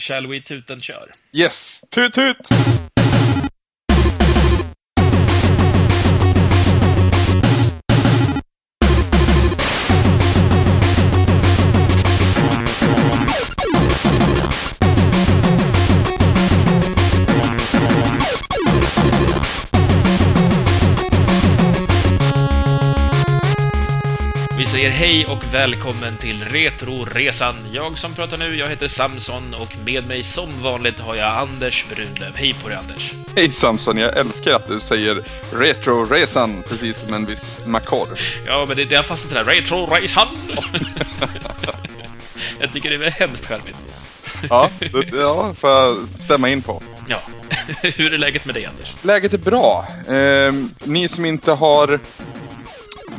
[0.00, 1.12] Shall we tuten kör?
[1.32, 1.80] Yes!
[1.90, 2.36] Tut tut!
[24.80, 27.54] Säger hej och välkommen till Retroresan.
[27.72, 31.86] Jag som pratar nu, jag heter Samson och med mig som vanligt har jag Anders
[31.88, 32.36] Brunlöv.
[32.36, 33.12] Hej på dig Anders!
[33.36, 38.08] Hej Samson, jag älskar att du säger Retroresan precis som en viss makor.
[38.46, 39.54] Ja, men det, det har fastnat där.
[39.54, 40.28] Retroresan!
[42.60, 43.76] jag tycker det är hemskt charmigt.
[44.50, 46.82] Ja, det, ja, får jag stämma in på.
[47.08, 47.18] Ja.
[47.96, 48.94] Hur är läget med dig Anders?
[49.02, 49.86] Läget är bra.
[50.08, 52.00] Ehm, ni som inte har...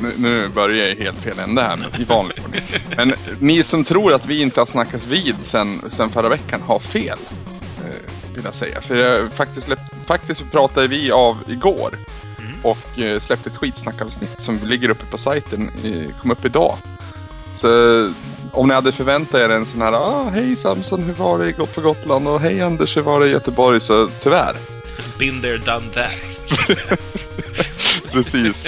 [0.02, 2.62] Nu, nu börjar jag i helt fel ände här, i vanlig ordning.
[2.98, 6.80] Men ni som tror att vi inte har snackats vid sen, sen förra veckan har
[6.80, 7.18] fel.
[7.78, 8.82] Eh, vill jag säga.
[8.82, 9.70] För jag, faktiskt,
[10.08, 11.96] faktiskt pratade vi av igår.
[12.64, 15.72] Och eh, släppte ett skitsnackavsnitt som ligger uppe på sajten.
[15.84, 16.78] Eh, kom upp idag.
[17.58, 17.68] Så
[18.52, 21.82] om ni hade förväntat er en sån här ah, Hej Samson, hur var det på
[21.82, 22.28] Gotland?
[22.28, 23.80] Och hej Anders, hur var det i Göteborg?
[23.80, 24.56] Så tyvärr.
[25.20, 26.40] Been there, done that.
[28.12, 28.66] Precis.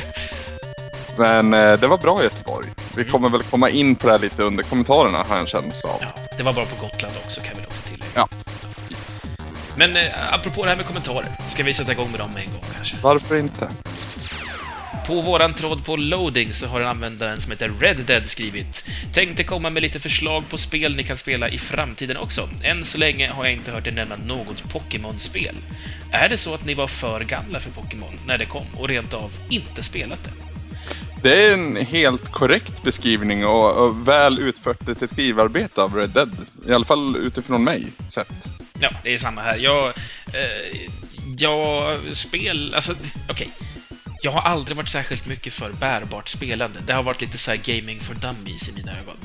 [1.18, 2.68] Men eh, det var bra i Göteborg.
[2.96, 5.90] Vi kommer väl komma in på det här lite under kommentarerna har jag en känsla
[5.90, 5.98] av.
[6.02, 8.12] Ja, det var bra på Gotland också kan vi också tillägga.
[8.16, 8.28] Ja.
[9.78, 12.52] Men eh, apropå det här med kommentarer, ska vi sätta igång med dem med en
[12.52, 12.96] gång kanske?
[13.02, 13.70] Varför inte?
[15.08, 19.44] På våran tråd på loading så har en användare som heter Red Dead skrivit Tänkte
[19.44, 22.50] komma med lite förslag på spel ni kan spela i framtiden också.
[22.64, 25.56] Än så länge har jag inte hört er nämna något Pokémon-spel.
[26.12, 29.14] Är det så att ni var för gamla för Pokémon när det kom och rent
[29.14, 30.43] av inte spelat det?
[31.24, 36.32] Det är en helt korrekt beskrivning och, och väl utfört detektivarbete av Red Dead.
[36.68, 38.34] I alla fall utifrån mig sett.
[38.80, 39.58] Ja, det är samma här.
[39.58, 39.88] Jag...
[39.88, 40.82] Eh,
[41.38, 42.74] jag spel...
[42.76, 42.96] Alltså,
[43.30, 43.50] okej.
[44.22, 46.80] Jag har aldrig varit särskilt mycket för bärbart spelande.
[46.88, 49.18] Det har varit lite så här gaming for dummies i mina ögon.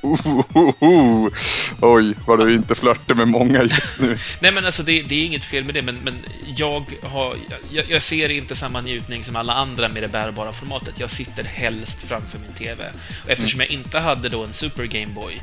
[0.00, 1.30] Ohohoho.
[1.80, 4.18] Oj, vad du inte flörtar med många just nu.
[4.40, 6.14] Nej, men alltså det, det är inget fel med det, men, men
[6.56, 7.36] jag, har,
[7.70, 10.94] jag, jag ser inte samma njutning som alla andra med det bärbara formatet.
[11.00, 12.84] Jag sitter helst framför min TV.
[13.24, 15.34] Och eftersom jag inte hade då en Super Game Boy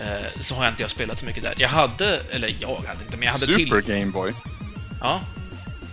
[0.00, 1.54] eh, så har jag inte jag spelat så mycket där.
[1.56, 3.94] Jag hade, eller jag hade inte, men jag hade Super till...
[3.94, 4.32] Game Boy.
[5.00, 5.20] Ja.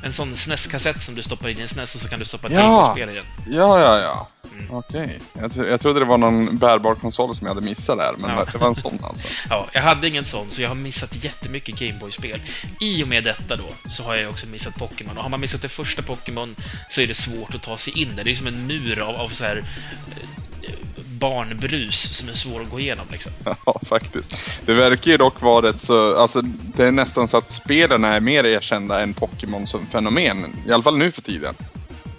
[0.03, 2.47] En sån SNES-kassett som du stoppar in i en SNES och så kan du stoppa
[2.47, 2.59] ett Ja.
[2.61, 3.25] Gameboy-spel i den.
[3.55, 4.27] Ja, ja, ja.
[4.53, 4.71] Mm.
[4.75, 5.19] Okej.
[5.39, 8.29] Jag, tro- jag trodde det var någon bärbar konsol som jag hade missat där, men
[8.29, 8.45] Ja.
[8.51, 9.27] det var en sån alltså.
[9.49, 12.41] Ja, jag hade ingen sån, så jag har missat jättemycket Gameboy-spel.
[12.79, 15.17] I och med detta då, så har jag också missat Pokémon.
[15.17, 16.55] Och har man missat det första Pokémon
[16.89, 18.23] så är det svårt att ta sig in där.
[18.23, 19.63] Det är som en mur av, av så här
[20.61, 20.73] eh,
[21.19, 23.31] barnbrus som är svår att gå igenom liksom.
[23.65, 24.33] Ja, faktiskt.
[24.65, 26.41] Det verkar ju dock vara rätt så, alltså
[26.75, 30.45] det är nästan så att spelen är mer erkända än Pokémon som fenomen.
[30.67, 31.55] I alla fall nu för tiden.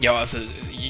[0.03, 0.39] Ja, alltså,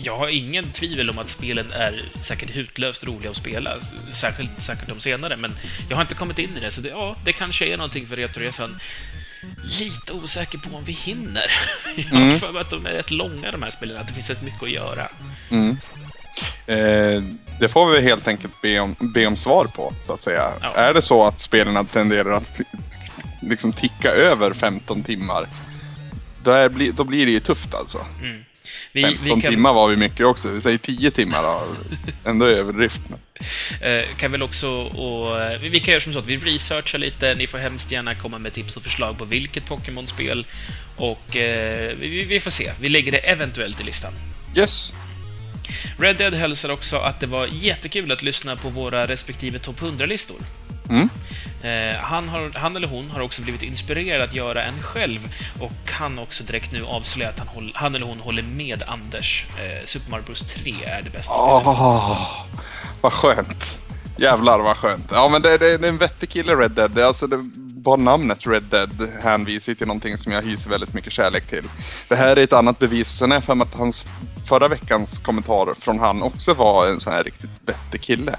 [0.03, 3.71] jag har ingen tvivel om att spelen är säkert hutlöst roliga att spela.
[4.13, 5.53] Särskilt säkert de senare, men
[5.89, 8.17] jag har inte kommit in i det, så det, ja, det kanske är någonting för
[8.17, 8.77] Retroresan.
[9.81, 11.45] Lite osäker på om vi hinner.
[11.97, 12.39] Jag har Mm.
[12.41, 14.63] för mig att de är rätt långa, de här spelen, att det finns rätt mycket
[14.63, 15.09] att göra.
[15.51, 15.77] Mm.
[16.67, 17.23] Eh,
[17.61, 20.53] det får vi helt enkelt be om, be om svar på, så att säga.
[20.63, 20.75] Ja.
[20.75, 22.61] Är det så att spelen tenderar att
[23.43, 25.47] liksom ticka över 15 timmar,
[26.43, 27.99] då, är, då blir det ju tufft alltså.
[28.23, 28.45] Mm.
[28.93, 30.49] Vi, 15 vi kan, timmar var vi mycket också.
[30.49, 31.63] Vi säger 10 timmar då.
[32.31, 33.01] Ändå överdrift.
[33.81, 34.69] Eh, kan väl också...
[34.81, 37.35] Och, vi- vi kan göra som så att vi researchar lite.
[37.35, 40.47] Ni får hemskt gärna komma med tips och förslag på vilket Pokémon-spel.
[40.97, 42.73] Och eh, vi, vi får se.
[42.81, 44.13] Vi lägger det eventuellt i listan.
[44.57, 44.93] Yes.
[45.99, 50.37] Red Dead hälsar också att det var jättekul att lyssna på våra respektive topp 100-listor.
[50.91, 51.09] Mm.
[51.63, 55.73] Eh, han, har, han eller hon har också blivit inspirerad att göra en själv och
[55.85, 59.47] kan också direkt nu avslöja att han, håll, han eller hon håller med Anders.
[59.59, 61.67] Eh, Super Mario Bros 3 är det bästa spelet.
[61.67, 62.47] Åh,
[63.01, 63.65] vad skönt.
[64.21, 65.07] Jävlar vad skönt.
[65.11, 66.91] Ja men det, det, det är en vettig kille Red Dead.
[66.91, 70.95] Det, är alltså, det, bara namnet Red Dead hänvisar till någonting som jag hyser väldigt
[70.95, 71.65] mycket kärlek till.
[72.09, 73.09] Det här är ett annat bevis.
[73.09, 74.05] Sen är jag att hans
[74.49, 78.37] förra veckans kommentar från han också var en sån här riktigt vettig kille.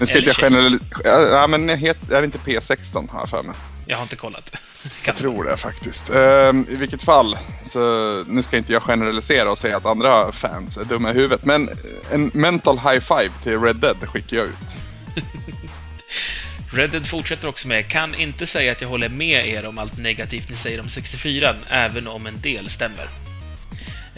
[0.00, 0.82] Nu ska jag generellt...
[1.04, 3.54] Ja men het, är det inte P16 har jag för mig.
[3.86, 4.56] Jag har inte kollat.
[5.04, 6.10] Jag tror det faktiskt.
[6.10, 7.78] Ehm, I vilket fall, så
[8.26, 11.44] nu ska inte jag generalisera och säga att andra fans är dumma i huvudet.
[11.44, 11.68] Men
[12.10, 14.87] en mental high five till Red Dead skickar jag ut.
[16.72, 19.98] Red Dead fortsätter också med “Kan inte säga att jag håller med er om allt
[19.98, 23.27] negativt ni säger om 64, även om en del stämmer.”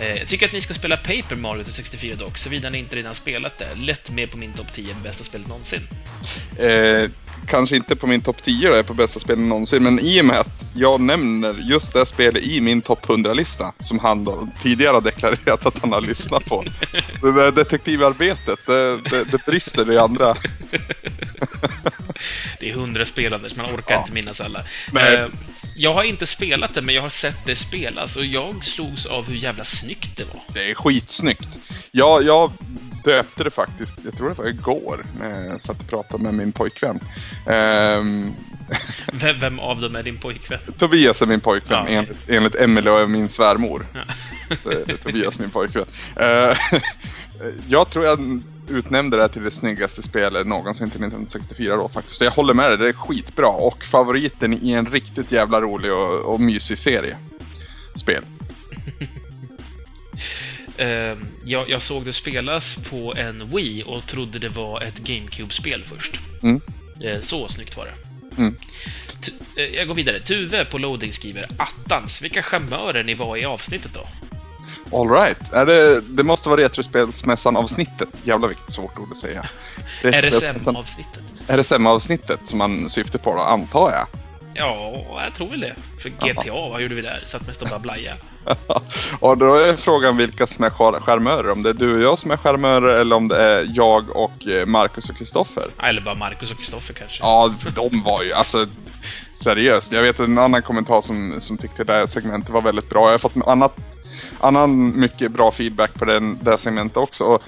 [0.00, 2.97] Eh, Jag tycker att ni ska spela Paper Mario till 64 dock, såvida ni inte
[2.97, 3.75] redan spelat det.
[3.75, 5.88] Lätt med på min topp 10 bästa spelet någonsin.
[6.58, 7.11] Eh,
[7.47, 10.25] kanske inte på min topp 10 och är på bästa spelen någonsin, men i och
[10.25, 14.94] med att jag nämner just det spelet i min topp 100-lista, som han då tidigare
[14.94, 16.64] har deklarerat att han har lyssnat på.
[17.23, 20.37] det där detektivarbetet, det, det, det brister i andra.
[22.61, 24.01] Det är hundra spelande, man orkar Ja.
[24.01, 24.62] inte minnas alla.
[24.93, 25.15] Nej.
[25.15, 25.27] Eh,
[25.77, 29.29] Jag har inte spelat det, men jag har sett det spelas och jag slogs av
[29.29, 30.41] hur jävla snyggt det var.
[30.55, 31.49] Det är skitsnyggt.
[31.91, 32.53] Jag, jag
[33.05, 36.53] döpte det faktiskt, jag tror det var igår, när jag satt och pratade med min
[36.53, 37.01] pojkvän.
[37.47, 38.33] Ehm,
[39.12, 40.59] Vem, vem av dem är din pojkvän?
[40.79, 41.97] Tobias är min pojkvän, Ja, okej.
[41.97, 43.87] enligt, enligt Emelie och min svärmor.
[43.95, 44.01] Ja.
[45.03, 45.85] Tobias min pojkvän.
[46.17, 46.57] Eh,
[47.69, 52.17] jag tror jag utnämnde det till det snyggaste spelet någonsin till 1964 då faktiskt.
[52.17, 53.49] Så jag håller med dig, det är skitbra.
[53.49, 57.17] Och favoriten i en riktigt jävla rolig och, och mysig serie.
[57.96, 58.22] Spel.
[60.76, 65.84] Eh, jag, jag såg det spelas på en Wii och trodde det var ett GameCube-spel
[65.84, 66.20] först.
[66.43, 66.61] Mm.
[67.05, 67.93] Eh, så snyggt var det.
[68.43, 68.56] Mm.
[69.56, 70.20] Eh, Jag går vidare.
[70.20, 74.06] Tuve på Loading skriver Attans, vilka charmörer ni var i avsnittet då?
[74.92, 75.50] Alright.
[75.50, 78.08] Det, det måste vara Retrospelsmässan avsnittet.
[78.22, 79.44] Jävlar vilket svårt ord att säga.
[80.02, 81.22] RSM-avsnittet.
[81.48, 84.06] RSM-avsnittet som man syftar på då, antar jag.
[84.54, 84.94] Ja,
[85.25, 85.75] jag tror väl det.
[86.02, 87.19] För GTA, vad gjorde vi där?
[87.26, 88.14] Satt mest och bara blaja.
[89.20, 91.50] och då är frågan vilka som är char- charmörer.
[91.50, 94.46] Om det är du och jag som är charmörer eller om det är jag och
[94.46, 95.64] eh, Marcus och Kristoffer.
[95.82, 97.22] Eller bara Marcus och Kristoffer kanske.
[97.22, 98.66] Ja, för de var ju alltså
[99.25, 99.92] seriöst.
[99.92, 103.04] Jag vet en annan kommentar som, som tyckte det här segmentet var väldigt bra.
[103.04, 103.76] Jag har fått annat,
[104.40, 107.25] annan mycket bra feedback på den, det segmentet också.
[107.25, 107.42] Och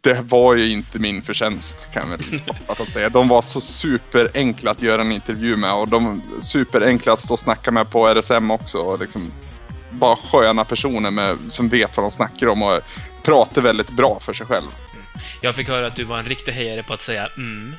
[0.00, 3.08] det var ju inte min förtjänst kan jag väl kortfattat säga.
[3.08, 7.40] De var så superenkla att göra en intervju med och de superenkla att stå och
[7.40, 8.78] snacka med på RSM också.
[8.78, 9.32] Och liksom
[9.90, 12.80] bara sköna personer med, som vet vad de snackar om och
[13.22, 14.66] pratar väldigt bra för sig själv.
[15.40, 17.74] Jag fick höra att du var en riktig hejare på att säga mm.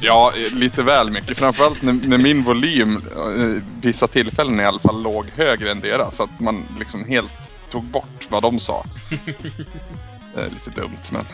[0.00, 1.38] Ja, lite väl mycket.
[1.38, 6.16] Framförallt när, när min volym eh, vissa tillfällen i alla fall låg högre än deras.
[6.16, 7.32] Så att man liksom helt
[7.74, 8.84] tog bort vad de sa.
[10.34, 11.24] Det är lite dumt, men...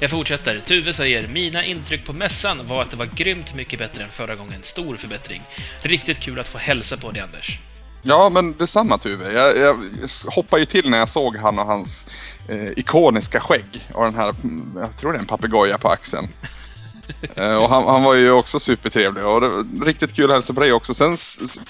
[0.00, 0.60] Jag fortsätter.
[0.60, 4.34] Tuve säger Mina intryck på mässan var att det var grymt mycket bättre än förra
[4.34, 4.62] gången.
[4.62, 5.42] Stor förbättring.
[5.82, 7.58] Riktigt kul att få hälsa på dig, Anders.
[8.02, 9.32] Ja, men detsamma Tuve.
[9.32, 9.76] Jag, jag
[10.26, 12.06] hoppade ju till när jag såg han och hans
[12.48, 13.88] eh, ikoniska skägg.
[13.94, 16.28] Och den här, mm, jag tror det är en papegoja på axeln.
[17.36, 20.54] Eh, och han, han var ju också supertrevlig och det var riktigt kul att hälsa
[20.54, 20.94] på dig också.
[20.94, 21.16] Sen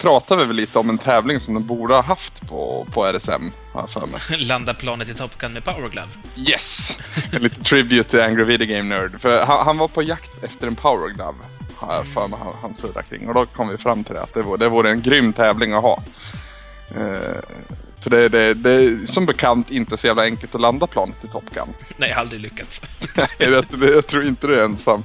[0.01, 3.51] pratade vi väl lite om en tävling som de borde ha haft på, på RSM,
[3.73, 4.21] har för mig.
[4.47, 6.09] Landa planet i Top Gun med Power Glove.
[6.37, 6.99] Yes!
[7.33, 9.21] En liten tribute till Angry Video Game Nerd.
[9.21, 11.39] För han, han var på jakt efter en Power Glove.
[11.77, 13.29] Har jag för mig han, han surrade kring.
[13.29, 15.73] Och då kom vi fram till det att det vore, det vore en grym tävling
[15.73, 16.03] att ha.
[16.97, 17.41] Eh,
[18.05, 21.29] för det, det, det är som bekant inte så jävla enkelt att landa planet i
[21.29, 21.69] Top Gun.
[21.97, 22.83] Nej, jag har aldrig lyckats.
[23.17, 23.29] Nej,
[23.81, 25.05] jag tror inte du är ensam.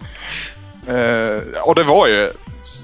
[0.88, 2.30] Eh, och det var ju,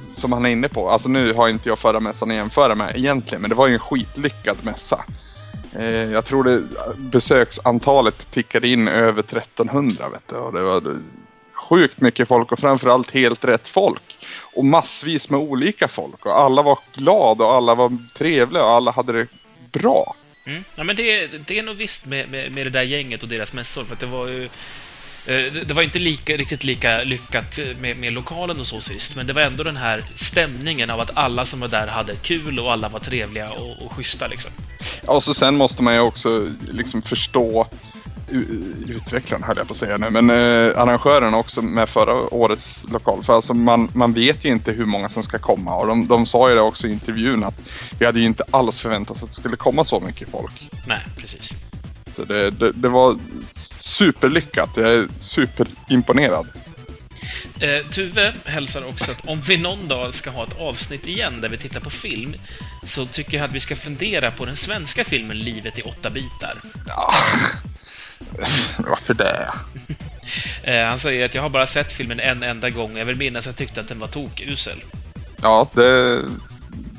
[0.10, 2.96] som han är inne på, alltså nu har inte jag förra mässan att jämföra med
[2.96, 5.04] egentligen, men det var ju en skitlyckad mässa.
[5.80, 6.64] Eh, jag tror det
[6.98, 11.00] besöksantalet tickade in över 1300 vet du, och det var det-
[11.70, 14.18] sjukt mycket folk och framförallt helt rätt folk.
[14.56, 18.92] Och massvis med olika folk och alla var glada och alla var trevliga och alla
[18.92, 19.28] hade det
[19.80, 20.16] bra.
[20.46, 20.64] Mm.
[20.76, 23.54] Ja, men det, det är nog visst med, med, med det där gänget och deras
[23.54, 24.44] mässor, för det var ju...
[25.28, 29.28] eh, Det var inte lika, riktigt lika lyckat med, med lokalen och så sist, men
[29.28, 32.72] det var ändå den här stämningen av att alla som var där hade kul och
[32.72, 34.52] alla var trevliga och, och schyssta liksom.
[35.06, 37.68] Ja, och så sen måste man ju också liksom förstå
[38.88, 43.24] utvecklaren höll jag på att säga nu, men eh, arrangören också med förra årets lokal.
[43.24, 46.26] För alltså man, man vet ju inte hur många som ska komma och de, de
[46.26, 47.62] sa ju det också i intervjun att
[48.00, 50.70] vi hade ju inte alls förväntat oss att det skulle komma så mycket folk.
[50.88, 51.54] Nej, precis.
[52.16, 53.18] Så det, det, det var
[53.78, 54.70] superlyckat.
[54.76, 56.48] Jag är superimponerad.
[57.60, 61.50] Eh, Tuve hälsar också att om vi någon dag ska ha ett avsnitt igen där
[61.50, 62.36] vi tittar på film,
[62.84, 66.62] så tycker jag att vi ska fundera på den svenska filmen Livet i åtta bitar.
[66.88, 67.14] Ja.
[68.78, 69.50] Varför det?
[70.64, 73.40] Eh, han säger att jag har bara sett filmen en enda gång jag vill minnas
[73.40, 74.84] att jag tyckte att den var tokusel.
[75.42, 76.22] Ja, det...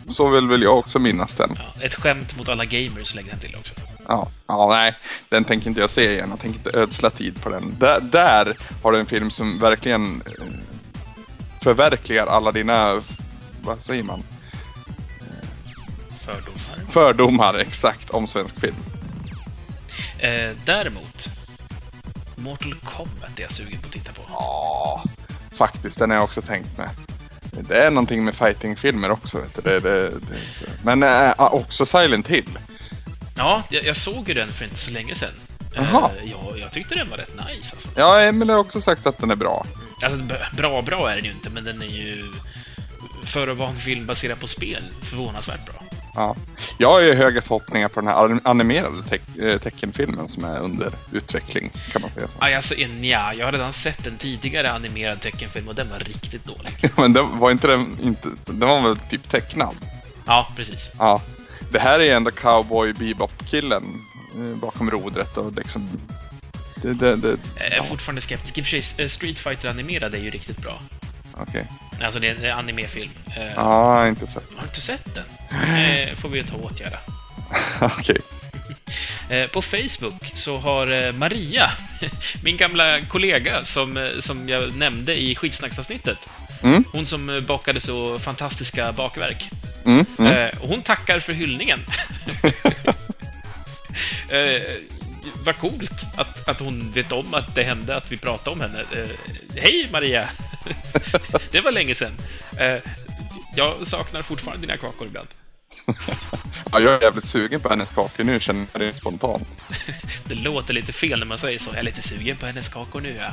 [0.06, 1.50] Så vill väl jag också minnas den.
[1.56, 3.74] Ja, ett skämt mot alla gamers lägger han till också.
[4.08, 4.94] Ja, ja, nej.
[5.28, 6.30] Den tänker inte jag se igen.
[6.30, 7.76] Jag tänker inte ödsla tid på den.
[7.78, 10.44] Där, där har du en film som verkligen eh,
[11.62, 13.02] förverkligar alla dina,
[13.62, 14.22] vad säger man?
[16.20, 16.92] Fördomar.
[16.92, 18.76] Fördomar exakt om svensk film.
[20.18, 21.28] Eh, däremot,
[22.36, 24.22] Mortal Kombat är jag sugen på att titta på.
[24.28, 25.04] Ja,
[25.56, 25.98] faktiskt.
[25.98, 26.90] Den har jag också tänkt med.
[27.68, 29.38] Det är någonting med fightingfilmer också.
[29.38, 29.62] Vet du.
[29.62, 30.20] Det, det, det.
[30.82, 32.58] Men äh, också Silent Hill.
[33.36, 35.32] Ja, jag, jag såg ju den för inte så länge sedan.
[35.74, 36.10] Jaha.
[36.22, 37.88] Eh, ja, jag tyckte den var rätt nice alltså.
[37.96, 39.66] Ja, Emil har också sagt att den är bra.
[40.02, 40.20] Alltså,
[40.56, 42.32] bra, bra är den ju inte, men den är ju...
[43.24, 45.85] För att vara en film baserad på spel, förvånansvärt bra.
[46.16, 46.36] Ja.
[46.78, 50.92] Jag har ju höga förhoppningar på den här animerade te- eh, teckenfilmen som är under
[51.12, 52.28] utveckling, kan man säga.
[52.38, 56.44] Aj, alltså, nja, jag har redan sett en tidigare animerad teckenfilm och den var riktigt
[56.44, 56.90] dålig.
[56.96, 59.76] Men den var inte den, inte, den var väl typ tecknad?
[60.26, 60.88] Ja, precis.
[60.98, 61.22] Ja.
[61.72, 63.84] Det här är ändå cowboy bebop-killen
[64.36, 65.88] eh, bakom rodret och liksom...
[66.82, 68.58] Det, det, det, Jag är fortfarande skeptisk.
[68.58, 70.80] I och för sig, eh, Street Fighter animerad är ju riktigt bra.
[71.32, 71.66] Okej.
[72.02, 73.10] Alltså det är en animefilm.
[73.36, 74.54] Eh, ja, eh, ah, inte sett.
[74.54, 75.24] Har du inte sett den?
[75.50, 76.98] Eh, får vi ju ta och åtgärda.
[77.80, 77.96] Okej.
[78.00, 78.18] Okay.
[79.28, 81.70] Eh, på Facebook så har eh, Maria,
[82.42, 86.18] min gamla kollega som, som jag nämnde i skitsnacksavsnittet,
[86.62, 86.84] mm.
[86.92, 89.50] hon som bakade så fantastiska bakverk,
[89.84, 90.56] mm, mm.
[90.60, 91.80] hon tackar för hyllningen.
[95.44, 98.84] vad coolt att, att hon vet om att det hände, att vi pratade om henne.
[99.56, 100.28] Hej Maria!
[101.50, 102.12] det var länge sedan.
[102.58, 102.76] Eh,
[103.56, 105.28] jag saknar fortfarande dina kakor ibland.
[106.72, 109.48] Ja, jag är jävligt sugen på hennes kakor nu, känner jag det spontant.
[110.24, 111.70] Det låter lite fel när man säger så.
[111.70, 113.30] Jag är lite sugen på hennes kakor nu, ja.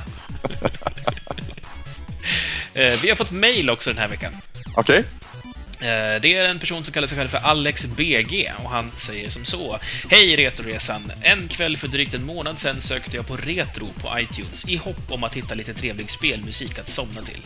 [2.73, 4.33] Eh, Vi har fått mail också den här veckan.
[4.75, 4.97] Okej?
[4.99, 5.05] Eh,
[5.83, 9.29] Eh, det är en person som kallar sig själv för Alex BG och han säger
[9.29, 9.79] som så.
[10.09, 11.11] Hej Retroresan!
[11.21, 15.11] En kväll för drygt en månad sedan sökte jag på Retro på iTunes i hopp
[15.11, 17.41] om att hitta lite trevlig spelmusik att somna till.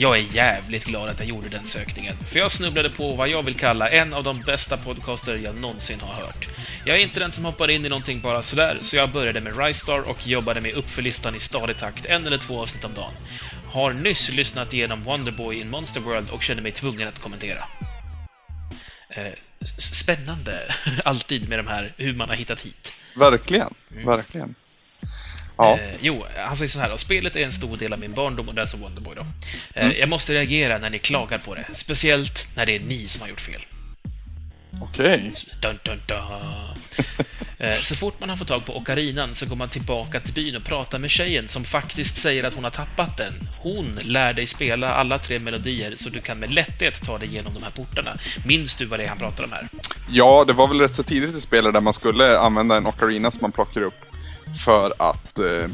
[0.00, 3.42] Jag är jävligt glad att jag gjorde den sökningen, för jag snubblade på vad jag
[3.42, 6.48] vill kalla en av de bästa podcaster jag någonsin har hört.
[6.84, 9.58] Jag är inte den som hoppar in i någonting bara sådär, så jag började med
[9.58, 12.94] Ristar och jobbade mig upp för listan i stadig takt, en eller två avsnitt om
[12.94, 13.12] dagen.
[13.72, 17.64] Har nyss lyssnat igenom Wonderboy in Monster World och känner mig tvungen att kommentera.
[19.10, 19.32] Eh,
[19.78, 20.58] spännande,
[21.04, 22.92] alltid med de här, hur man har hittat hit.
[23.16, 23.74] Verkligen.
[23.88, 24.54] Verkligen.
[25.56, 25.78] Ja.
[25.78, 26.96] Eh, jo, han säger så här då.
[26.98, 29.26] Spelet är en stor del av min barndom och det är alltså Wonderboy då.
[29.74, 31.66] Eh, Jag måste reagera när ni klagar på det.
[31.74, 33.60] Speciellt när det är ni som har gjort fel.
[34.82, 35.32] Okej.
[37.58, 40.56] Eh, Så fort man har fått tag på okarinan så går man tillbaka till byn
[40.56, 43.32] och pratar med tjejen som faktiskt säger att hon har tappat den.
[43.58, 47.54] Hon lär dig spela alla tre melodier så du kan med lätthet ta dig igenom
[47.54, 48.16] de här portarna.
[48.46, 49.68] Minns du vad det är han pratar om här?
[50.10, 53.30] Ja, det var väl rätt så tidigt i spelet där man skulle använda en ocarina
[53.30, 54.04] som man plockar upp
[54.64, 55.68] för att eh,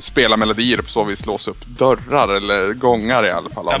[0.00, 3.66] spela melodier och på så vis låsa upp dörrar eller gångar i alla fall.
[3.70, 3.78] Ja,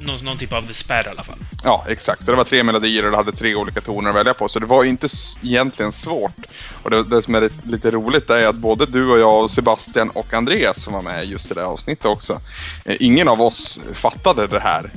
[0.00, 1.38] någon, någon typ av spärr i alla fall.
[1.64, 2.26] Ja, exakt.
[2.26, 4.48] Det var tre melodier och det hade tre olika toner att välja på.
[4.48, 5.08] Så det var inte
[5.42, 6.36] egentligen svårt.
[6.82, 10.10] Och det, det som är lite- roligt är att både du och jag och Sebastian
[10.10, 12.40] och Andreas som var med just i det här avsnittet också.
[12.84, 14.90] Eh, ingen av oss fattade det här.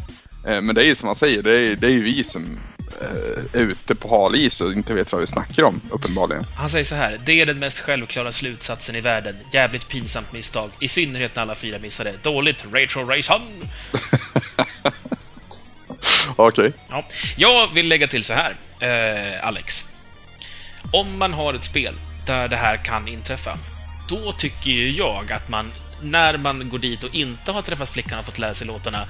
[0.47, 2.45] Eh, men det är ju som man säger, det är, det är ju vi som
[3.01, 6.43] eh, ute på hal is och inte vet vad vi snackar om, uppenbarligen.
[6.57, 7.19] Han säger så här.
[7.25, 9.37] Det är den mest självklara slutsatsen i världen.
[9.53, 10.71] Jävligt pinsamt misstag.
[10.79, 12.13] I synnerhet när alla fyra missade.
[12.23, 12.65] Dåligt.
[12.73, 13.41] Rachel Rayson!
[16.35, 16.73] Okej.
[16.89, 17.03] Ja.
[17.37, 19.85] Jag vill lägga till så här, eh, Alex.
[20.93, 21.93] Om man har ett spel
[22.25, 23.57] där det här kan inträffa,
[24.09, 25.71] då tycker ju jag att man,
[26.01, 29.05] när man går dit och inte har träffat flickan och fått lära sig låtarna,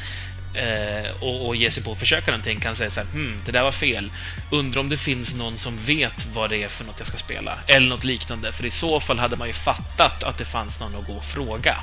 [0.53, 3.51] eh, och, och ger sig på att försöka någonting, kan säga så här, hmm, det
[3.51, 4.11] där var fel.
[4.51, 7.57] Undrar om det finns någon som vet vad det är för något jag ska spela.
[7.67, 10.95] Eller något liknande, för i så fall hade man ju fattat att det fanns någon
[10.95, 11.75] att gå och fråga.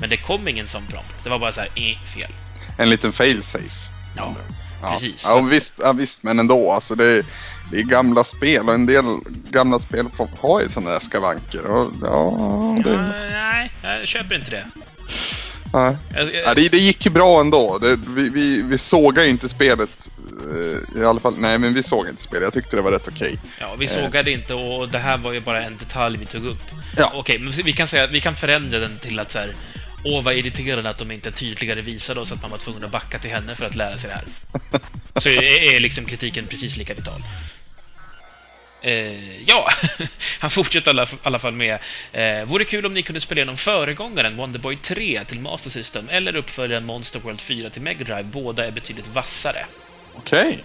[0.00, 1.24] Men det kom ingen sån prompt.
[1.24, 2.30] Det var bara så här, eh, fel.
[2.78, 3.88] En liten fail-safe.
[4.16, 4.34] Ja,
[4.82, 4.92] Ja.
[4.92, 5.24] precis.
[5.26, 6.72] Ja, visst, ja, visst, men ändå.
[6.72, 7.24] Alltså det, är,
[7.70, 9.04] det är gamla spel och en del
[9.50, 11.66] gamla spel får- har ju sådana där skavanker.
[11.66, 13.02] Och, ja, det, Ja,
[13.82, 14.64] nej, jag köper inte det.
[15.72, 15.96] Nej.
[16.44, 17.78] Ja, det, det gick ju bra ändå.
[17.78, 19.90] Det, vi, vi, vi sågade ju inte spelet.
[20.94, 22.42] eh, I alla fall, nej men vi såg inte spelet.
[22.42, 23.38] Jag tyckte det var rätt okej.
[23.60, 26.62] ja, vi sågade inte och det här var ju bara en detalj vi tog upp.
[26.96, 27.12] Ja.
[27.14, 29.54] Okej, men vi kan säga att vi kan förändra den till att så här,
[30.04, 33.18] Åh, vad irriterande att de inte tydligare visade oss att man var tvungen att backa
[33.18, 34.80] till henne för att lära sig det här.
[35.20, 37.20] Så är, är liksom kritiken precis lika vital.
[38.82, 39.68] Eh, ja,
[40.38, 41.78] han fortsätter i alla, alla fall med
[42.12, 46.36] eh, Vore kul om ni kunde spela igenom föregångaren Wonderboy 3 till Master System eller
[46.36, 48.22] uppföljaren Monster World 4 till Mega Drive.
[48.22, 49.66] Båda är betydligt vassare.
[50.14, 50.64] Okej.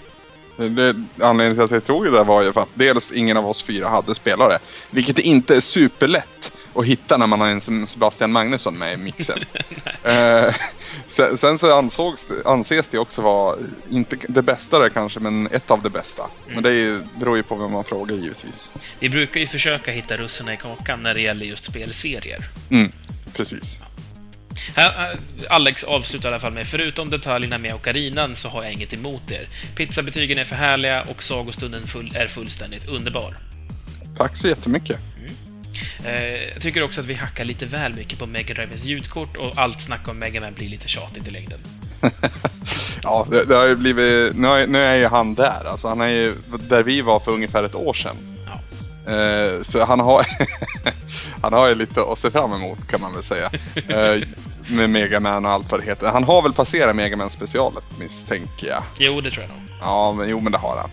[0.58, 0.94] Okay.
[1.20, 3.64] anledningen till att jag tog det där var ju för att dels ingen av oss
[3.64, 4.60] fyra hade spelare.
[4.90, 8.98] Vilket inte är superlätt att hitta när man har en som Sebastian Magnusson med i
[8.98, 9.40] mixen.
[10.04, 10.56] eh,
[11.12, 13.56] sen, sen så ansågs, det- anses det också vara,
[13.90, 16.24] inte det bästa där kanske, men ett av det bästa.
[16.48, 18.72] Men det är, beror ju på vem man frågar givetvis.
[19.00, 22.50] Vi brukar ju försöka hitta russinen i kakan när det gäller just spelserier.
[22.70, 22.92] Mm,
[23.34, 23.80] precis.
[24.76, 28.94] Här, Alex avslutar i alla fall med förutom detaljerna med okarinan så har jag inget
[28.94, 29.48] emot er.
[29.76, 33.38] Pizzabetygen är för härliga och sagostunden full, är fullständigt underbar.
[34.18, 34.98] Tack så jättemycket.
[36.06, 39.58] Eh, jag tycker också att vi hackar lite väl mycket på Mega Drivens ljudkort och
[39.58, 41.60] allt snack om Mega Man blir lite tjatigt i längden.
[43.04, 44.36] ja, det, det, har ju blivit...
[44.36, 45.68] Nu är, nu är ju han där.
[45.68, 46.36] Alltså han är ju
[46.70, 48.16] där vi var för ungefär ett år sedan.
[48.46, 49.14] Ja.
[49.14, 50.28] Eh, så han har...
[51.42, 53.52] han har ju lite att se fram emot kan man väl säga.
[53.88, 54.24] Eh,
[54.68, 56.08] med Megaman och allt vad det heter.
[56.08, 58.84] Han har väl passerat Megaman specialet misstänker jag.
[59.00, 59.60] Jo, det tror jag nog.
[59.82, 60.90] Ja, men jo men det har han.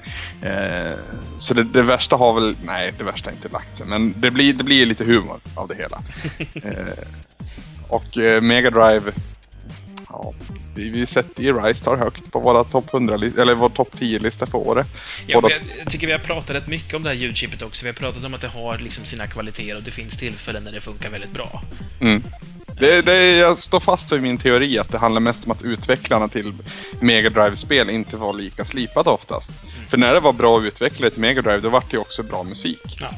[0.53, 0.97] Eh,
[1.39, 3.87] så det, det, värsta har väl, nej det värsta har inte lagt sig.
[3.87, 6.03] Men det blir, det blir lite humor av det hela.
[6.69, 6.95] eh,
[7.89, 9.13] och eh, Mega Drive,
[10.09, 10.33] ja,
[10.75, 14.47] vi, vi sätter ju Rise tar högt på våra topp 100 eller vår topp 10-lista
[14.47, 14.87] för året.
[15.27, 15.55] Ja, Båda...
[15.79, 17.85] jag tycker vi har pratat rätt mycket om det här ljudchippet också.
[17.85, 20.73] Vi har pratat om att det har liksom sina kvaliteter och det finns tillfällen när
[20.73, 21.63] det funkar väldigt bra.
[22.01, 22.23] Mm.
[22.79, 26.29] Det, det, jag står fast vid min teori att det handlar mest om att utvecklarna
[26.29, 26.55] till
[27.01, 29.51] Mega Drive-spel inte var lika slipade oftast.
[29.51, 29.89] Mm.
[29.89, 32.43] För när det var bra utvecklare till Mega Drive, då var det ju också bra
[32.43, 32.97] musik.
[33.01, 33.09] Ja.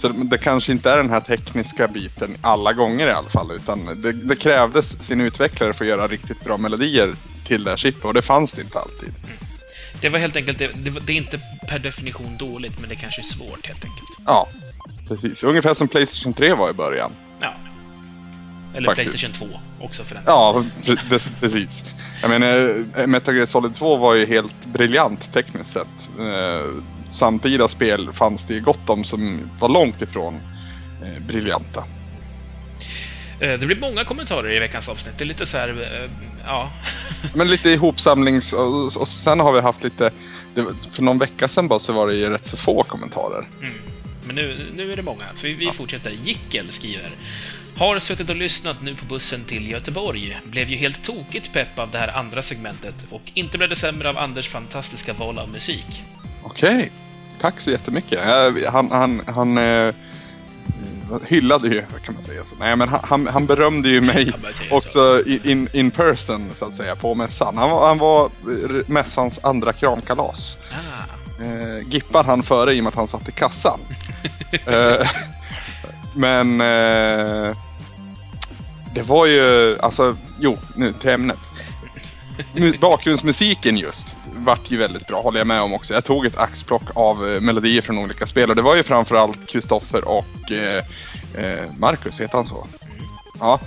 [0.00, 3.50] Så det, det, kanske inte är den här tekniska biten alla gånger i alla fall,
[3.50, 7.14] utan det, det krävdes sin utvecklare för att göra riktigt bra melodier
[7.46, 9.08] till det här chippet, och det fanns det inte alltid.
[9.08, 9.36] Mm.
[10.00, 10.70] Det var helt enkelt, det,
[11.06, 14.08] det, är inte per definition dåligt, men det kanske är svårt helt enkelt.
[14.26, 14.48] Ja,
[15.08, 15.42] precis.
[15.42, 17.12] Ungefär som Playstation 3 var i början.
[18.74, 19.10] Eller Faktiskt.
[19.10, 20.64] Playstation 2 också för den Ja,
[21.40, 21.84] precis.
[22.20, 26.08] Jag menar, eh, Metal Gear Solid 2 var ju helt briljant tekniskt sett.
[26.18, 26.70] Eh,
[27.10, 30.40] samtida spel fanns det ju gott om som var långt ifrån
[31.02, 31.84] eh, briljanta.
[33.38, 35.18] Det blir många kommentarer i veckans avsnitt.
[35.18, 36.08] Det är lite så här,
[36.44, 36.70] ja.
[37.34, 40.10] Men lite ihopsamlings och, och sen har vi haft lite,
[40.92, 43.48] för någon vecka sedan bara så var det ju rätt så få kommentarer.
[43.60, 43.74] Mm.
[44.26, 45.72] Men nu, nu är det många, så vi, vi ja.
[45.72, 46.10] fortsätter.
[46.10, 47.10] Jickel skriver
[47.76, 50.40] har suttit och lyssnat nu på bussen till Göteborg.
[50.44, 54.08] Blev ju helt tokigt pepp av det här andra segmentet och inte blev det sämre
[54.08, 56.02] av Anders fantastiska val av musik.
[56.42, 56.88] Okej, okay.
[57.40, 58.20] tack så jättemycket.
[58.72, 59.94] Han, han, han eh,
[61.26, 62.54] hyllade ju, kan man säga så.
[62.60, 64.32] Nej, men han, han berömde ju mig
[64.70, 67.56] också in, in person, så att säga, på mässan.
[67.56, 68.30] Han var, han var
[68.90, 70.56] mässans andra kramkalas.
[70.72, 71.42] Ah.
[71.44, 73.80] Eh, gippar han före i och med att han satt i kassan.
[74.66, 75.10] eh,
[76.14, 77.56] men eh,
[78.94, 81.38] det var ju, alltså, jo, nu till ämnet.
[82.80, 85.94] Bakgrundsmusiken just vart ju väldigt bra, håller jag med om också.
[85.94, 89.46] Jag tog ett axplock av eh, melodier från olika spel och det var ju framförallt
[89.46, 90.84] Kristoffer och eh,
[91.34, 92.66] eh, Marcus, heter han så?
[93.40, 93.60] Ja.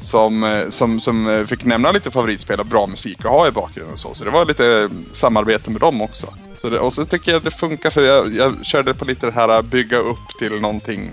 [0.00, 3.50] Som, eh, som, som eh, fick nämna lite favoritspel och bra musik att ha i
[3.50, 4.14] bakgrunden och så.
[4.14, 6.26] Så det var lite samarbete med dem också.
[6.60, 9.32] Så det, och så tycker jag det funkar för jag, jag körde på lite det
[9.32, 11.10] här bygga upp till någonting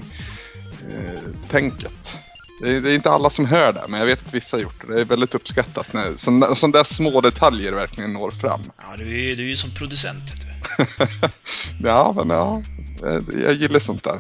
[0.90, 2.18] eh, tänket.
[2.60, 4.62] Det är, det är, inte alla som hör det, men jag vet att vissa har
[4.62, 4.94] gjort det.
[4.94, 8.62] Det är väldigt uppskattat när sådana där små detaljer verkligen når fram.
[8.78, 10.24] Ja, du är, du är ju som producent.
[11.84, 12.64] ja, men ja.
[13.44, 14.20] Jag gillar sånt där.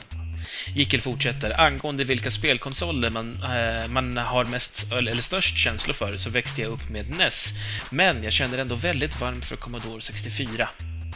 [0.75, 1.61] Jickel fortsätter.
[1.61, 6.71] Angående vilka spelkonsoler man, eh, man har mest, eller störst känslor för, så växte jag
[6.71, 7.53] upp med NES.
[7.89, 10.69] Men jag känner ändå väldigt varmt för Commodore 64.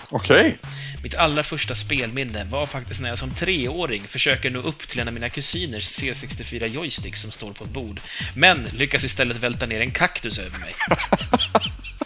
[0.09, 0.39] Okej.
[0.39, 0.57] Okay.
[1.03, 5.07] Mitt allra första spelminne var faktiskt när jag som treåring försöker nå upp till en
[5.07, 7.99] av mina kusiners C64 joystick som står på ett bord,
[8.35, 10.75] men lyckas istället välta ner en kaktus över mig.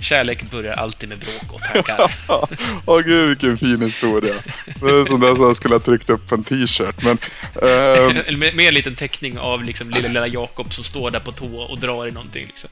[0.00, 2.14] Kärlek börjar alltid med bråk och tankar.
[2.28, 2.44] Åh
[2.86, 4.34] oh, gud vilken fin historia.
[4.64, 7.04] Det är sånt där som jag skulle ha tryckt upp på en t-shirt.
[7.04, 7.18] Men,
[7.54, 8.38] um...
[8.38, 11.58] med, med en liten teckning av liksom lilla, lilla Jakob som står där på tå
[11.62, 12.46] och drar i någonting.
[12.46, 12.70] Liksom.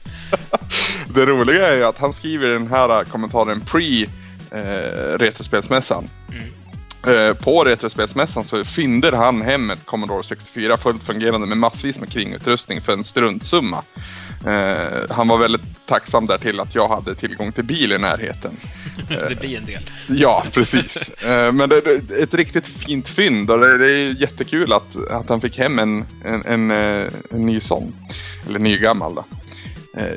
[1.13, 4.03] det roliga är ju att han skriver den här kommentaren pre
[4.51, 6.09] eh, Retrospelsmässan.
[6.31, 6.49] Mm.
[7.07, 12.11] Eh, på Retrospelsmässan så fynder han hem ett Commodore 64 fullt fungerande med massvis med
[12.11, 13.83] kringutrustning för en struntsumma.
[14.45, 18.57] Eh, han var väldigt tacksam där till att jag hade tillgång till bil i närheten.
[19.07, 19.89] det blir en del.
[20.07, 21.09] Ja, precis.
[21.09, 25.41] Eh, men det är ett riktigt fint fynd och det är jättekul att, att han
[25.41, 27.95] fick hem en, en, en, eh, en ny sån.
[28.47, 29.25] Eller ny gammal då.
[29.97, 30.13] Eh,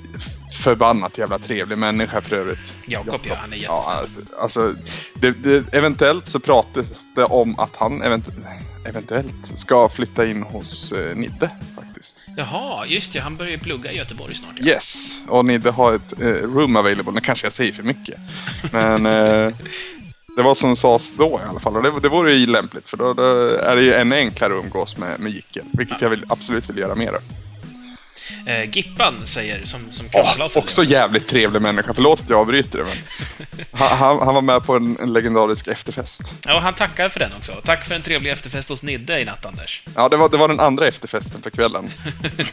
[0.62, 2.74] förbannat jävla trevlig människa för övrigt.
[2.86, 3.84] Jakob, ja, han är jättesnäll.
[3.86, 4.74] Ja, alltså, alltså
[5.14, 8.26] det, det, eventuellt så pratas det om att han event,
[8.84, 12.17] eventuellt ska flytta in hos eh, Nidde faktiskt.
[12.38, 13.18] Jaha, just det.
[13.18, 14.55] Han börjar ju plugga i Göteborg snart.
[14.59, 14.66] Ja.
[14.66, 17.12] Yes, och Nidde har ett eh, room available.
[17.12, 18.20] Nu kanske jag säger för mycket.
[18.72, 19.53] Men eh,
[20.37, 21.77] det var som sades då i alla fall.
[21.77, 24.64] Och det, det vore ju lämpligt för då, då är det ju ännu enklare att
[24.64, 25.64] umgås med, med Jickel.
[25.72, 26.05] Vilket ja.
[26.05, 27.22] jag vill, absolut vill göra mer av.
[28.46, 31.92] Eh, Gippan säger, som, som oh, Också, också jävligt trevlig människa.
[31.94, 32.96] Förlåt att jag avbryter det, men
[33.72, 36.22] han, han, var med på en, en, legendarisk efterfest.
[36.46, 37.52] Ja, och han tackar för den också.
[37.64, 39.82] Tack för en trevlig efterfest hos Nidde i natt, Anders.
[39.94, 41.90] Ja, det var, det var den andra efterfesten för kvällen.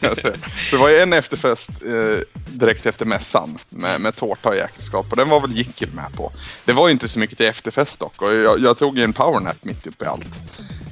[0.70, 5.16] det var ju en efterfest eh, direkt efter mässan med, med tårta och jäkelskap och
[5.16, 6.32] den var väl Jickel med på.
[6.64, 9.12] Det var ju inte så mycket till efterfest dock och jag, jag tog ju en
[9.12, 10.26] powernap mitt uppe i allt.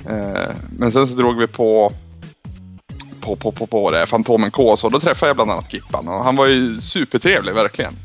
[0.09, 1.93] Eh, men sen så drog vi på
[3.25, 6.25] på, på, på, på det, Fantomen K så då träffade jag bland annat Gippan och
[6.25, 7.97] han var ju supertrevlig verkligen.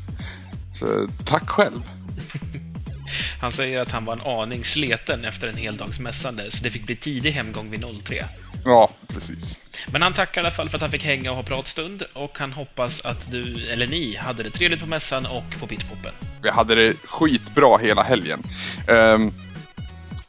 [0.74, 1.80] Så tack själv.
[3.40, 6.70] Han säger att han var en aning sleten efter en hel dags mässande, så det
[6.70, 8.24] fick bli tidig hemgång vid 03.
[8.64, 9.60] Ja, precis.
[9.92, 12.38] Men han tackar i alla fall för att han fick hänga och ha pratstund och
[12.38, 16.12] han hoppas att du, eller ni, hade det trevligt på mässan och på Pitpoppen.
[16.42, 18.42] Vi hade det skitbra hela helgen.
[18.88, 19.34] Um,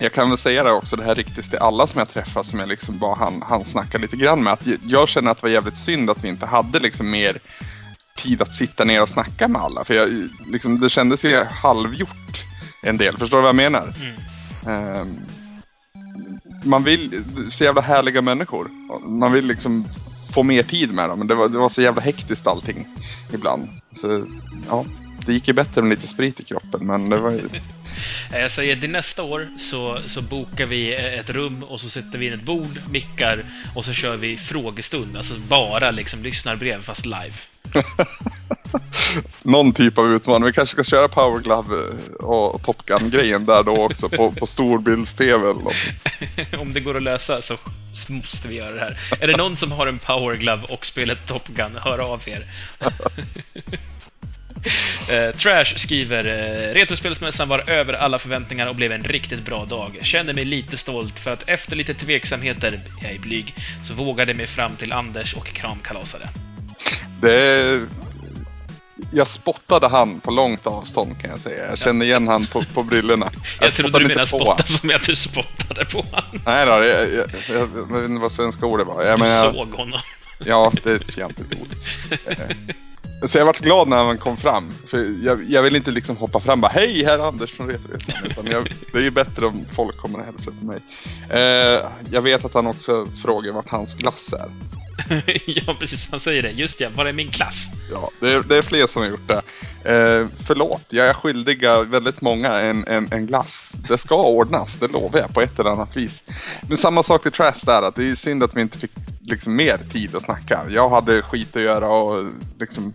[0.01, 2.59] jag kan väl säga det också, det här riktigt till alla som jag träffar som
[2.59, 4.53] jag liksom bara han, han snackar lite grann med.
[4.53, 7.39] Att jag känner att det var jävligt synd att vi inte hade liksom mer
[8.15, 9.85] tid att sitta ner och snacka med alla.
[9.85, 12.43] För jag, liksom, det kändes ju halvgjort
[12.83, 13.17] en del.
[13.17, 13.93] Förstår du vad jag menar?
[14.65, 15.01] Mm.
[15.01, 15.17] Um,
[16.63, 18.69] man vill, så jävla härliga människor.
[19.07, 19.85] Man vill liksom
[20.33, 21.19] få mer tid med dem.
[21.19, 22.87] Men det var, det var så jävla hektiskt allting
[23.33, 23.69] ibland.
[23.91, 24.27] Så
[24.69, 24.85] ja,
[25.25, 26.87] det gick ju bättre med lite sprit i kroppen.
[26.87, 27.41] Men det var ju...
[28.31, 32.27] Jag säger till nästa år så, så bokar vi ett rum och så sätter vi
[32.27, 35.17] in ett bord, mickar och så kör vi frågestund.
[35.17, 37.33] Alltså bara liksom lyssnarbrev fast live.
[39.43, 40.45] Någon typ av utmaning.
[40.45, 41.75] Vi kanske ska köra Power Glove
[42.19, 45.75] och Top Gun-grejen där då också på, på storbilds-tv eller något.
[46.59, 47.57] Om det går att lösa så
[48.07, 48.97] måste vi göra det här.
[49.19, 52.45] Är det någon som har en Power Glove och spelar Top Gun, hör av er.
[55.11, 59.99] Uh, Trash skriver uh, Retrospelsmässan var över alla förväntningar och blev en riktigt bra dag.
[60.01, 64.47] Känner mig lite stolt för att efter lite tveksamheter, jag är blyg, så vågade mig
[64.47, 66.29] fram till Anders och kramkalasade.
[67.21, 67.81] Det...
[69.13, 71.69] Jag spottade han på långt avstånd kan jag säga.
[71.69, 73.31] Jag kände igen han på, på brillorna.
[73.59, 76.41] Jag, jag trodde du menade spotta som att du spottade på honom.
[76.45, 79.03] Nej då, jag, jag, jag, jag vet inte vad svenska ordet var.
[79.03, 79.99] Jag du menar, såg honom.
[80.45, 81.67] Ja, det är ett fjantigt ord.
[83.25, 84.71] Så jag vart glad när han kom fram.
[84.87, 87.67] För jag, jag vill inte liksom hoppa fram och bara Hej, här är Anders från
[87.67, 88.25] Retoresan.
[88.25, 90.79] Utan det är ju bättre om folk kommer och hälsar på mig.
[91.29, 94.49] Eh, jag vet att han också frågar vart hans glass är.
[95.45, 96.11] ja, precis.
[96.11, 96.51] Han säger det.
[96.51, 97.65] Just ja, var är min klass?
[97.91, 99.41] Ja, det är, det är fler som har gjort det.
[99.83, 103.71] Eh, förlåt, jag är skyldiga väldigt många en, en, en glass.
[103.87, 106.23] Det ska ordnas, det lovar jag på ett eller annat vis.
[106.67, 109.55] Men samma sak till Trash där, att det är synd att vi inte fick liksom
[109.55, 110.61] mer tid att snacka.
[110.69, 112.93] Jag hade skit att göra och liksom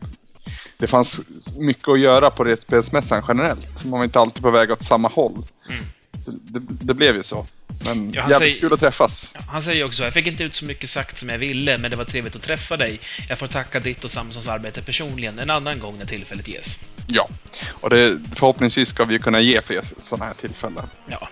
[0.79, 1.21] det fanns
[1.59, 3.85] mycket att göra på Retspelsmässan generellt.
[3.85, 5.45] Man var inte alltid på väg åt samma håll.
[5.69, 5.85] Mm.
[6.27, 7.47] Det, det, blev ju så.
[7.85, 9.35] Men ja, jävligt säger, kul att träffas.
[9.49, 11.97] Han säger också, jag fick inte ut så mycket sagt som jag ville, men det
[11.97, 13.01] var trevligt att träffa dig.
[13.29, 16.79] Jag får tacka ditt och Samsons arbete personligen en annan gång när tillfället ges.
[17.07, 17.29] Ja,
[17.65, 20.87] och det, förhoppningsvis ska vi kunna ge fler sådana här tillfällen.
[21.07, 21.29] Ja.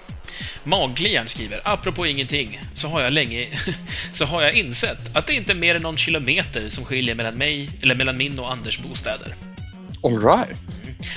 [0.65, 3.49] Maglian skriver, apropå ingenting, så har jag länge
[4.13, 7.35] så har jag insett att det inte är mer än någon kilometer som skiljer mellan
[7.35, 9.35] mig, eller mellan min och Anders bostäder.
[10.03, 10.57] Alright.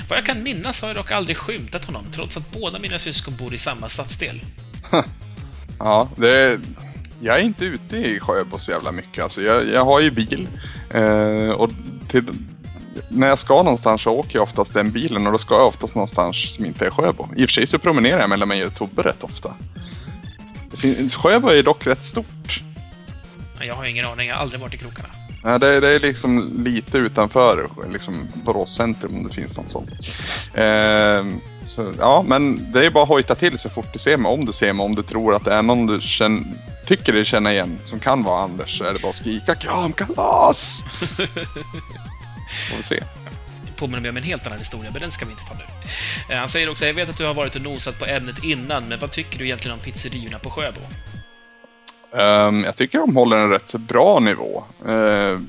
[0.08, 3.36] Vad jag kan minnas har jag dock aldrig skymtat honom, trots att båda mina syskon
[3.36, 4.40] bor i samma stadsdel.
[5.78, 6.60] ja, det...
[7.20, 9.24] Jag är inte ute i Sjöbo så jävla mycket.
[9.24, 10.48] Alltså, jag, jag har ju bil.
[10.90, 11.70] Eh, och
[12.08, 12.24] till,
[13.08, 15.94] när jag ska någonstans så åker jag oftast den bilen och då ska jag oftast
[15.94, 17.28] någonstans som inte är Sjöbo.
[17.36, 19.54] I och för sig så promenerar jag mellan mig och Tobbe rätt ofta.
[20.76, 22.62] Finns, Sjöbo är dock rätt stort.
[23.60, 25.17] Jag har ingen aning, jag har aldrig varit i krokarna.
[25.44, 29.90] Nej, det, det är liksom lite utanför liksom Borås centrum om det finns något sånt.
[30.54, 31.26] Eh,
[31.66, 34.32] så, ja, men det är bara att hojta till så fort du ser mig.
[34.32, 36.44] Om du ser mig, om du tror att det är någon du känner,
[36.86, 40.84] tycker dig känna igen som kan vara Anders så är det bara att skrika kramkalas!
[42.70, 43.02] Får vi se.
[43.76, 45.64] Påminner mig om en helt annan historia, men den ska vi inte ta nu.
[46.34, 48.88] Eh, han säger också, jag vet att du har varit och nosat på ämnet innan,
[48.88, 50.80] men vad tycker du egentligen om pizzeriorna på Sjöbo?
[52.12, 54.64] Um, jag tycker de håller en rätt så bra nivå.
[54.88, 55.40] Uh,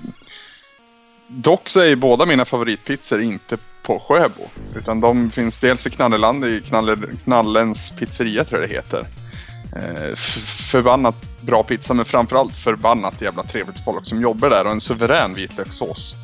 [1.28, 4.48] dock så är båda mina favoritpizzor inte på Sjöbo.
[4.76, 9.08] Utan de finns dels i Knalleland, i Knalle, Knallens pizzeria tror jag det heter.
[9.76, 10.15] Uh,
[10.72, 15.34] förbannat bra pizza men framförallt förbannat jävla trevligt folk som jobbar där och en suverän
[15.34, 16.15] vitlökssås.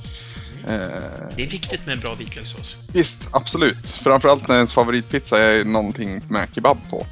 [1.36, 2.78] Det är viktigt med en bra vitlökssås.
[2.94, 3.90] Visst, absolut.
[3.90, 7.06] Framförallt när ens favoritpizza är någonting med kebab på.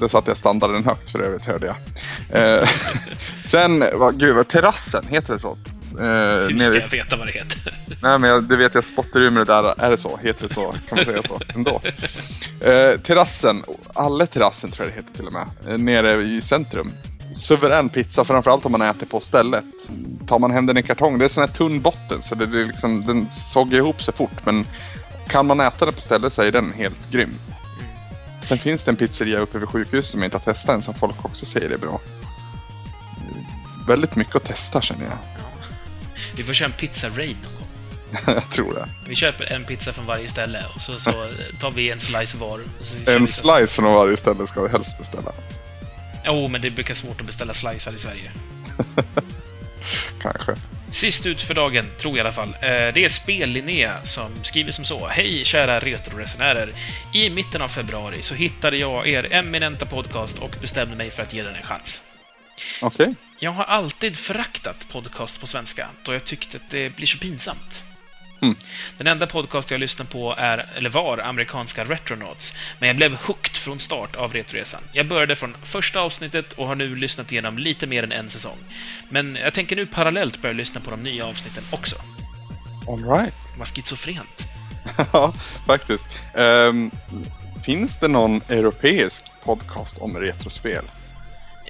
[0.00, 2.60] Det satte jag standarden högt för övrigt hörde jag.
[2.60, 2.68] Eh,
[3.46, 5.58] sen, vad, gud, terrassen, heter det så?
[5.98, 7.74] Eh, Hur ska jag veta vad det heter?
[8.02, 10.18] Nej men jag, det vet jag, spotterummet där, är det så?
[10.22, 10.72] Heter det så?
[10.88, 11.40] Kan man säga så?
[11.54, 11.80] Ändå.
[12.60, 13.62] Eh, terrassen,
[13.94, 16.92] alla terrassen tror jag det heter till och med, eh, nere i centrum
[17.34, 19.64] suverän pizza, framförallt om man äter på stället.
[20.26, 22.64] Tar man hem den i kartong, det är sån här tunn botten så det, det
[22.64, 24.46] liksom, den sågar ihop sig fort.
[24.46, 24.66] Men
[25.28, 27.38] kan man äta den på stället så är den helt grym.
[28.42, 30.94] Sen finns det en pizzeria uppe vid sjukhuset som jag inte har testat än som
[30.94, 32.00] folk också säger är bra.
[33.86, 35.18] Väldigt mycket att testa känner jag.
[36.36, 37.68] Vi får köra en pizza-raid någon gång.
[38.34, 38.88] jag tror det.
[39.08, 41.12] Vi köper en pizza från varje ställe och så, så
[41.60, 42.60] tar vi en slice var.
[43.06, 45.32] En vi så- slice från varje ställe ska vi helst beställa.
[46.26, 48.30] Jo, men det brukar svårt att beställa slicer i Sverige.
[50.22, 50.54] Kanske.
[50.92, 52.48] Sist ut för dagen, tror jag i alla fall.
[52.48, 55.06] Eh, Det är Spel-Linnea som skriver som så.
[55.06, 56.72] Hej kära retroresenärer!
[57.12, 61.32] I mitten av februari så hittade jag er eminenta podcast och bestämde mig för att
[61.32, 62.02] ge den en chans.
[62.82, 63.14] Okej.
[63.40, 67.82] Jag har alltid föraktat podcast på svenska, då jag tyckte att det blir så pinsamt.
[68.42, 68.56] Mm.
[68.98, 73.56] Den enda podcast jag lyssnade på är, eller var amerikanska Retronauts, men jag blev hooked
[73.56, 74.80] från start av Retroresan.
[74.92, 78.58] Jag började från första avsnittet och har nu lyssnat igenom lite mer än en säsong.
[79.08, 81.96] Men jag tänker nu parallellt börja lyssna på de nya avsnitten också.
[82.88, 83.34] All right.
[83.58, 84.46] Vad schizofrent.
[85.12, 85.34] Ja,
[85.66, 86.04] faktiskt.
[86.34, 86.90] Ehm,
[87.64, 90.84] finns det någon europeisk podcast om retrospel?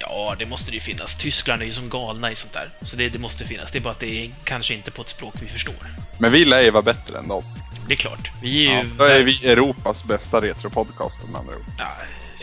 [0.08, 1.14] Ja, det måste det ju finnas.
[1.14, 2.68] Tyskland är ju som galna i sånt där.
[2.82, 3.70] Så det, det måste finnas.
[3.70, 5.74] Det är bara att det är kanske inte på ett språk vi förstår.
[6.18, 7.44] Men vi lär ju vara bättre än dem.
[7.88, 8.30] Det är klart.
[8.42, 11.62] Vi är Ja, ju då är vi Europas bästa retropodcast med andra ord.
[11.78, 11.86] ja,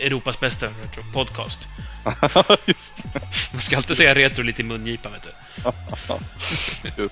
[0.04, 1.58] Europas bästa retro-podcast.
[3.52, 5.30] Man ska alltid säga retro lite i mungipan, vet du.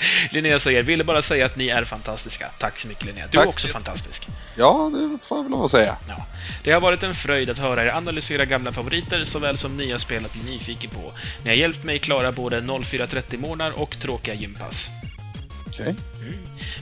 [0.30, 2.50] Linnea säger, ville bara säga att ni är fantastiska.
[2.58, 3.26] Tack så mycket Linnea.
[3.30, 4.28] Du är Tack också så- fantastisk.
[4.56, 5.96] Ja, det får jag väl lov att säga.
[6.08, 6.26] Ja.
[6.64, 10.24] Det har varit en fröjd att höra er analysera gamla favoriter såväl som nya spel
[10.24, 11.12] att bli nyfiken på.
[11.42, 14.90] Ni har hjälpt mig klara både 0430-månader och tråkiga gympass.
[15.66, 15.94] Okej.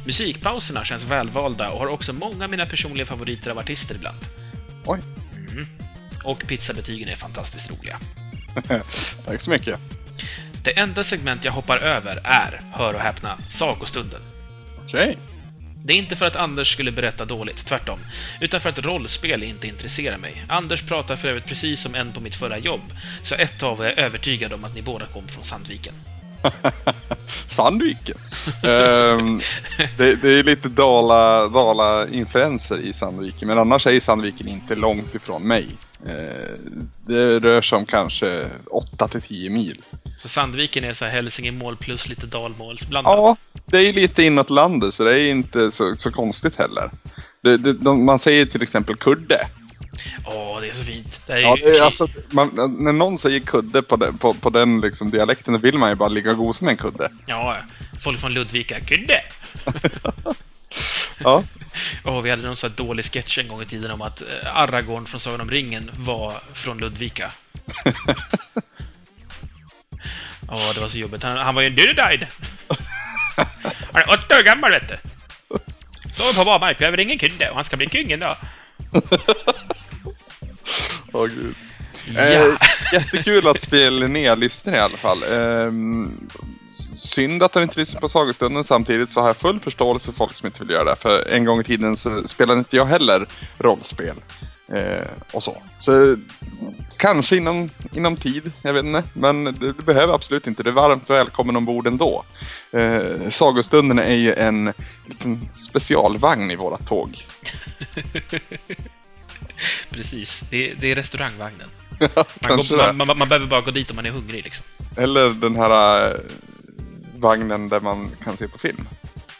[0.06, 4.18] Musikpauserna känns välvalda och har också många av mina personliga favoriter av artister ibland.
[4.84, 4.98] Oj.
[6.24, 8.00] Och pizzabetygen är fantastiskt roliga.
[9.26, 9.80] Tack så mycket.
[10.66, 14.20] Det enda segment jag hoppar över är, hör och häpna, sagostunden.
[14.84, 15.18] Okej.
[15.84, 17.98] Det är inte för att Anders skulle berätta dåligt, tvärtom.
[18.40, 20.44] Utan för att rollspel inte intresserar mig.
[20.48, 22.80] Anders pratar för övrigt precis som en på mitt förra jobb.
[23.22, 25.94] Så ett tag var jag övertygad om att ni båda kom från Sandviken.
[27.48, 28.18] Sandviken.
[28.62, 29.40] Ehm,
[29.96, 35.14] det, det är lite Dala, Dala influenser i Sandviken, men annars är Sandviken inte långt
[35.14, 35.68] ifrån mig.
[36.06, 39.80] Ehm, det rör sig om kanske 8 till 10 mil.
[40.16, 43.12] Så Sandviken är så här Hälsingemål plus lite dalmålsblandat.
[43.16, 46.90] Ja, det är lite inåt landet så det är inte så, så konstigt heller.
[47.42, 49.46] Det, det, de, man säger till exempel kudde.
[50.24, 51.20] Åh, det är så fint.
[51.26, 54.80] Är Ja, ju är alltså, man, när någon säger kudde på den, på, på den
[54.80, 57.10] liksom dialekten då vill man ju bara ligga och gosa med en kudde.
[57.26, 57.56] Ja,
[58.02, 58.80] folk från Ludvika.
[58.80, 59.20] Kudde!
[61.18, 61.42] Ja,
[62.04, 64.56] Åh, vi hade någon sån här dålig sketch en gång i tiden om att eh,
[64.56, 67.32] Aragorn från Sagan om ringen var från Ludvika.
[70.48, 71.22] Ja, det var så jobbigt.
[71.22, 72.26] Han, han var ju en döddied.
[73.92, 74.96] Han är åtta år gammal, vet du.
[76.12, 78.36] Sover på bar mark, behöver ingen kudde och han ska bli kung en dag.
[81.12, 81.56] åh gud.
[82.14, 82.20] Ja.
[82.20, 82.54] Eh,
[82.92, 85.22] jättekul att spel lyssnar i alla fall.
[85.22, 86.28] Ehm,
[86.96, 90.34] synd att han inte lyssnar på sagostunden samtidigt så har jag full förståelse för folk
[90.34, 90.96] som inte vill göra det.
[91.00, 93.26] För en gång i tiden så spelade inte jag heller
[93.58, 94.16] rollspel.
[94.72, 95.62] Eh, och så.
[95.78, 96.16] Så
[96.96, 99.02] kanske inom, inom tid, jag vet inte.
[99.14, 100.62] Men det, det behöver absolut inte.
[100.62, 102.24] Det är varmt välkommen ombord ändå.
[102.72, 104.72] Eh, sagostunden är ju en
[105.06, 107.26] liten specialvagn i våra tåg.
[109.90, 110.42] Precis.
[110.50, 111.68] Det, det är restaurangvagnen.
[112.00, 114.66] Man, Kanske går, man, man, man behöver bara gå dit om man är hungrig, liksom.
[114.96, 116.20] Eller den här eh,
[117.14, 118.88] vagnen där man kan se på film.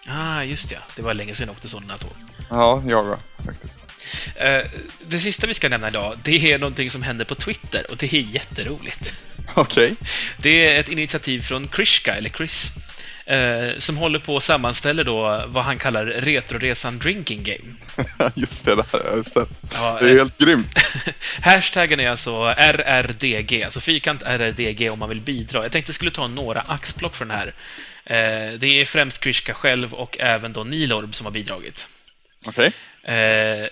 [0.08, 0.78] Ah, just ja.
[0.96, 2.12] Det var länge sedan jag åkte sådana tåg.
[2.50, 3.82] Ja, jag med, faktiskt.
[4.34, 4.62] Eh,
[5.06, 8.14] det sista vi ska nämna idag, det är någonting som händer på Twitter och det
[8.14, 9.12] är jätteroligt.
[9.54, 9.96] Okej.
[10.36, 12.70] Det är ett initiativ från Krishka, eller Chris,
[13.26, 17.74] eh, som håller på och sammanställer då vad han kallar Retroresan Drinking Game.
[18.34, 19.58] Just det, det har jag sett.
[19.72, 20.78] Ja, Det är eh, helt grymt.
[21.40, 25.62] Hashtaggen är alltså RRDG, alltså fyrkant RRDG om man vill bidra.
[25.62, 27.54] Jag tänkte jag skulle ta några axplock från den här.
[28.04, 31.88] Eh, det är främst Krishka själv och även då Nilorb som har bidragit.
[32.46, 32.72] Okej.
[33.02, 33.66] Eh,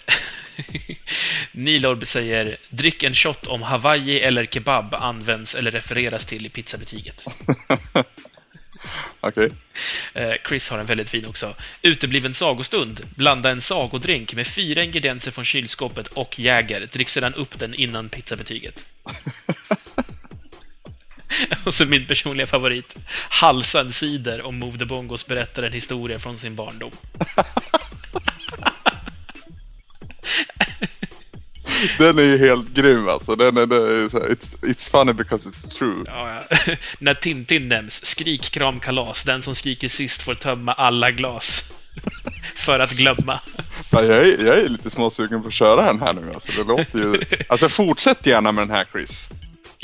[1.53, 7.25] Nilorb säger “Drick en shot om Hawaii eller kebab används eller refereras till i pizzabetyget”.
[9.27, 9.51] Okej.
[10.15, 11.55] Eh, Chris har en väldigt fin också.
[11.83, 13.01] Utebliven sagostund.
[13.17, 16.89] Blanda en sagodrink med fyra ingredienser från kylskåpet och Jäger.
[16.93, 18.85] Drick sedan upp den innan pizzabetyget.
[21.65, 22.97] och så min personliga favorit.
[23.29, 26.93] Halsa en cider om Move the Bongos berättar en historia från sin barndom.
[31.99, 33.37] Den är ju helt grym alltså.
[33.37, 36.05] Den är, den är it's, it's funny because it's true.
[36.07, 36.75] Ja, ja.
[36.99, 39.23] När Tintin nämns, skrik, kram, kalas.
[39.25, 41.65] Den som skriker sist får tömma alla glas.
[42.57, 43.41] För att glömma.
[43.91, 46.63] Ja, jag, är, jag är lite småsugen på att köra den här nu alltså.
[46.63, 47.21] Det låter ju...
[47.49, 49.29] Alltså fortsätt gärna med den här Chris.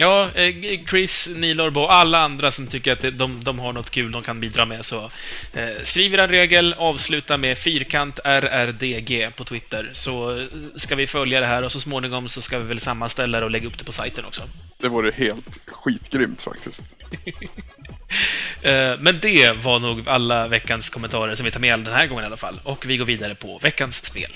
[0.01, 0.55] Ja, eh,
[0.91, 4.41] Chris, Nilorb och alla andra som tycker att de, de har något kul de kan
[4.41, 5.11] bidra med, så
[5.53, 10.45] eh, skriv er en regel, avsluta med fyrkant RRDG på Twitter, så eh,
[10.77, 13.51] ska vi följa det här och så småningom så ska vi väl sammanställa det och
[13.51, 14.43] lägga upp det på sajten också.
[14.79, 16.83] Det vore helt skitgrymt faktiskt.
[18.63, 22.25] Eh, men det var nog alla veckans kommentarer som vi tar med den här gången
[22.25, 22.61] i alla fall.
[22.65, 24.31] Och vi går vidare på veckans spel.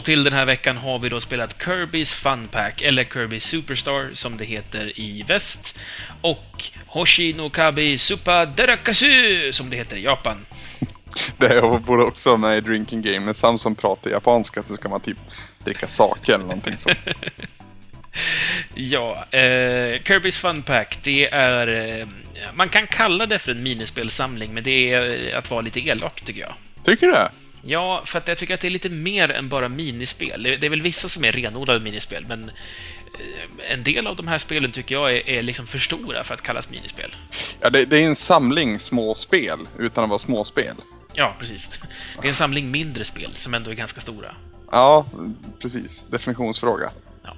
[0.00, 4.10] Och till den här veckan har vi då spelat Kirby's Fun Pack, eller Kirby Superstar
[4.12, 5.78] som det heter i väst,
[6.20, 10.46] och Hoshi no Kabi Supa Derakasu som det heter i Japan.
[11.38, 13.26] Det borde också vara med i Drinking Game.
[13.26, 15.18] När Samson pratar japanska så ska man typ
[15.64, 16.98] dricka sake eller någonting sånt.
[18.74, 21.66] ja, eh, Kirby's Fun Pack, det är...
[22.00, 22.06] Eh,
[22.54, 26.40] man kan kalla det för en minispelsamling, men det är att vara lite elak, tycker
[26.40, 26.52] jag.
[26.84, 27.30] Tycker du det?
[27.62, 30.42] Ja, för att jag tycker att det är lite mer än bara minispel.
[30.42, 34.38] Det är väl vissa som är renodlade minispel, men eh, en del av de här
[34.38, 37.14] spelen tycker jag är, är liksom för stora för att kallas minispel.
[37.60, 40.76] Ja, det, det, är en samling små spel utan att vara småspel.
[41.14, 41.80] Ja, precis.
[42.20, 44.34] Det är en samling mindre spel som ändå är ganska stora.
[44.72, 45.06] Ja,
[45.58, 46.06] precis.
[46.10, 46.90] Definitionsfråga.
[47.22, 47.34] Ja.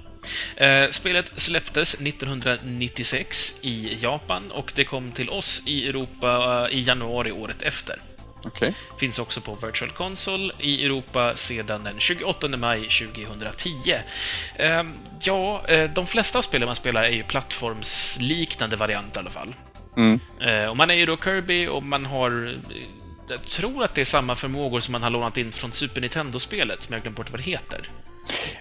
[0.65, 7.31] Eh, spelet släpptes 1996 i Japan och det kom till oss i Europa i januari
[7.31, 7.99] året efter.
[8.45, 8.73] Okay.
[8.97, 13.95] Finns också på Virtual Console i Europa sedan den 28 maj 2010.
[14.55, 14.83] Eh,
[15.21, 19.55] ja, eh, de flesta av spelen man spelar är ju plattformsliknande varianter i alla fall.
[19.97, 20.19] Mm.
[20.41, 22.57] Eh, och man är ju då Kirby och man har
[23.27, 26.83] jag tror att det är samma förmågor som man har lånat in från Super Nintendo-spelet,
[26.83, 27.89] som jag glömt bort vad det heter.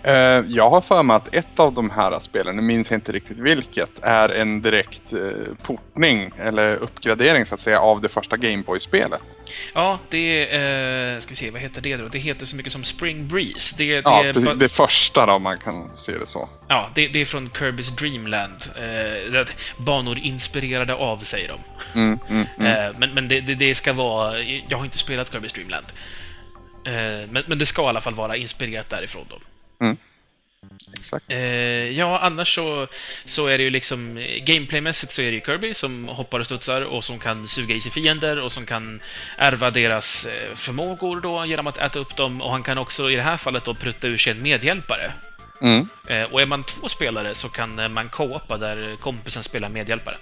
[0.06, 0.12] Uh,
[0.48, 3.38] jag har för mig att ett av de här spelen, nu minns jag inte riktigt
[3.38, 9.20] vilket, är en direkt uh, portning eller uppgradering så att säga av det första Gameboy-spelet.
[9.74, 12.08] Ja, det är, uh, ska vi se, vad heter det då?
[12.08, 13.74] Det heter så mycket som Spring Breeze.
[13.78, 16.48] Det, det ja, precis, det första då, man kan se det så.
[16.68, 18.62] Ja, det, det är från Kirby's Dreamland.
[19.76, 21.58] Banor inspirerade av, säger de.
[22.00, 22.94] Mm, mm, mm.
[22.98, 25.86] men men det, det, ska vara, jag har inte spelat Kirby's Dreamland.
[27.30, 29.36] men, men det ska i alla fall vara inspirerat därifrån då.
[29.82, 29.96] Mm.
[30.92, 31.24] Exakt.
[31.28, 31.38] Eh,
[31.90, 32.86] ja, annars så,
[33.24, 34.26] så är det ju liksom...
[34.44, 37.80] Gameplaymässigt så är det ju Kirby som hoppar och studsar och som kan suga i
[37.80, 39.00] sig fiender och som kan
[39.36, 42.42] ärva deras eh, förmågor då genom att äta upp dem.
[42.42, 45.12] Och han kan också i det här fallet då prutta ur sig en medhjälpare.
[45.62, 45.88] Mm.
[46.08, 50.16] Eh, och är man två spelare så kan eh, man co-opa där kompisen spelar medhjälpare.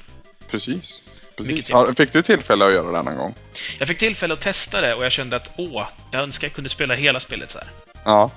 [0.50, 1.02] Precis.
[1.36, 1.70] Precis.
[1.96, 3.34] Fick du tillfälle att göra det någon gång?
[3.78, 6.70] Jag fick tillfälle att testa det och jag kände att åh, jag önskar jag kunde
[6.70, 7.68] spela hela spelet så här.
[8.04, 8.30] Ja,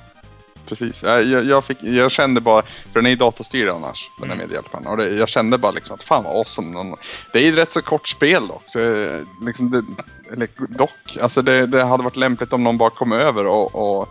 [0.66, 1.04] precis.
[1.04, 4.48] Jag, jag, fick, jag kände bara, för den är ju datorstyrd annars, den här mm.
[4.48, 4.88] medhjälparen.
[4.88, 6.96] Och det, jag kände bara liksom att fan vad awesome.
[7.34, 8.64] Det är ju rätt så kort spel dock.
[8.66, 8.80] Så,
[9.46, 9.84] liksom det,
[10.34, 14.10] eller dock, alltså det, det, hade varit lämpligt om någon bara kom över och, och,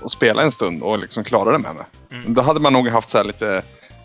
[0.00, 1.86] och spelade en stund och liksom klarade det med mig.
[2.10, 2.34] Mm.
[2.34, 3.62] Då hade man nog haft så lite,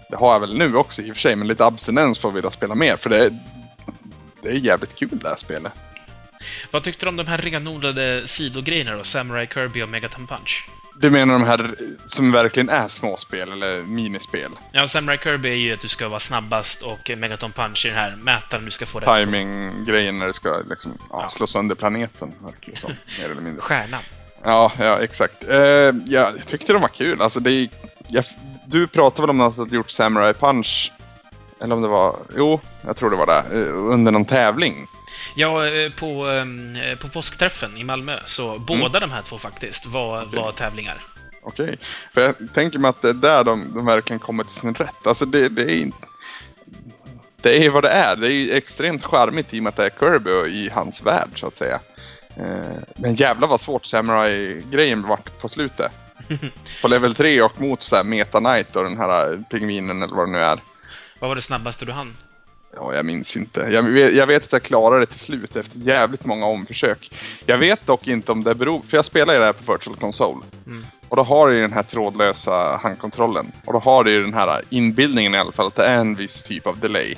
[0.09, 2.35] det har jag väl nu också i och för sig, men lite abstinens för att
[2.35, 2.97] vilja spela mer.
[2.97, 3.29] För det,
[4.41, 5.73] det är jävligt kul det här spelet.
[6.71, 9.03] Vad tyckte du om de här renodlade sidogrejerna då?
[9.03, 10.69] Samurai Kirby och Megaton Punch?
[11.01, 11.75] Du menar de här
[12.07, 14.51] som verkligen är småspel eller minispel?
[14.71, 17.99] Ja, Samurai Kirby är ju att du ska vara snabbast och Megaton Punch är den
[17.99, 21.29] här mätaren du ska få rätt Timing-grejen när du ska liksom, ja, ja.
[21.29, 23.61] slå sönder planeten, verkar som, mer eller mindre.
[23.61, 24.01] Stjärnan.
[24.43, 25.43] Ja, ja exakt.
[25.43, 27.21] Uh, ja, jag tyckte de var kul.
[27.21, 27.69] Alltså, det är,
[28.07, 28.25] jag,
[28.65, 30.91] du pratade väl om att du hade gjort Samurai Punch?
[31.61, 32.15] Eller om det var...
[32.35, 33.59] Jo, jag tror det var det.
[33.59, 34.87] Uh, under någon tävling.
[35.35, 38.65] Ja, eh, på, ehm, på påskträffen i Malmö, så mm.
[38.65, 40.39] båda de här två faktiskt var, okay.
[40.39, 40.97] var tävlingar.
[41.41, 41.77] Okej, okay.
[42.13, 45.07] för jag tänker mig att det är där de, de verkligen kommer till sin rätt.
[45.07, 45.97] Alltså det, det är inte...
[47.41, 48.15] Det är vad det är.
[48.15, 51.47] Det är extremt charmigt i och med att det är Kirby i hans värld, så
[51.47, 51.79] att säga.
[52.37, 55.91] Eh, men jävlar vad svårt Samurai-grejen vart på slutet.
[56.81, 60.27] på level 3 och mot så här Meta Knight och den här pingvinen eller vad
[60.27, 60.63] det nu är.
[61.19, 62.17] Vad var det snabbaste du hann?
[62.75, 63.59] Ja, jag minns inte.
[63.59, 67.11] Jag vet, jag vet, att jag klarade det till slut efter jävligt många omförsök.
[67.45, 68.81] Jag vet dock inte om det beror...
[68.81, 70.41] För jag spelar ju det här på Virtual Console.
[70.65, 70.85] Mm.
[71.09, 73.51] Och då har du ju den här trådlösa handkontrollen.
[73.65, 76.15] Och då har du ju den här inbildningen i alla fall att det är en
[76.15, 77.15] viss typ av delay.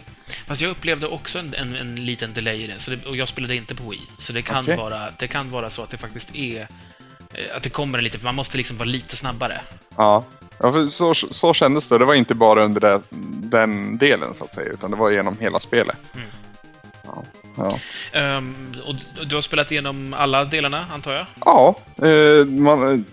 [0.47, 3.27] Fast jag upplevde också en, en, en liten delay i det, så det, och jag
[3.27, 4.01] spelade inte på Wii.
[4.17, 4.75] Så det kan, okay.
[4.75, 6.67] vara, det kan vara så att det faktiskt är...
[7.33, 9.61] Eh, att det kommer en lite, för man måste liksom vara lite snabbare.
[9.97, 10.23] Ja,
[10.63, 11.97] Ja, för så, så kändes det.
[11.97, 13.01] Det var inte bara under det,
[13.49, 15.97] den delen så att säga, utan det var genom hela spelet.
[16.15, 16.27] Mm.
[17.05, 17.23] Ja,
[17.57, 18.37] ja.
[18.37, 18.95] Um, och
[19.27, 21.25] du har spelat igenom alla delarna, antar jag?
[21.45, 21.75] Ja.
[22.07, 23.05] Eh, man,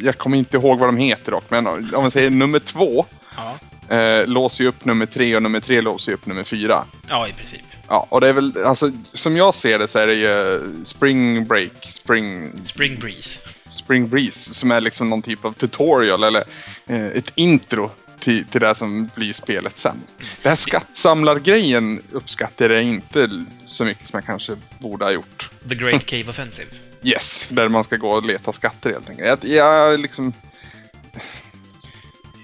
[0.00, 3.06] jag kommer inte ihåg vad de heter dock, men om man säger nummer två.
[3.36, 3.96] Ja.
[3.96, 6.84] eh, låser ju upp nummer tre och nummer tre låser ju upp nummer fyra.
[7.08, 7.60] Ja, i princip.
[7.88, 11.44] Ja, och det är väl, alltså som jag ser det så är det ju Spring
[11.44, 13.40] Break, Spring, Spring Breeze.
[13.74, 16.44] Spring Breeze som är liksom någon typ av tutorial eller
[16.86, 20.02] eh, ett intro till, till det som blir spelet sen.
[20.42, 25.50] Det här skattsamlargrejen uppskattar jag inte så mycket som jag kanske borde ha gjort.
[25.68, 26.70] The Great Cave Offensive.
[27.02, 29.44] Yes, där man ska gå och leta skatter helt enkelt.
[29.44, 30.32] Jag, jag liksom...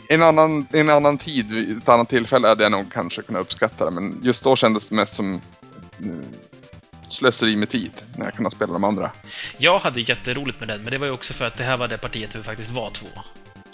[0.08, 3.90] En annan, en annan tid, ett annat tillfälle hade jag nog kanske kunnat uppskatta det,
[3.90, 5.40] men just då kändes det mest som
[6.02, 6.24] mm,
[7.11, 9.11] slöseri med tid när jag kunde spela de andra.
[9.58, 11.88] Jag hade jätteroligt med den, men det var ju också för att det här var
[11.88, 13.06] det partiet där vi faktiskt var två.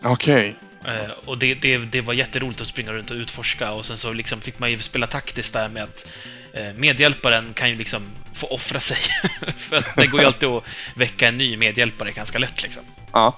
[0.02, 0.56] Okej.
[0.84, 4.12] Eh, och det, det, det var jätteroligt att springa runt och utforska och sen så
[4.12, 6.08] liksom fick man ju spela taktiskt där med att
[6.52, 8.02] eh, medhjälparen kan ju liksom
[8.34, 8.98] få offra sig.
[9.56, 10.64] för att det går ju alltid att
[10.94, 12.82] väcka en ny medhjälpare ganska lätt liksom.
[13.12, 13.36] Ja.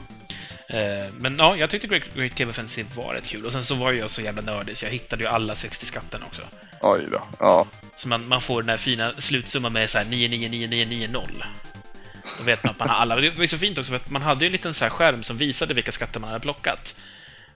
[0.68, 3.46] Eh, men ja, jag tyckte Great, Great Cave Offensive var rätt kul.
[3.46, 6.26] Och sen så var jag så jävla nördig så jag hittade ju alla 60 skatterna
[6.26, 6.42] också.
[6.80, 7.22] Oj då.
[7.38, 7.66] Ja.
[7.96, 11.44] Så man, man får den här fina slutsumman med så här 999990.
[12.38, 13.16] Då vet man att man har alla.
[13.16, 14.90] Det var ju så fint också för att man hade ju en liten så här
[14.90, 16.96] skärm som visade vilka skatter man hade plockat.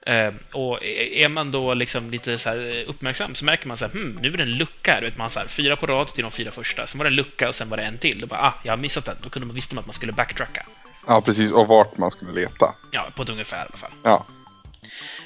[0.06, 2.54] Eh, och är man då liksom lite så
[2.86, 5.00] uppmärksam så märker man så här, hmm, nu är det en lucka här.
[5.00, 6.86] Du vet, man så här, fyra på rad till de fyra första.
[6.86, 8.20] Sen var det en lucka och sen var det en till.
[8.20, 9.16] Då bara, ah, jag har missat den.
[9.22, 10.66] Då kunde man, visste man att man skulle backtracka.
[11.06, 11.50] Ja, precis.
[11.50, 12.74] Och vart man skulle leta.
[12.90, 13.90] Ja, på ett ungefär i alla fall.
[14.02, 14.26] Ja.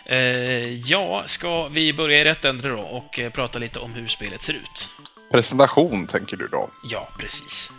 [0.06, 4.08] Eh, ja, ska vi börja i rätt ände då och eh, prata lite om hur
[4.08, 4.88] spelet ser ut?
[5.30, 6.70] Presentation tänker du då.
[6.84, 7.72] Ja, precis.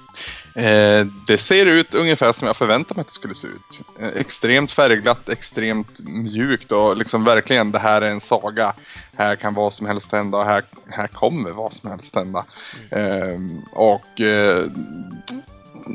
[0.56, 3.80] Eh, det ser ut ungefär som jag förväntade mig att det skulle se ut.
[4.00, 8.74] Eh, extremt färgglatt, extremt mjukt och liksom verkligen det här är en saga.
[9.18, 12.46] Här kan vad som helst hända och här, här kommer vad som helst hända.
[12.92, 13.40] Eh,
[13.72, 14.66] och eh,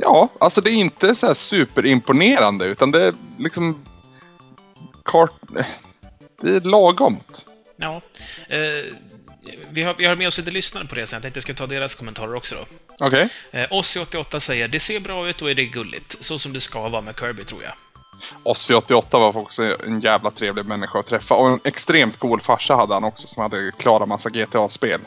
[0.01, 3.85] ja, alltså det är inte så här superimponerande utan det är liksom
[5.05, 5.33] kart...
[6.41, 7.47] Det är lagomt.
[7.76, 8.01] Ja.
[8.49, 8.61] Eh,
[9.70, 11.16] vi, har, vi har med oss lite lyssnare på det sen.
[11.16, 12.66] Jag tänkte jag ska ta deras kommentarer också då.
[13.07, 13.28] Okej.
[13.51, 16.16] Eh, Ossi88 säger det ser bra ut och är det gulligt.
[16.24, 17.72] Så som det ska vara med Kirby, tror jag.
[18.43, 21.35] Ossi 88 var också en jävla trevlig människa att träffa.
[21.35, 25.01] Och en extremt cool farsa hade han också som hade klarat massa GTA-spel.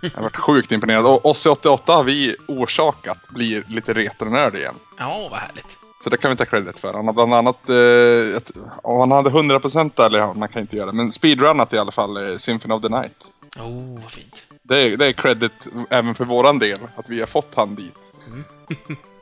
[0.00, 1.06] Jag har varit sjukt imponerad.
[1.06, 4.74] Och Ossi 88 har vi orsakat blir lite retronörd igen.
[4.98, 5.78] Ja, vad härligt.
[6.04, 6.92] Så det kan vi ta credit för.
[6.92, 8.50] Han har bland annat, eh, ett,
[8.82, 12.30] om han hade 100% eller man kan inte göra det, men speedrunnat i alla fall
[12.30, 13.24] eh, Symphony of the Night.
[13.56, 14.44] Oh, vad fint.
[14.62, 15.52] Det är, det är credit
[15.90, 17.94] även för våran del, att vi har fått han dit.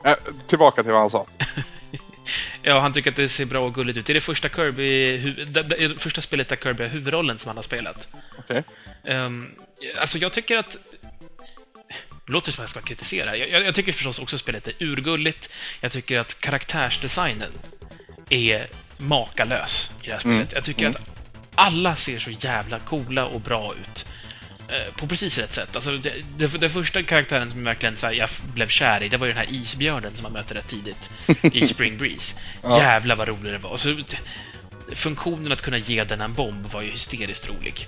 [0.05, 0.13] Eh,
[0.47, 1.25] tillbaka till vad han sa.
[2.65, 4.05] Ja, han tycker att det ser bra och gulligt ut.
[4.05, 5.17] Det är det första Kirby...
[5.45, 8.07] det, det, det första spelet där Kirby har huvudrollen som han har spelat.
[8.39, 8.63] Okej.
[9.03, 9.51] Um,
[9.97, 10.77] alltså, jag tycker att...
[12.25, 13.37] Det låter som att jag ska kritisera.
[13.37, 15.49] Jag, jag, tycker förstås också att spelet är urgulligt.
[15.81, 17.51] Jag tycker att karaktärsdesignen
[18.29, 18.67] är
[18.97, 20.37] makalös i det här spelet.
[20.37, 20.47] Mm.
[20.55, 21.01] Jag tycker att
[21.55, 24.05] alla ser så jävla coola och bra ut.
[24.67, 25.75] Eh, På precis rätt sätt.
[25.75, 29.17] Alltså, det, det, den första karaktären som verkligen så här, jag blev kär i, det
[29.17, 31.09] var ju den här isbjörnen som man möter rätt tidigt
[31.41, 32.35] i Spring Breeze.
[32.63, 32.77] Ja.
[32.77, 33.69] Jävlar vad rolig den var.
[33.69, 33.95] Och så,
[34.91, 37.87] funktionen att kunna ge den en bomb var ju hysteriskt rolig.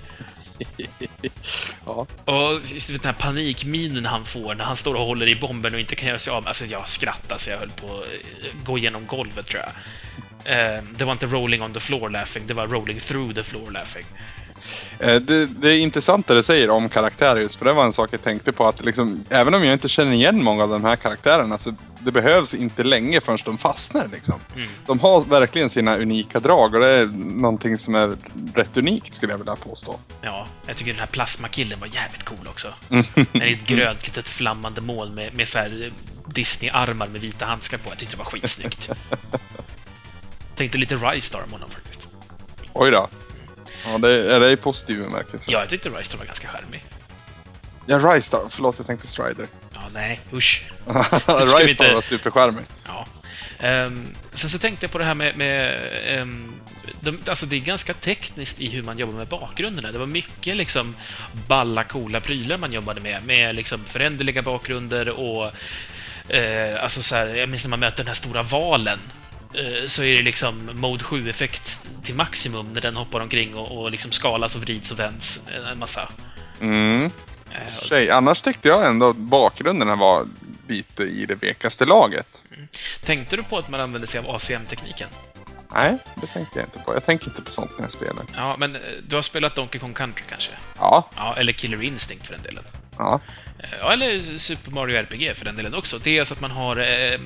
[1.86, 2.06] Ja.
[2.24, 5.96] Och den här panikminen han får när han står och håller i bomben och inte
[5.96, 6.48] kan göra sig av med.
[6.48, 9.72] Alltså jag skrattade så jag höll på att gå igenom golvet tror jag.
[10.44, 13.70] Eh, det var inte rolling on the floor laughing, det var rolling through the floor
[13.70, 14.04] laughing.
[14.98, 17.92] Eh, Det, det är intressant det du säger om karaktärer just för det var en
[17.92, 20.84] sak jag tänkte på att liksom, även om jag inte känner igen många av de
[20.84, 24.34] här karaktärerna så det behövs inte länge förrän de fastnar liksom.
[24.54, 24.68] Mm.
[24.86, 27.06] De har verkligen sina unika drag och det är
[27.40, 28.16] någonting som är
[28.54, 29.98] rätt unikt skulle jag vilja påstå.
[30.22, 32.68] Ja, jag tycker den här plasmakillen var jävligt cool också.
[32.90, 33.04] Mm.
[33.32, 35.92] Med ett grönt litet flammande mål med, med så här
[36.26, 37.90] Disney-armar med vita handskar på.
[37.90, 38.90] Jag tyckte det var skitsnyggt.
[40.56, 42.08] Tänkte lite Rystar om honom faktiskt.
[42.72, 43.08] Oj då.
[43.86, 45.50] Ja, det är det i positiv bemärkelse.
[45.50, 46.84] Ja, jag tyckte Rystar var ganska charmig.
[47.86, 48.48] Ja, Rystar.
[48.50, 49.46] Förlåt, jag tänkte Strider.
[49.74, 50.62] Ja, nej, usch.
[51.26, 52.64] Rystar inte- var supercharmig.
[52.86, 53.06] Ja.
[53.84, 55.36] Um, sen så tänkte jag på det här med...
[55.36, 56.52] med ehm,
[57.00, 59.92] de, alltså det är ganska tekniskt i hur man jobbar med bakgrunderna.
[59.92, 60.96] Det var mycket liksom
[61.48, 63.26] balla, coola prylar man jobbade med.
[63.26, 65.50] Med liksom föränderliga bakgrunder och...
[66.28, 68.98] Eh, alltså så här, jag minns när man möter den här stora valen.
[69.56, 73.90] Eh, Så är det liksom Mode 7-effekt till maximum när den hoppar omkring och, och
[73.90, 75.40] liksom skalas och vrids och vänds
[75.72, 76.08] en massa.
[76.60, 77.04] Mm.
[77.50, 80.26] Eh, Tjej, annars tyckte jag ändå att bakgrunderna var
[80.68, 82.26] lite i det vekaste laget.
[83.04, 85.08] Tänkte du på att man använde sig av ACM-tekniken?
[85.74, 86.94] Nej, det tänkte jag inte på.
[86.94, 88.24] Jag tänker inte på sånt när jag spelar.
[88.36, 90.50] Ja, men eh, du har spelat Donkey Kong Country kanske?
[90.78, 92.64] Ja, Ja, eller Killer Instinct för den delen.
[92.98, 93.20] ja.
[93.80, 95.98] Ja, eller Super Mario RPG för den delen också.
[95.98, 96.76] Det är alltså att man har...
[96.76, 97.20] Eh,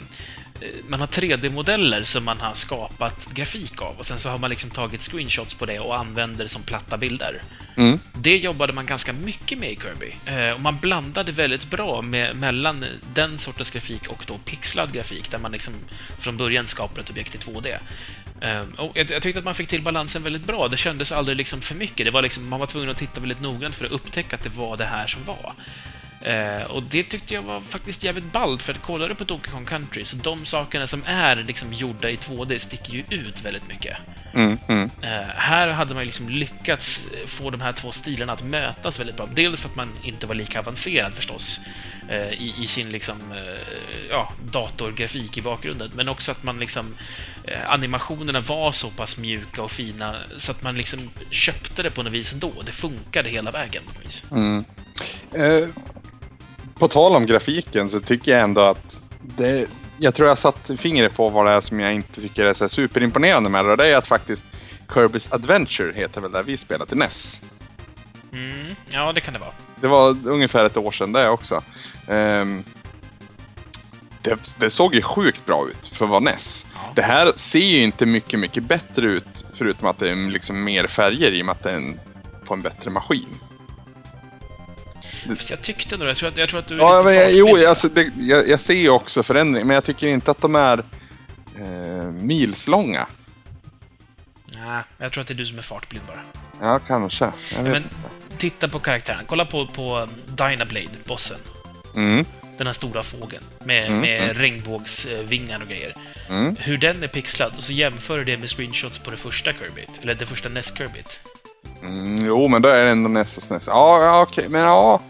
[0.88, 4.70] man har 3D-modeller som man har skapat grafik av och sen så har man liksom
[4.70, 7.42] tagit screenshots på det och använder som platta bilder.
[7.76, 8.00] Mm.
[8.12, 10.14] Det jobbade man ganska mycket med i Kirby.
[10.26, 12.84] Eh, och man blandade väldigt bra med, mellan
[13.14, 15.74] den sortens grafik och då pixlad grafik, där man liksom
[16.18, 17.76] från början skapar ett objekt i 2D.
[18.40, 20.68] Eh, och jag, jag tyckte att man fick till balansen väldigt bra.
[20.68, 22.06] Det kändes aldrig liksom för mycket.
[22.06, 24.56] Det var liksom, man var tvungen att titta väldigt noggrant för att upptäcka att det
[24.56, 25.52] var det här som var.
[26.22, 29.52] Eh, och det tyckte jag var faktiskt jävligt ballt, för att kollar du på Donkey
[29.52, 33.68] Kong Country, så de sakerna som är liksom gjorda i 2D sticker ju ut väldigt
[33.68, 33.96] mycket.
[34.34, 34.90] Mm, mm.
[35.02, 39.16] Eh, här hade man ju liksom lyckats få de här två stilarna att mötas väldigt
[39.16, 39.28] bra.
[39.34, 41.60] Dels för att man inte var lika avancerad förstås
[42.08, 43.60] eh, i, i sin liksom, eh,
[44.10, 46.94] ja, datorgrafik i bakgrunden, men också att man liksom
[47.44, 52.02] eh, animationerna var så pass mjuka och fina så att man liksom köpte det på
[52.02, 52.52] något vis ändå.
[52.66, 54.24] Det funkade hela vägen på något vis.
[54.30, 54.64] Mm.
[56.80, 59.66] På tal om grafiken så tycker jag ändå att det,
[59.98, 62.68] jag tror jag satt fingret på vad det är som jag inte tycker är så
[62.68, 63.70] superimponerande med det.
[63.70, 64.44] Och det är att faktiskt
[64.88, 67.40] Kirby's Adventure heter väl det vi spelat till NES.
[68.32, 69.52] Mm, ja, det kan det vara.
[69.80, 71.62] Det var ungefär ett år sedan det också.
[72.08, 72.64] Ehm,
[74.22, 76.66] det, det såg ju sjukt bra ut för att vara NES.
[76.74, 76.80] Ja.
[76.94, 80.86] Det här ser ju inte mycket, mycket bättre ut förutom att det är liksom mer
[80.86, 82.00] färger i och med att det är en,
[82.44, 83.40] på en bättre maskin.
[85.28, 86.08] Fast jag tyckte nog.
[86.08, 88.10] Jag tror att, jag tror att du är Ja, lite men jag, jo, alltså, det,
[88.18, 90.84] jag, jag ser ju också förändring, men jag tycker inte att de är
[91.58, 91.64] eh,
[92.12, 93.06] milslånga.
[94.54, 96.20] Nej, jag tror att det är du som är fartblind bara.
[96.60, 97.24] Ja, kanske.
[97.56, 98.36] Jag vet Men inte.
[98.38, 99.24] titta på karaktären.
[99.26, 101.38] Kolla på, på Dynablade, bossen.
[101.96, 102.24] Mm,
[102.58, 104.34] Den här stora fågeln med, Mm, med mm.
[104.34, 105.94] regnbågsvingar och grejer.
[106.28, 106.56] mm.
[106.58, 109.90] Hur den är pixlad och så jämför du det med screenshots på det första Kirbyt.
[110.02, 111.20] Eller det första NES Kirbyt.
[111.82, 113.66] Mm, jo, men då är det ändå NES och SNES.
[113.66, 115.00] Ja, ja okej, men ja.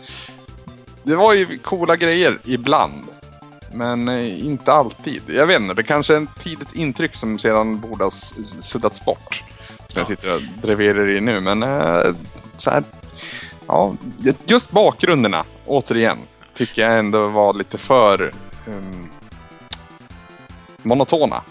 [1.03, 3.05] Det var ju coola grejer ibland.
[3.73, 5.23] Men eh, inte alltid.
[5.27, 8.11] Jag vet inte, det kanske är ett tidigt intryck som sedan borde ha
[8.61, 9.43] suddats bort.
[9.87, 10.07] Som jag Ja.
[10.07, 12.15] sitter och dreverar i nu, men eh,
[12.57, 12.85] så här.
[13.67, 13.95] Ja,
[14.47, 16.19] just bakgrunderna, återigen,
[16.57, 18.33] tycker jag ändå var lite för
[18.67, 19.09] ehm,
[20.83, 21.43] monotona.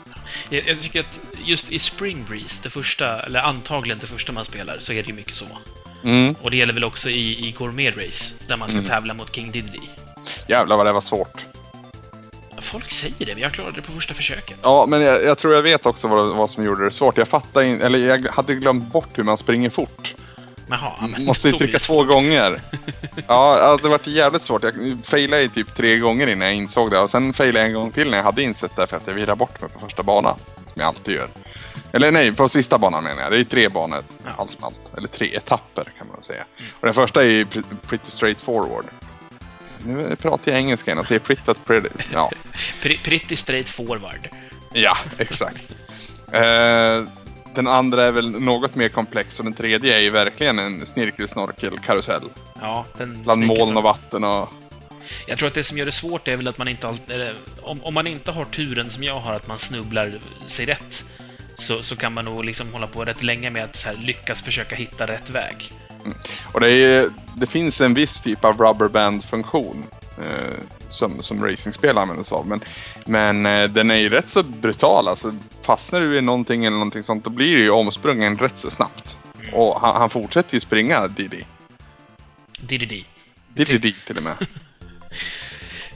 [0.50, 4.46] Jag, jag tycker att just i Spring Breeze, det första, eller antagligen det första man
[4.46, 5.46] spelar, så är det ju mycket så.
[6.04, 6.36] Mm.
[6.42, 8.90] Och det gäller väl också i, i Gourmet Race, där man ska Mm.
[8.90, 9.80] tävla mot King Diddy.
[10.48, 11.46] Jävlar vad det var svårt.
[12.62, 14.58] Folk säger det, men jag klarade det på första försöket.
[14.64, 17.18] Ja, men jag, jag tror jag vet också vad, vad som gjorde det svårt.
[17.18, 20.16] Jag fattade in, eller jag hade glömt bort hur man springer fort.
[20.70, 22.62] Jaha, ja, men Måste ju trycka två gånger.
[23.28, 24.64] Ja, det var jävligt svårt.
[24.64, 27.00] Jag failade ju typ tre gånger innan jag insåg det.
[27.00, 29.14] Och sen failade jag en gång till när jag hade insett det för att jag
[29.14, 30.40] virrade bort mig på första banan.
[30.80, 31.30] Som jag alltid gör.
[31.92, 33.32] Eller nej, på sista banan menar jag.
[33.32, 34.30] Det är tre banor Ja.
[34.38, 34.98] allt som allt.
[34.98, 36.44] Eller tre etapper kan man säga.
[36.80, 37.46] Och den första är
[37.88, 38.86] pretty straight forward.
[39.86, 41.90] Nu pratar jag engelska igen och säger pretty pretty.
[42.14, 42.32] Ja.
[42.82, 44.30] Pre- Pretty straight forward.
[44.74, 45.76] Ja, exakt.
[46.32, 47.04] Eh,
[47.56, 52.30] den andra är väl något mer komplex och den tredje är ju verkligen en snirkelsnorkel-karusell.
[52.62, 54.50] Ja, den Bland moln och vatten och...
[55.28, 57.30] Jag tror att det som gör det svårt är väl att man inte alltid...
[57.62, 61.04] Om, om man inte har turen som jag har, att man snubblar sig rätt,
[61.56, 64.76] så, så kan man nog liksom hålla på rätt länge med att här, lyckas försöka
[64.76, 65.72] hitta rätt väg.
[66.54, 69.84] Och det, är, det finns en viss typ av rubberband-funktion
[70.18, 72.48] eh, som, som racingspel använder sig av.
[72.48, 72.62] Men,
[73.06, 75.08] men eh, den är ju rätt så brutal.
[75.08, 78.72] Alltså, fastnar du i någonting eller någonting sånt, då blir du ju omsprungen rätt så
[78.72, 79.18] snabbt.
[79.42, 79.54] Mm.
[79.54, 81.44] Och han, han fortsätter ju springa, Diddy.
[82.62, 83.06] DDD.
[83.54, 84.36] Diddy till och med.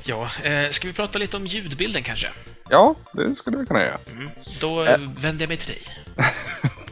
[0.03, 2.28] Ja, eh, ska vi prata lite om ljudbilden kanske?
[2.70, 3.99] Ja, det skulle vi kunna göra.
[4.11, 4.30] Mm.
[4.59, 5.82] Då eh, vänder jag mig till dig.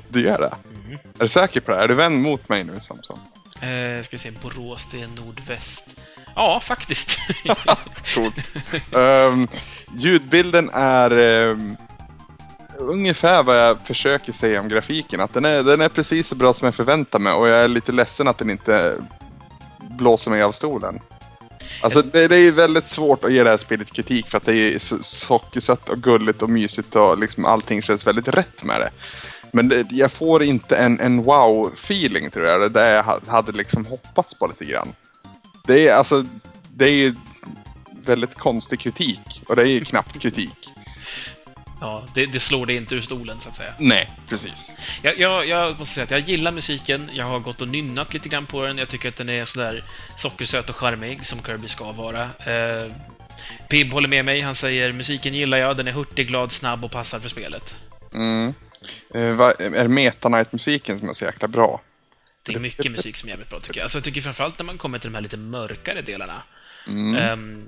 [0.10, 0.54] Du gör det?
[0.86, 1.00] Mm.
[1.20, 1.78] Är du säker på det?
[1.78, 3.20] Är du vänd mot mig nu, Samson?
[3.62, 6.02] Eh, ska vi se, Borås, det är nordväst.
[6.36, 7.20] Ja, faktiskt.
[8.16, 8.36] Coolt.
[8.96, 9.48] Ehm,
[9.98, 11.78] ljudbilden är ehm,
[12.78, 15.20] ungefär vad jag försöker säga om grafiken.
[15.20, 17.68] Att den är, den är precis så bra som jag förväntar mig och jag är
[17.68, 18.98] lite ledsen att den inte
[19.78, 21.00] blåser mig av stolen.
[21.82, 24.56] Alltså det, det är väldigt svårt att ge det här spelet kritik för att det
[24.56, 28.90] är så sockersött och gulligt och mysigt och liksom allting känns väldigt rätt med det.
[29.52, 32.62] Men det, jag får inte en, en wow-feeling tror jag.
[32.62, 34.94] Det där jag ha- hade liksom hoppats på lite grann.
[35.68, 36.26] Det är alltså,
[36.76, 37.16] det är
[38.06, 39.44] väldigt konstig kritik.
[39.48, 40.71] Och det är knappt kritik.
[41.82, 43.74] Ja, det, det slår det inte ur stolen, så att säga.
[43.78, 44.72] Nej, precis.
[45.02, 47.10] Jag, jag, jag måste säga att jag gillar musiken.
[47.14, 48.78] Jag har gått och nynnat lite grann på den.
[48.78, 49.84] Jag tycker att den är sådär
[50.18, 52.22] sockersöt och charmig, som Kirby ska vara.
[52.24, 52.94] Eh,
[53.70, 54.42] Pib håller med mig.
[54.42, 55.78] Han säger musiken gillar jag.
[55.78, 57.76] Den är hurtig, glad, snabb och passar för spelet.
[58.14, 58.54] Mm.
[59.16, 61.82] Eh, vad- är Meta Knight-musiken som är så jäkla bra?
[62.44, 63.84] Det är mycket musik som är jävligt bra, tycker jag.
[63.84, 66.42] Alltså, jag tycker framförallt när man kommer till de här lite mörkare delarna.
[66.88, 67.32] Mm.
[67.32, 67.66] Um,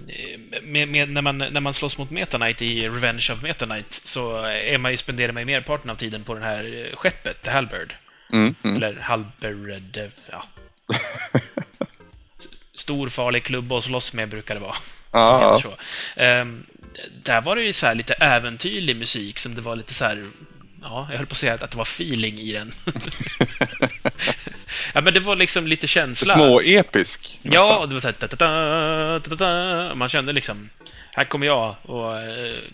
[0.64, 4.02] med, med, när, man, när man slåss mot Meta Knight i Revenge of Meta Knight
[4.04, 7.52] så är man ju, spenderar man ju merparten av tiden på det här skeppet, The
[7.52, 7.96] Halberd.
[8.32, 8.76] Mm, mm.
[8.76, 10.46] Eller Halberd, ja.
[12.74, 14.76] Stor farlig klubba att slåss med brukar det vara.
[15.12, 15.62] Ja.
[15.62, 15.70] Så.
[16.24, 16.66] Um,
[17.24, 20.28] där var det ju så lite äventyrlig musik som det var lite så här
[20.84, 22.74] ja, jag höll på att säga att det var feeling i den.
[24.94, 26.34] ja, men det var liksom lite känsla.
[26.34, 27.40] Småepisk.
[27.42, 30.70] Ja, det var så här, da, da, da, Man kände liksom,
[31.16, 32.20] här kommer jag och uh,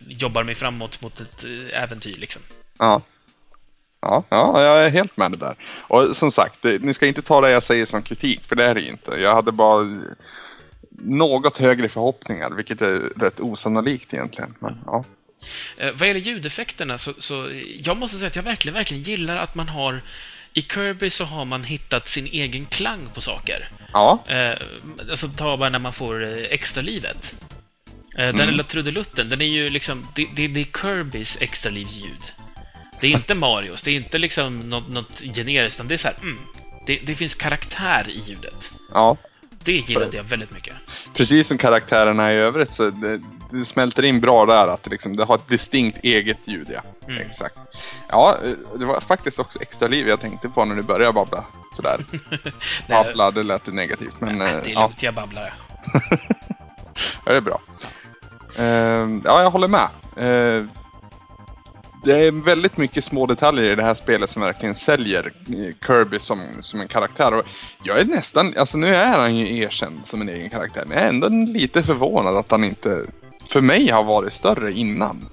[0.08, 2.42] jobbar mig framåt mot ett uh, äventyr liksom.
[2.80, 3.02] Ja.
[4.02, 5.56] Ja, ja, jag är helt med det där.
[5.88, 8.76] Och som sagt, ni ska inte ta det jag säger som kritik, för det är
[8.76, 9.12] det inte.
[9.12, 10.02] Jag hade bara
[11.02, 14.56] något högre förhoppningar, vilket är rätt osannolikt egentligen.
[14.60, 15.04] Men, ja.
[15.78, 19.56] Eh, vad gäller ljudeffekterna så, så jag måste säga att jag verkligen, verkligen gillar att
[19.56, 20.02] man har
[20.54, 23.70] i Kirby så har man hittat sin egen klang på saker.
[23.94, 24.24] Ja.
[24.28, 24.58] Eh,
[25.10, 27.36] alltså ta bara när man får eh, extra livet.
[28.18, 28.50] Eh, den mm.
[28.50, 32.34] lilla trudelutten, den är ju liksom, det, det, det är Kirbys extralivsljud.
[33.02, 36.08] Det är inte Marios, det är inte liksom något, något generiskt, utan det är så
[36.08, 36.40] här, mm,
[36.86, 38.72] det, det finns karaktär i ljudet.
[38.94, 39.18] Ja.
[39.64, 40.74] Det gillade jag väldigt mycket.
[41.14, 45.16] Precis som karaktärerna i övrigt så det, det smälter in bra där att det, liksom,
[45.16, 46.82] det har ett distinkt eget ljud, ja.
[47.08, 47.22] Mm.
[47.22, 47.58] Exakt.
[48.10, 48.38] Ja,
[48.76, 52.00] det var faktiskt också extra liv jag tänkte på när du började babbla sådär.
[52.90, 54.38] babbla, det lät negativt men...
[54.38, 55.54] Nej, det är lugnt, jag babblar.
[57.26, 57.62] ja, det är bra.
[58.60, 59.90] Uh, ja, jag håller med.
[60.18, 60.66] Uh,
[62.04, 65.34] det är väldigt mycket små detaljer i det här spelet som verkligen säljer
[65.88, 67.34] Kirby som, som en karaktär.
[67.34, 67.46] Och
[67.84, 71.06] jag är nästan, alltså nu är han ju erkänd som en egen karaktär, men jag
[71.06, 73.06] är ändå lite förvånad att han inte,
[73.50, 75.30] för mig, har varit större innan.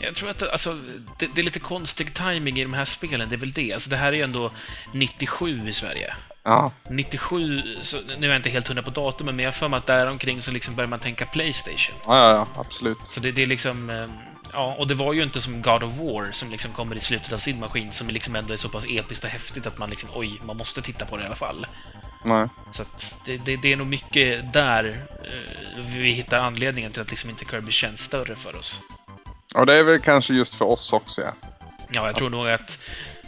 [0.00, 0.78] Jag tror att alltså,
[1.18, 3.72] det, det, är lite konstig timing i de här spelen, det är väl det.
[3.72, 4.50] Alltså, det här är ju ändå
[4.92, 6.14] 97 i Sverige.
[6.42, 6.72] Ja.
[6.90, 9.78] 97, så, nu är jag inte helt hundra på datumen, men jag har för mig
[9.78, 11.96] att där omkring så liksom börjar man tänka Playstation.
[12.06, 12.98] Ja, ja, ja absolut.
[13.10, 13.90] Så det, det är liksom...
[13.90, 14.10] Ehm,
[14.52, 17.32] Ja, och det var ju inte som God of War som liksom kommer i slutet
[17.32, 20.10] av sin maskin som liksom ändå är så pass episkt och häftigt att man liksom,
[20.14, 21.66] oj, man måste titta på det i alla fall.
[22.24, 22.48] Nej.
[22.72, 27.10] Så att det, det, det är nog mycket där uh, vi hittar anledningen till att
[27.10, 28.80] liksom inte Kirby känns större för oss.
[29.54, 31.34] Och det är väl kanske just för oss också, ja.
[31.90, 32.78] Ja, jag tror nog att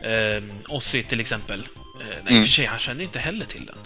[0.07, 2.37] uh, Ossi till exempel, uh, nej, mm.
[2.37, 3.79] i och för sig, han känner inte heller till den.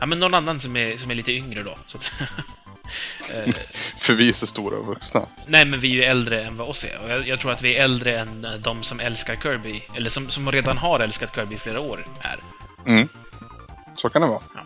[0.00, 1.78] Ja, men någon annan som är, som är lite yngre då.
[1.86, 2.12] Så att
[3.34, 3.52] Eh,
[4.00, 5.26] För vi är så stora och vuxna.
[5.46, 6.98] Nej, men vi är ju äldre än vad oss är.
[6.98, 10.10] Och jag, jag, tror att vi är äldre än eh, de som älskar Kirby, eller
[10.10, 12.38] som, som redan har älskat Kirby i flera år, är.
[12.86, 13.08] Mm.
[14.00, 14.42] Så kan det vara.
[14.54, 14.60] Ja.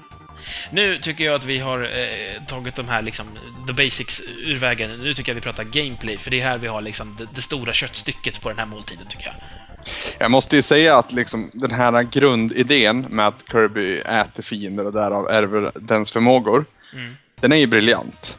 [0.71, 3.27] Nu tycker jag att vi har eh, tagit de här liksom,
[3.67, 4.91] the basics ur vägen.
[5.03, 7.41] Nu tycker jag vi pratar gameplay, för det är här vi har liksom det, det
[7.41, 9.35] stora köttstycket på den här måltiden, tycker jag.
[10.19, 14.93] Jag måste ju säga att liksom, den här grundidén med att Kirby äter fiender och
[14.93, 16.65] därav ärver dens förmågor.
[16.93, 18.39] Mm den är ju briljant.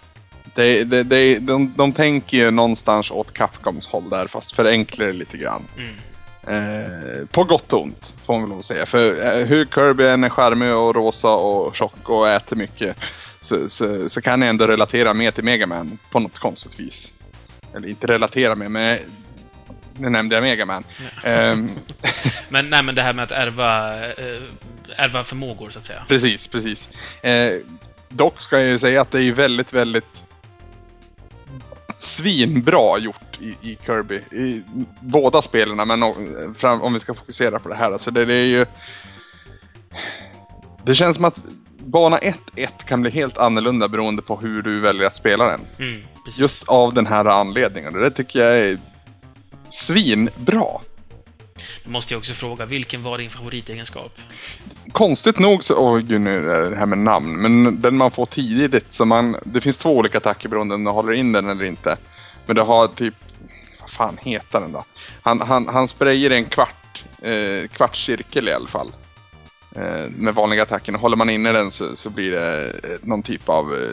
[0.56, 5.14] Det, det, det, de, de tänker ju någonstans åt Capcoms håll där, fast förenklar det
[5.14, 5.64] lite grann.
[5.78, 5.96] Mm.
[6.48, 8.86] Eh, på gott och ont, får man väl lov att säga.
[8.86, 12.98] För eh, hur Kirby än är charmig och rosa och tjock och äter mycket
[13.41, 17.12] så, så, så kan jag ändå relatera mer till Megaman på något konstigt vis.
[17.76, 19.00] Eller inte relatera med, men
[19.93, 20.84] nu nämnde jag Megaman.
[21.26, 21.70] um,
[22.50, 24.41] men, nej, men det här med att ärva, äh,
[24.96, 26.06] ärva förmågor, så att säga.
[26.08, 26.89] Precis, precis.
[27.22, 27.52] Eh,
[28.10, 30.06] Dock ska jag ju säga att det är väldigt, väldigt
[31.98, 34.15] svinbra gjort i, i Kirby.
[34.31, 34.63] I
[34.99, 37.91] båda spelen, men om, om vi ska fokusera på det här.
[37.91, 38.65] Alltså det, det är ju...
[40.83, 41.39] Det känns som att
[41.77, 42.33] bana 1-1
[42.88, 45.61] kan bli helt annorlunda beroende på hur du väljer att spela den.
[45.79, 46.01] Mm,
[46.38, 47.93] Just av den här anledningen.
[47.93, 48.79] Det tycker jag är
[49.69, 50.65] svinbra.
[51.83, 54.11] Då måste jag också fråga, vilken var din favoritegenskap?
[54.91, 58.25] Konstigt nog så, oj gud nu är det här med namn, men den man får
[58.25, 61.63] tidigt så man, det finns två olika attacker beroende om du håller in den eller
[61.65, 61.97] inte.
[62.46, 63.14] Men det har typ,
[63.82, 64.86] vad fan heter den då?
[65.22, 68.91] Han, han, han sprayar en kvart, eh, kvarts cirkel i alla fall.
[69.76, 70.96] Eh, med vanliga attacken.
[70.96, 73.89] Håller man inne den så, så blir det eh, någon typ av eh,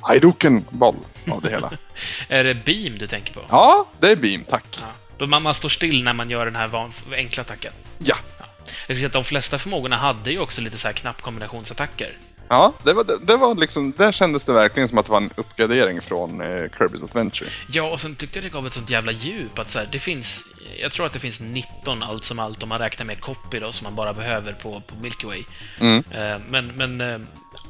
[0.00, 0.96] Haiduken-boll
[1.30, 1.72] av det hela.
[2.28, 3.40] är det beam du tänker på?
[3.48, 4.78] Ja, det är beam, tack.
[4.80, 4.86] Ja.
[5.18, 7.72] Då man, man står still när man gör den här enkla attacken.
[7.98, 8.16] Ja.
[8.38, 8.44] ja.
[8.64, 12.18] Jag ska säga att de flesta förmågorna hade ju också lite så här knappkombinationsattacker.
[12.54, 15.20] Ja, det var, det, det var liksom, där kändes det verkligen som att det var
[15.20, 17.50] en uppgradering från eh, Kirby's Adventure.
[17.68, 19.98] Ja, och sen tyckte jag det gav ett sånt jävla djup att så här, det
[19.98, 20.44] finns,
[20.80, 23.72] jag tror att det finns 19 allt som allt om man räknar med copy då,
[23.72, 25.44] som man bara behöver på, på Milky Way.
[25.80, 26.04] Mm.
[26.10, 27.20] Eh, men, men eh,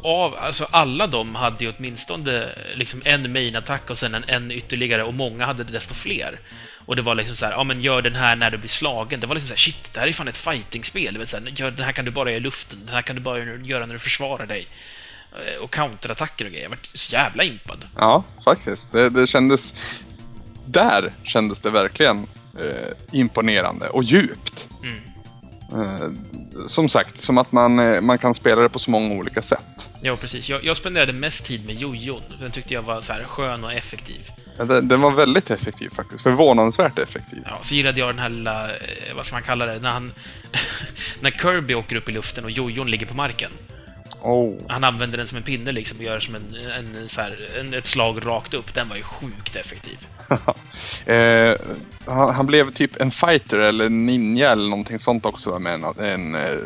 [0.02, 5.04] av, alltså alla de hade ju åtminstone liksom en main-attack och sen en, en ytterligare
[5.04, 6.40] och många hade desto fler.
[6.86, 9.20] Och det var liksom så här, ja men gör den här när du blir slagen.
[9.20, 11.26] Det var liksom så här, shit, det här är fan ett fightingspel.
[11.56, 13.86] Gör, den här kan du bara göra i luften, den här kan du bara göra
[13.86, 14.66] när du försvarar dig.
[15.34, 16.64] eh, och counterattacker och grejer.
[16.64, 17.84] Jag var så jävla impad.
[17.96, 18.92] Ja, faktiskt.
[18.92, 19.74] Det, det kändes...
[20.66, 22.26] Där kändes det verkligen
[22.60, 24.68] eh, imponerande och djupt.
[24.82, 25.00] Mm.
[25.74, 26.08] Eh,
[26.66, 29.64] som sagt, som att man, eh, man kan spela det på så många olika sätt.
[30.02, 30.48] Ja, precis.
[30.48, 32.22] Jag, jag spenderade mest tid med jojon.
[32.40, 34.30] Den tyckte jag var så här skön och effektiv.
[34.58, 36.22] Ja, Den, den var väldigt effektiv faktiskt.
[36.22, 37.42] Förvånansvärt effektiv.
[37.46, 40.12] Ja, så gillade jag den här lilla, eh, vad ska man kalla det, när han...
[41.20, 43.50] när Kirby åker upp i luften och jojon ligger på marken.
[44.24, 44.54] Oh.
[44.68, 47.74] Han använder den som en pinne liksom och gör som en, en, så här, en,
[47.74, 48.74] ett slag rakt upp.
[48.74, 49.98] Den var ju sjukt effektiv.
[51.06, 51.54] eh,
[52.06, 56.34] han, han blev typ en fighter eller ninja eller någonting sånt också med en, en
[56.34, 56.56] eh,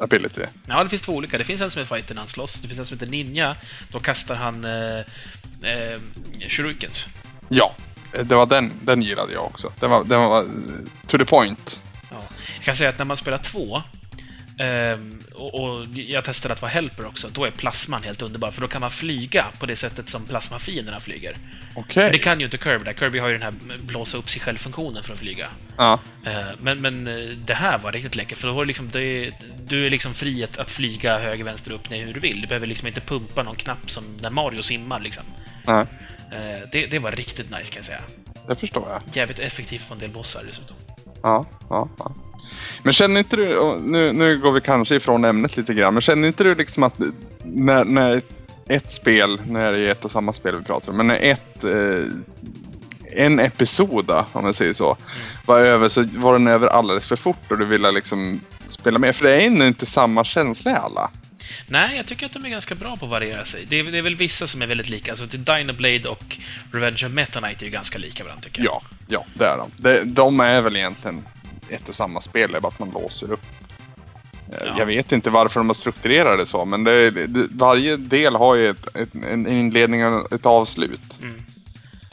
[0.00, 0.40] ability.
[0.66, 1.38] Ja, det finns två olika.
[1.38, 2.60] Det finns en som är fighter när han slåss.
[2.60, 3.56] Det finns en som heter ninja.
[3.92, 4.98] Då kastar han eh,
[5.72, 6.00] eh,
[6.48, 7.08] shurikens.
[7.48, 7.74] Ja,
[8.12, 9.72] det var den, den gillade jag också.
[9.80, 10.46] Den var, den var
[11.06, 11.82] to the point.
[12.10, 12.22] Ja.
[12.54, 13.82] Jag kan säga att när man spelar två
[14.58, 17.28] ehm, och, och jag testade att vara helper också.
[17.28, 21.00] Då är plasman helt underbar, för då kan man flyga på det sättet som plasmafienderna
[21.00, 21.36] flyger.
[21.74, 22.02] Okej.
[22.02, 22.92] Men det kan ju inte Kirby där.
[22.94, 25.48] Kirby har ju den här blåsa upp sig själv-funktionen för att flyga.
[25.76, 26.00] Ja.
[26.26, 29.02] Eh, Men, men eh, det här var riktigt läckert, för då har du liksom, det
[29.02, 29.32] är,
[29.66, 32.40] du är liksom fri att, att flyga höger, vänster, upp, ner hur du vill.
[32.40, 35.24] Du behöver liksom inte pumpa någon knapp som när Mario simmar liksom.
[35.66, 35.86] Nej,
[36.32, 38.00] Eh, Det, det var riktigt nice kan jag säga.
[38.48, 39.02] det förstår jag.
[39.16, 40.76] Jävligt effektivt på en del bossar dessutom.
[41.22, 42.14] Ja, ja, ja.
[42.82, 46.28] Men känner inte du, nu, nu går vi kanske ifrån ämnet lite grann, men känner
[46.28, 47.00] inte du liksom att
[47.42, 48.22] när, när
[48.68, 51.64] ett spel, när det är ett och samma spel vi pratar om, men när ett,
[51.64, 52.04] eh,
[53.12, 54.96] en episod om jag säger så,
[55.46, 59.12] var över så var den över alldeles för fort och du ville liksom spela mer.
[59.12, 61.10] För det är inte samma känsla i alla.
[61.66, 63.66] Nej, jag tycker att de är ganska bra på att variera sig.
[63.68, 65.12] Det är, det är väl vissa som är väldigt lika.
[65.12, 66.38] Alltså, till Dynablade och
[66.72, 68.82] Revenge of Meta Knight är ju ganska lika varandra, tycker jag.
[68.82, 69.70] Ja, ja, det är de.
[69.76, 71.24] De, de är väl egentligen
[71.70, 73.46] ett och samma spel, det är bara att man låser upp.
[74.52, 74.78] Eh, Ja.
[74.78, 78.54] Jag vet inte varför de har strukturerat det så, men det, det, varje del har
[78.54, 81.00] ju ett, ett, en inledning och ett avslut.
[81.22, 81.42] Mm.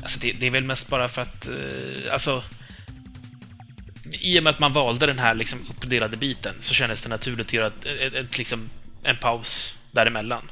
[0.01, 1.47] Alltså, det, det är väl mest bara för att...
[1.47, 2.43] Eh, alltså...
[4.11, 7.47] I och med att man valde den här liksom uppdelade biten så kändes det naturligt
[7.47, 8.69] att göra ett, ett, ett, liksom,
[9.03, 10.51] en paus däremellan.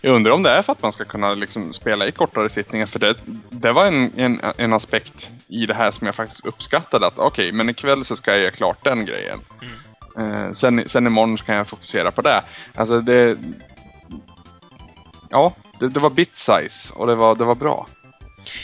[0.00, 2.86] Jag undrar om det är för att man ska kunna liksom spela i kortare sittningar,
[2.86, 3.14] för det,
[3.50, 7.06] det var en, en, en aspekt i det här som jag faktiskt uppskattade.
[7.06, 9.40] Att okej, men ikväll så ska jag göra klart den grejen.
[10.18, 12.42] Eh, sen, sen imorgon kan jag fokusera på det.
[12.74, 13.38] Alltså det...
[15.30, 17.86] Ja, det, det var bit size och det var, det var bra.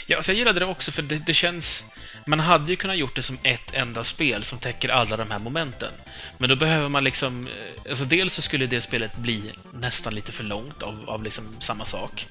[0.07, 1.85] Ja, alltså jag gillade det också för det, det känns...
[2.25, 5.39] Man hade ju kunnat gjort det som ett enda spel som täcker alla de här
[5.39, 5.91] momenten.
[6.37, 7.47] Men då behöver man liksom...
[7.47, 9.41] eh, Alltså dels så skulle det spelet bli
[9.73, 12.27] nästan lite för långt av, av liksom samma sak.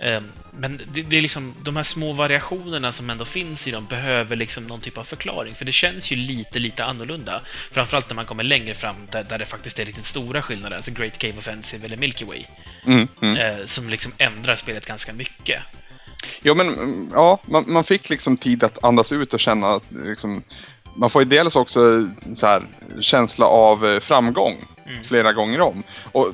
[0.00, 3.86] Ehm, Men det, det är liksom de här små variationerna som ändå finns i dem
[3.86, 5.54] behöver liksom någon typ av förklaring.
[5.54, 7.40] För det känns ju lite, lite annorlunda.
[7.72, 10.76] Framförallt när man kommer längre fram där, där det faktiskt är riktigt stora skillnader.
[10.76, 12.44] Alltså Great Cave Offensive eller Milky Way.
[12.86, 13.36] Mm, mm.
[13.36, 15.62] eh, Som liksom ändrar spelet ganska mycket.
[16.42, 19.84] Ja, men mm, ja, man, man fick liksom tid att andas ut och känna att
[19.90, 20.42] liksom,
[20.96, 22.62] man får ju dels också så här,
[23.00, 24.56] känsla av eh, framgång
[24.86, 25.04] Mm.
[25.04, 25.82] flera gånger om.
[26.12, 26.32] Och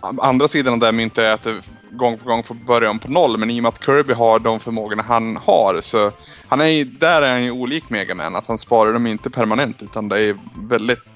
[0.00, 3.10] andra sidan av det myntet är att det gång på gång får börja om på
[3.10, 6.10] noll, men i och med att Kirby har de förmågorna han har så
[6.48, 9.30] han är ju, där är han ju olik Mega Man, att han sparar dem inte
[9.30, 10.36] permanent utan det är
[10.68, 11.08] väldigt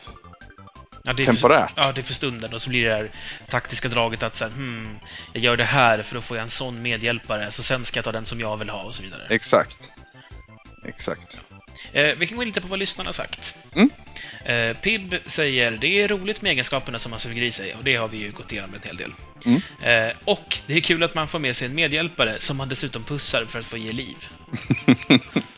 [1.03, 1.75] Ja, det är temporärt.
[1.75, 2.55] För, ja, det är för stunden.
[2.55, 3.11] Och så blir det här
[3.49, 4.99] taktiska draget att så här, hmm,
[5.33, 8.05] jag gör det här för då får jag en sån medhjälpare, så sen ska jag
[8.05, 9.27] ta den som jag vill ha och så vidare.
[9.31, 9.79] Exakt.
[10.85, 11.37] Exakt.
[11.93, 13.55] Eh, vi kan gå in lite på vad lyssnarna har sagt.
[13.75, 13.91] Mm.
[14.45, 17.97] Eh, Pib säger det är roligt med egenskaperna som man suger i sig, och det
[17.97, 19.13] har vi ju gått igenom en hel del.
[19.47, 19.63] Mm.
[19.83, 23.05] Eh, och det är kul att man får med sig en medhjälpare som man dessutom
[23.05, 24.17] pussar för att få ge liv.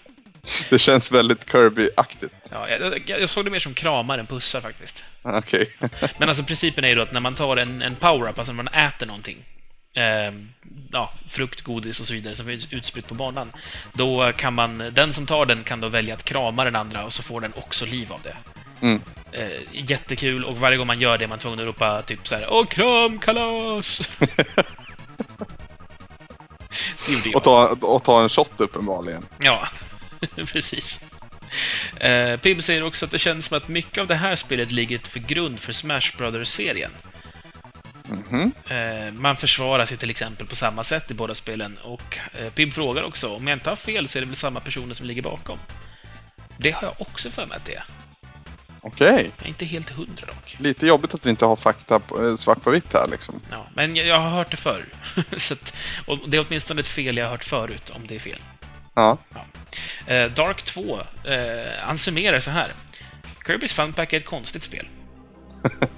[0.71, 2.35] Det känns väldigt Kirby-aktigt.
[2.51, 5.05] Ja, jag, jag, såg det mer som kramar än pussar faktiskt.
[5.23, 5.77] Okej.
[6.19, 8.63] Men alltså principen är ju då att när man tar en, en power-up, alltså när
[8.63, 9.37] man äter någonting,
[9.95, 10.33] eh,
[10.93, 13.53] ja, frukt, godis och så vidare som är utspritt på banan,
[13.93, 17.13] då kan man, den som tar den kan då välja att krama den andra och
[17.13, 18.37] så får den också liv av det.
[18.83, 19.01] Mm.
[19.33, 22.35] Eh, jättekul, och varje gång man gör det är man tvungen att ropa typ så
[22.35, 24.11] här Åh, kram, kalas!
[27.07, 27.37] det gjorde jag.
[27.37, 29.23] och, ta, och ta en shot uppenbarligen.
[29.39, 29.69] Ja,
[30.53, 31.01] precis.
[31.97, 34.99] Eh, Pib säger också att det känns som att mycket av det här spelet ligger
[34.99, 36.91] för grund för Smash Brothers-serien.
[38.09, 38.53] Mhm.
[38.69, 41.79] Eh, man försvarar sig till exempel på samma sätt i båda spelen.
[41.83, 44.61] Och eh, Pib frågar också, om jag inte har fel så är det väl samma
[44.61, 45.59] personer som ligger bakom?
[46.57, 47.85] Det har jag också för mig att det är.
[48.81, 49.31] Okej.
[49.37, 50.57] Jag är inte helt hundra dock.
[50.59, 53.41] Lite jobbigt att vi inte har fakta på, eh, svart på vitt här liksom.
[53.51, 54.85] Ja, men jag, jag har hört det förr.
[55.37, 55.75] så att,
[56.07, 58.39] och det är åtminstone ett fel jag har hört förut, om det är fel.
[58.95, 59.19] Ja.
[60.07, 61.39] Eh, Dark 2, eh,
[61.81, 62.73] han summerar så här.
[63.47, 64.89] Kirby's Fun Pack är ett konstigt spel.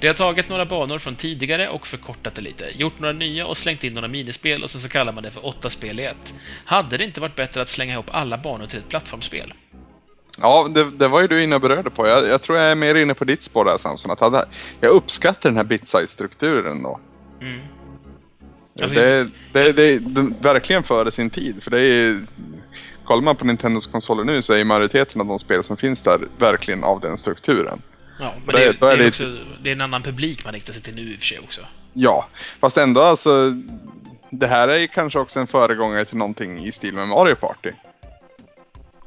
[0.00, 3.56] Det har tagit några banor från tidigare och förkortat det lite, gjort några nya och
[3.56, 6.34] slängt in några minispel och sen så kallar man det för åtta spel i ett.
[6.64, 9.54] Hade det inte varit bättre att slänga ihop alla banor till ett plattformsspel?
[10.38, 12.06] Ja, det, det var ju du inne och berörde på.
[12.06, 14.10] Jag, jag tror jag är mer inne på ditt spår där Samson.
[14.10, 14.48] Att hade,
[14.80, 17.00] jag uppskattar den här bit-size-strukturen då.
[17.40, 17.60] Mm.
[18.82, 21.62] Alltså, det, det, det, det, verkligen före sin tid.
[21.62, 22.26] För det är
[23.04, 26.28] Kollar man på Nintendos konsoler nu så är majoriteten av de spel som finns där
[26.38, 27.82] verkligen av den strukturen.
[28.20, 30.72] Ja, men det, det, är, det, är också, det är en annan publik man riktar
[30.72, 31.60] sig till nu i och för sig också.
[31.92, 32.28] Ja,
[32.60, 33.54] fast ändå alltså.
[34.30, 37.70] Det här är kanske också en föregångare till någonting i stil med Mario Party.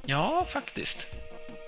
[0.05, 1.07] Ja, faktiskt.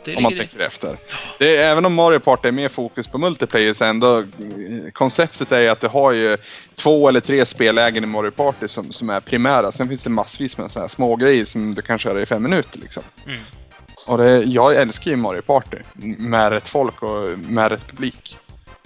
[0.04, 0.97] Det om man tänker efter.
[1.38, 4.24] Det är, även om Mario Party är mer fokus på multiplayer så ändå
[4.93, 6.38] konceptet är att du har ju
[6.76, 9.72] två eller tre spellägen i Mario Party som, som är primära.
[9.72, 12.43] Sen finns det massvis med så här små grejer som du kan köra i fem
[12.43, 13.04] minuter liksom.
[13.26, 13.39] Mm.
[14.06, 15.78] Och det, jag älskar ju Mario Party
[16.18, 18.38] med rätt folk och med rätt publik.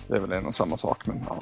[0.07, 1.39] Det är väl en och samma sak men ja.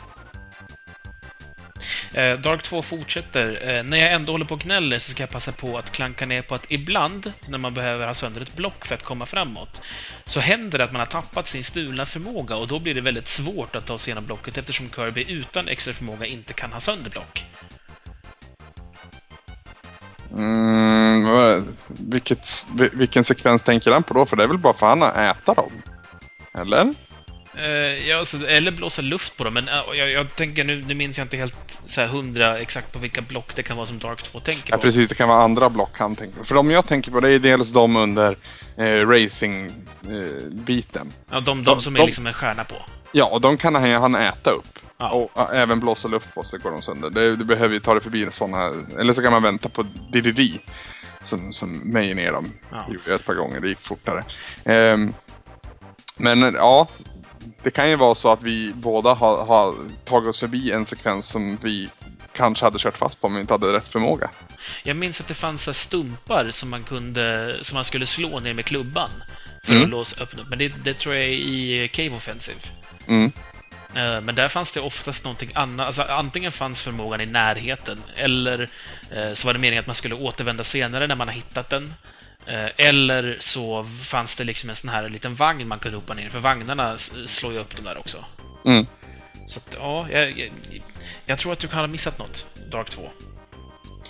[2.14, 3.70] Eh, Dark 2 fortsätter.
[3.70, 6.26] Eh, när jag ändå håller på och gnäller så ska jag passa på att klanka
[6.26, 9.82] ner på att ibland, när man behöver ha sönder ett block för att komma framåt,
[10.26, 13.28] så händer det att man har tappat sin stulna förmåga och då blir det väldigt
[13.28, 17.10] svårt att ta sig igenom blocket eftersom Kirby utan extra förmåga inte kan ha sönder
[17.10, 17.46] block.
[20.38, 22.48] Mm, vilket,
[22.94, 24.26] vilken sekvens tänker han på då?
[24.26, 25.72] För det är väl bara för han att äta dem?
[26.54, 26.94] Eller?
[27.58, 30.94] Uh, ja, alltså, eller blåsa luft på dem, men uh, jag, jag, tänker nu, nu
[30.94, 34.00] minns jag inte helt så här, hundra exakt på vilka block det kan vara som
[34.00, 34.72] Dark 2 tänker på.
[34.72, 35.10] Ja, precis.
[35.10, 36.46] Det kan vara andra block han tänker på.
[36.46, 38.38] För de jag tänker på det är dels de under
[38.78, 41.08] eh, racing-biten.
[41.08, 42.76] Eh, ja, de, de som de, är liksom en stjärna på.
[43.12, 44.80] Ja, och de kan han, han äta upp.
[44.98, 45.12] Ja.
[45.12, 47.10] Och uh, även blåsa luft på så går de sönder.
[47.10, 50.40] Det, du behöver ju ta det förbi sådana, eller så kan man vänta på DDD.
[51.24, 52.54] Som, som mejer ner dem.
[52.72, 52.86] Ja.
[52.88, 54.24] Gjorde jag ett par gånger, det gick fortare.
[54.94, 55.14] Um,
[56.18, 56.88] men ja,
[57.64, 59.76] det kan ju vara så att vi båda har, har,
[60.06, 61.90] tagit oss förbi en sekvens som vi
[62.34, 64.30] kanske hade kört fast på om vi inte hade rätt förmåga.
[64.84, 68.66] Jag minns att det fanns stumpar som man kunde, som man skulle slå ner med
[68.66, 69.10] klubban
[69.64, 69.84] för mm.
[69.84, 72.60] att låsa öppna Men det, det, tror jag är i Cave Offensive.
[73.08, 73.32] Mm.
[73.96, 75.86] Eh, men där fanns det oftast någonting annat.
[75.86, 78.70] Alltså, antingen fanns förmågan i närheten, eller
[79.12, 81.94] eh, så var det meningen att man skulle återvända senare när man har hittat den.
[82.46, 86.30] Eh, eller så fanns det liksom en sån här liten vagn man kunde hoppa ner
[86.30, 88.26] för vagnarna slår ju upp de där också.
[88.66, 88.86] Mm.
[89.48, 90.52] Så att, ja, jag, jag,
[91.26, 93.10] jag, tror att du kan ha missat något, Dark 2.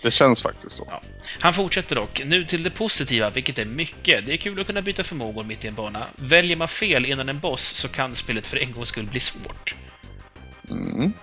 [0.01, 0.87] Det känns faktiskt så.
[0.89, 1.01] Ja.
[1.39, 2.21] Han fortsätter dock.
[2.25, 4.25] Nu till det positiva, vilket är mycket.
[4.25, 6.05] Det är kul att kunna byta förmågor mitt i en bana.
[6.15, 9.75] Väljer man fel innan en boss så kan spelet för en gångs skull bli svårt.
[10.69, 11.13] Mm.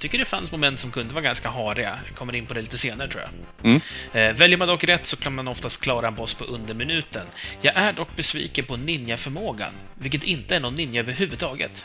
[0.00, 1.98] Jag tycker det fanns moment som kunde vara ganska hariga.
[2.06, 3.70] Jag kommer in på det lite senare, tror jag.
[3.70, 3.80] Mm.
[4.12, 7.26] Eh, väljer man dock rätt så kan man oftast klara en boss på under minuten.
[7.60, 11.84] Jag är dock besviken på ninja-förmågan, vilket inte är någon ninja överhuvudtaget.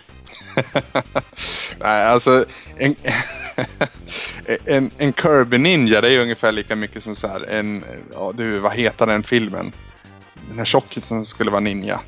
[1.80, 2.46] Nej, alltså...
[2.78, 2.96] En,
[4.66, 7.84] en, en Kirby-ninja, det är ungefär lika mycket som så här en...
[8.14, 9.72] Ja, du, vad heter den filmen?
[10.48, 12.02] Den här tjockisen skulle vara ninja.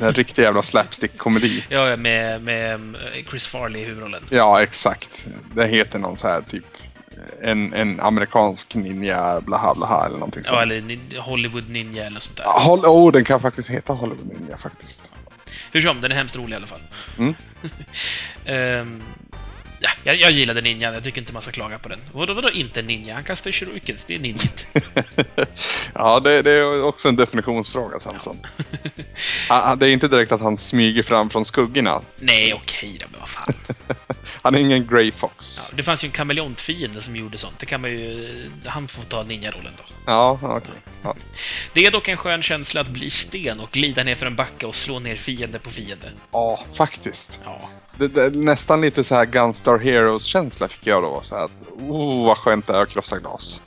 [0.00, 1.64] En riktig jävla slapstick-komedi.
[1.68, 2.96] Ja, med, med
[3.30, 4.24] Chris Farley i huvudrollen.
[4.30, 5.10] Ja, exakt.
[5.54, 6.64] Det heter någon så här typ
[7.42, 10.56] en, en amerikansk ninja blaha blaha eller någonting sånt.
[10.56, 12.44] Ja, eller Hollywood ninja eller sånt där.
[12.44, 15.02] Ja, oh, den kan faktiskt heta Hollywood ninja faktiskt.
[15.72, 16.80] Hur som, den är hemskt rolig i alla fall.
[17.18, 17.34] Mm.
[18.80, 19.02] um,
[19.80, 22.00] Ja, jag, jag gillade ninjan, jag tycker inte man ska klaga på den.
[22.12, 23.14] Vadå, vadå inte ninja?
[23.14, 24.66] Han kastar shurikens, det är ninjigt.
[25.94, 28.36] ja, det, det, är också en definitionsfråga, Samson.
[29.48, 29.76] Ja.
[29.80, 32.02] det är inte direkt att han smyger fram från skuggorna.
[32.16, 33.54] Nej, okej då, men vad fan.
[34.42, 35.58] han är ingen Grey Fox.
[35.70, 37.58] Ja, det fanns ju en kameleontfiende som gjorde sånt.
[37.58, 38.50] Det kan man ju...
[38.64, 39.84] Han får ta ninjarollen då.
[40.06, 40.56] Ja, okej.
[40.56, 40.72] Okay.
[41.02, 41.14] Ja.
[41.72, 44.66] Det är dock en skön känsla att bli sten och glida ner för en backe
[44.66, 46.12] och slå ner fiende på fiende.
[46.32, 47.38] Ja, faktiskt.
[47.44, 47.70] Ja.
[47.98, 51.20] Det, det, nästan lite så här Gunstar Heroes-känsla fick jag då.
[51.24, 53.60] Så här att, oh, vad skönt det är att krossa glas.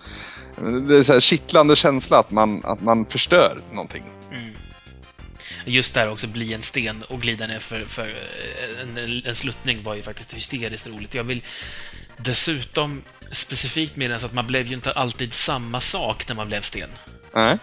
[0.88, 4.04] Det är så här kittlande känsla att man, att man förstör någonting.
[4.32, 4.54] Mm.
[5.66, 8.16] Just där också, bli en sten och glida ner för, för
[8.82, 11.14] en, en sluttning var ju faktiskt hysteriskt roligt.
[11.16, 11.44] Jag vill
[12.18, 13.02] dessutom
[13.32, 16.90] specifikt minnas att man blev ju inte alltid samma sak när man blev sten.
[17.34, 17.58] Nej.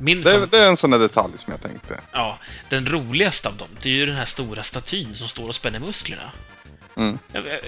[0.00, 2.00] Min det, det, är en sån där detalj som jag tänkte.
[2.12, 2.38] Ja,
[2.68, 5.80] den roligaste av dem, det är ju den här stora statyn som står och spänner
[5.80, 6.32] musklerna.
[6.96, 7.18] Mm.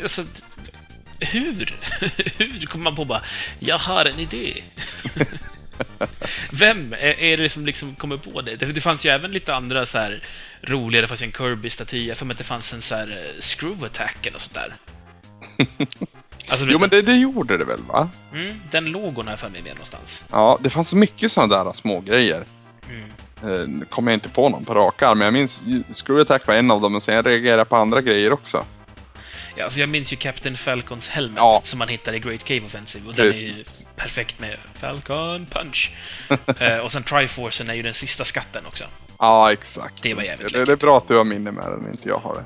[0.03, 0.25] Alltså,
[1.19, 1.79] hur?
[2.39, 3.23] hur kommer man på bara,
[3.59, 4.63] jag har en idé?
[6.51, 8.57] Vem är, det som liksom kommer på det?
[8.57, 8.81] det?
[8.81, 10.23] fanns ju även lite andra så här
[10.63, 13.07] roliga, det fanns ju en Kirby-staty, jag för mig att det fanns en så här
[13.07, 14.77] uh, Screw Attack eller sånt där.
[16.51, 18.09] Alltså, jo, men det, det, gjorde det väl, va?
[18.33, 20.25] Mm, den logon har jag för mig med någonstans.
[20.31, 22.45] Ja, det fanns mycket sådana där små grejer.
[22.89, 23.81] Mm.
[23.83, 26.55] Eh, kommer jag inte på någon på rak arm, men jag minns Screw Attack var
[26.55, 28.65] en av dem, och sen jag reagerade på andra grejer också.
[29.57, 31.61] Ja, alltså jag minns ju Captain Falcons helmet Ja.
[31.65, 33.09] som man hittar i Great Cave Offensive.
[33.09, 33.87] Och den är ju Precis.
[33.97, 35.91] perfekt med Falcon Punch.
[36.61, 38.85] eh, och sen Triforcen är ju den sista skatten också.
[39.21, 40.03] Ja, exakt.
[40.03, 42.19] Det var jävligt det, det är bra att du har minne med den, inte jag
[42.19, 42.45] har det.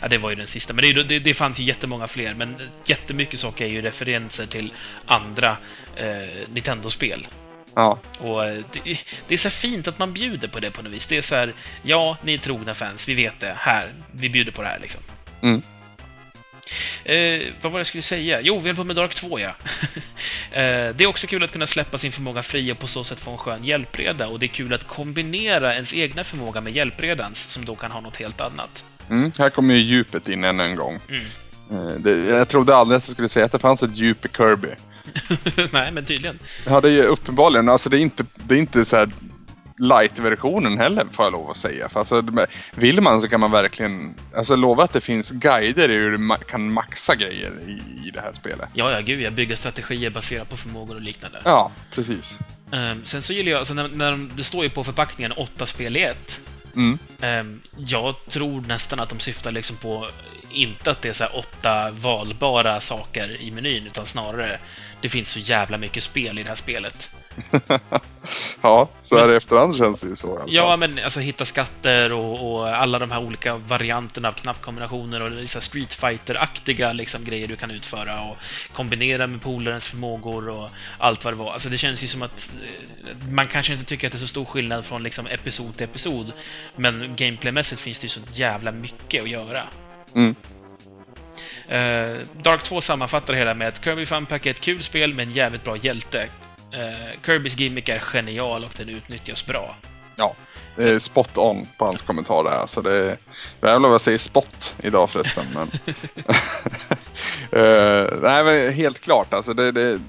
[0.00, 0.72] Ja, det var ju den sista.
[0.72, 2.34] Men det, det, det fanns ju jättemånga fler.
[2.34, 4.72] Men jättemycket saker är ju referenser till
[5.06, 5.56] andra
[5.96, 6.06] eh,
[6.54, 7.26] Nintendo-spel.
[7.74, 8.98] Ja, Och eh, det,
[9.28, 11.06] det är så fint att man bjuder på det på något vis.
[11.06, 13.54] Det är så här, ja, ni är trogna fans, vi vet det.
[13.56, 15.02] Här, vi bjuder på det här liksom.
[15.42, 15.62] Mm.
[17.04, 18.40] Eh, vad var det jag skulle säga?
[18.40, 19.48] Jo, vi höll på med Dark 2, ja.
[20.52, 23.20] eh, det är också kul att kunna släppa sin förmåga fri och på så sätt
[23.20, 24.28] få en skön hjälpreda.
[24.28, 28.00] Och det är kul att kombinera ens egna förmåga med hjälpredans, som då kan ha
[28.00, 28.84] något helt annat.
[29.10, 31.00] mm, här kommer ju djupet in än en gång.
[31.08, 31.26] Mm.
[31.70, 34.28] Eh, Det, jag trodde aldrig att jag skulle säga att det fanns ett djup i
[34.36, 34.68] Kirby.
[35.72, 36.38] Nej, men tydligen.
[36.66, 37.68] Ja, det är ju uppenbarligen.
[37.68, 39.10] Alltså det är inte, det är inte så här
[39.82, 41.88] light-versionen heller, får jag lov att säga.
[41.88, 42.22] För alltså,
[42.74, 44.14] vill man så kan man verkligen...
[44.36, 48.20] Alltså lova att det finns guider i hur du kan maxa grejer i, i det
[48.20, 48.68] här spelet.
[48.74, 51.40] Ja, ja, gud, jag bygger strategier baserat på förmågor och liknande.
[51.44, 52.38] Ja, precis.
[52.72, 55.66] Ehm, sen så gillar jag, alltså när, när de, det står ju på förpackningen åtta
[55.66, 56.40] spel i ett.
[56.76, 56.98] Mm.
[57.20, 60.06] Ehm, jag tror nästan att de syftar liksom på,
[60.50, 64.58] inte att det är så åtta valbara saker i menyn, utan snarare,
[65.00, 67.10] det finns så jävla mycket spel i det här spelet.
[68.62, 70.26] ja, så här i efterhand känns det ju så.
[70.26, 70.54] i alla fall.
[70.54, 75.30] Ja, men alltså hitta skatter och, och alla de här olika varianterna av knappkombinationer och
[75.30, 78.36] liksom Street Fighter-aktiga liksom, grejer du kan utföra och
[78.72, 81.52] kombinera med polarens förmågor och allt vad det var.
[81.52, 82.50] Alltså det känns ju som att
[83.04, 85.84] eh, man kanske inte tycker att det är så stor skillnad från liksom episod till
[85.84, 86.32] episod,
[86.76, 89.62] men gameplaymässigt finns det ju så jävla mycket att göra.
[90.14, 90.34] Mm.
[91.68, 95.14] Eh, Dark 2 sammanfattar det hela med att Kirby Fun Pack är ett kul spel
[95.14, 96.28] med en jävligt bra hjälte.
[96.72, 99.76] Eh, Kirbys gimmick är genial och den utnyttjas bra.
[100.16, 100.34] Ja,
[100.76, 102.66] det är spot on på hans kommentar där.
[102.66, 103.18] Så det är...
[103.62, 105.44] Jävlar vad jag säger spot idag förresten.
[105.54, 105.70] Men...
[107.52, 109.54] Eh, nej men helt klart alltså.
[109.54, 110.00] Det, det...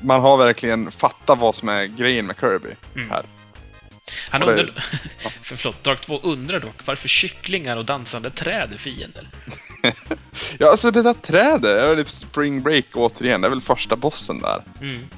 [0.00, 3.10] Man har verkligen fattat vad som är grejen med Kirby Mm.
[3.10, 3.22] här.
[4.30, 4.66] Han det- undrar...
[5.42, 9.28] för, förlåt, Dark 2 undrar dock varför kycklingar och dansande träd är fiender.
[10.58, 13.40] Ja alltså det där trädet, är det Spring Break återigen.
[13.40, 14.62] Det är väl första bossen där.
[14.80, 15.08] Mm.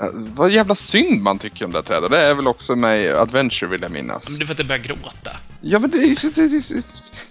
[0.00, 2.10] Eh, vad jävla synd man tycker om det där trädet.
[2.10, 4.28] Det är väl också med i Adventure vill jag minnas.
[4.28, 5.36] Men det är för att det börjar gråta.
[5.60, 6.82] Ja men det är, det är, det är,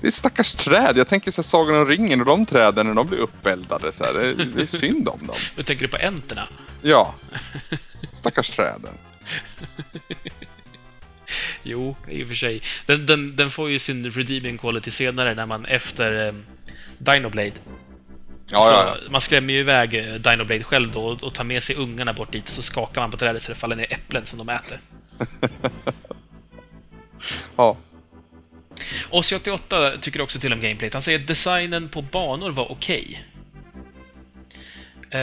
[0.02, 0.98] det är ett stackars träd.
[0.98, 4.04] Jag tänker så här, Sagan om ringen och de träden när de blir uppeldade så
[4.04, 4.14] här.
[4.14, 5.36] Det, det är synd om dem.
[5.56, 6.48] Nu tänker du på enterna.
[6.82, 7.16] Ja.
[8.14, 8.94] Stackars träden.
[11.64, 12.62] Jo, i och för sig.
[12.86, 16.34] Den, den, den får ju sin redeeming quality senare när man efter eh,
[16.98, 17.52] Dinoblade
[18.52, 21.76] Ja, så ja, Man skrämmer ju iväg eh, Dinoblade själv då och, tar med sig
[21.76, 24.50] ungarna bort dit så skakar man på trädet så det faller ner äpplen som de
[24.50, 24.82] äter.
[27.56, 27.78] ja.
[29.12, 30.94] Ossi88 tycker också till om gameplayt.
[30.94, 33.26] Han säger att designen på banor var okej.
[35.12, 35.22] Eh,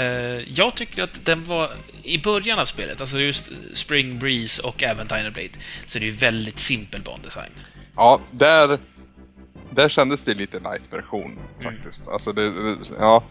[0.49, 1.71] jag tycker att den var...
[2.03, 5.51] I början av spelet, alltså just Spring Breeze och även Dinoblade,
[5.87, 7.51] så är det ju väldigt simpel bandesign.
[7.97, 8.79] ja där,
[9.71, 12.09] där kändes det lite light-version faktiskt.
[12.09, 13.25] Alltså det, det, ja.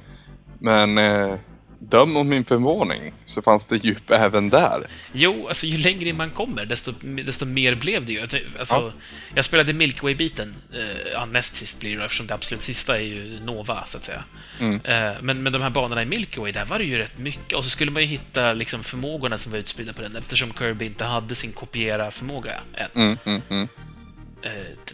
[0.59, 1.35] Men eh,
[1.79, 4.89] döm om min förvåning så fanns det djup även där.
[5.11, 8.21] Jo, alltså ju längre man kommer, desto, desto mer blev det ju.
[8.21, 8.37] Alltså,
[8.75, 8.91] Ja.
[9.35, 13.01] Jag spelade Milky Way-biten, eh, ja, näst sist blir det eftersom det absolut sista är
[13.01, 14.23] ju Nova, så att säga.
[14.59, 14.81] Mm.
[14.83, 17.53] Eh, men, men de här banorna i Milky Way, där var det ju rätt mycket.
[17.53, 20.85] Och så skulle man ju hitta liksom, förmågorna som var utspridda på den, eftersom Kirby
[20.85, 23.01] inte hade sin kopiera-förmåga än.
[23.01, 23.67] Mm, mm, mm.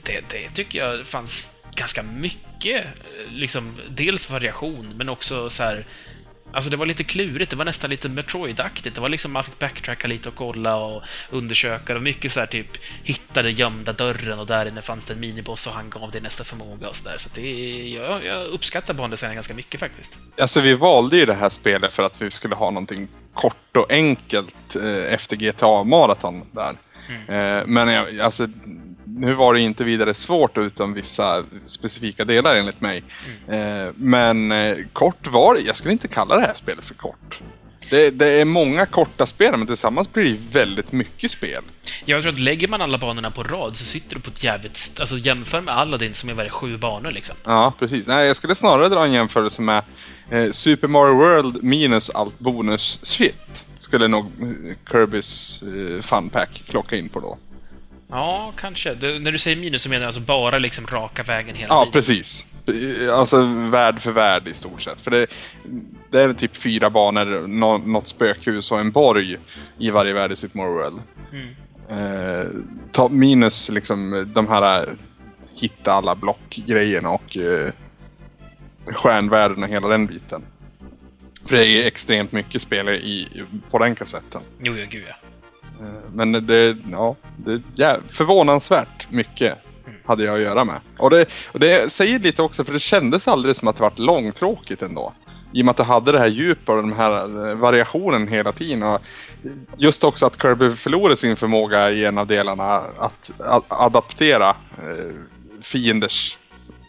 [0.03, 5.85] Det, det tycker jag fanns ganska mycket, eh, liksom, dels variation, men också så här...
[6.53, 8.95] Alltså det var lite klurigt, det var nästan lite Metroid-aktigt.
[8.95, 11.95] Det var liksom man fick backtracka lite och kolla och undersöka.
[11.95, 12.67] Och mycket så här typ
[13.03, 16.21] hitta den gömda dörren och där inne fanns det en miniboss och han gav dig
[16.21, 17.17] nästa förmåga och så där.
[17.17, 20.19] Så att det jag, jag uppskattar bandesignen ganska mycket faktiskt.
[20.37, 23.91] Alltså vi valde ju det här spelet för att vi skulle ha någonting kort och
[23.91, 26.75] enkelt eh, efter GTA-maraton där.
[27.27, 28.47] Eh, men jag, alltså,
[29.16, 33.03] nu var det inte vidare svårt utan vissa specifika delar enligt mig.
[33.47, 37.39] Eh, men eh, kort var det, jag skulle inte kalla det här spelet för kort.
[37.89, 41.64] Det, det är många korta spel men tillsammans blir det väldigt mycket spel.
[42.05, 44.97] Jag tror att lägger man alla banorna på rad så sitter du på ett jävligt...
[44.99, 47.36] Alltså jämför med Aladdin som är det, sju banor liksom.
[47.43, 48.07] Ja, precis.
[48.07, 49.84] Nej, jag skulle snarare dra en jämförelse med
[50.32, 53.66] eh, Super Mario World minus allt bonus-shit.
[53.80, 57.38] Skulle nog eh, Kirbys eh, Fun Pack klocka in på då.
[58.12, 58.93] Ja, kanske.
[58.95, 61.80] Det, när du säger minus så menar du alltså bara liksom raka vägen hela Ja,
[61.80, 61.91] tiden?
[61.93, 62.45] precis.
[62.68, 65.01] Eh, Alltså värld för värld i stort sett.
[65.01, 65.28] För det,
[66.12, 69.38] det är typ fyra banor, nå, något spökhus och en borg
[69.78, 71.01] i varje värld i Super Mario World.
[71.32, 71.47] Mm.
[71.89, 72.47] Eh,
[72.91, 74.93] ta minus liksom de här eh,
[75.55, 77.70] hitta alla block-grejerna och eh,
[78.86, 80.41] stjärnvärlden och hela den biten.
[81.45, 83.28] För det är extremt mycket spel i,
[83.72, 84.41] på den kassetten.
[84.62, 85.16] Jo, ja, gud ja.
[85.82, 89.57] Eh, Men det, ja, det är förvånansvärt mycket
[90.05, 90.79] hade jag att göra med.
[90.97, 93.93] Och det, och det säger lite också, för det kändes aldrig som att det var
[93.95, 95.13] långtråkigt ändå.
[95.53, 98.51] I och med att det hade det här djupet och den här eh, variationen hela
[98.51, 98.84] tiden.
[98.84, 99.01] Och
[99.77, 103.32] just också att Kirby förlorade sin förmåga i en av delarna att,
[103.67, 105.15] adaptera eh,
[105.61, 106.38] fienders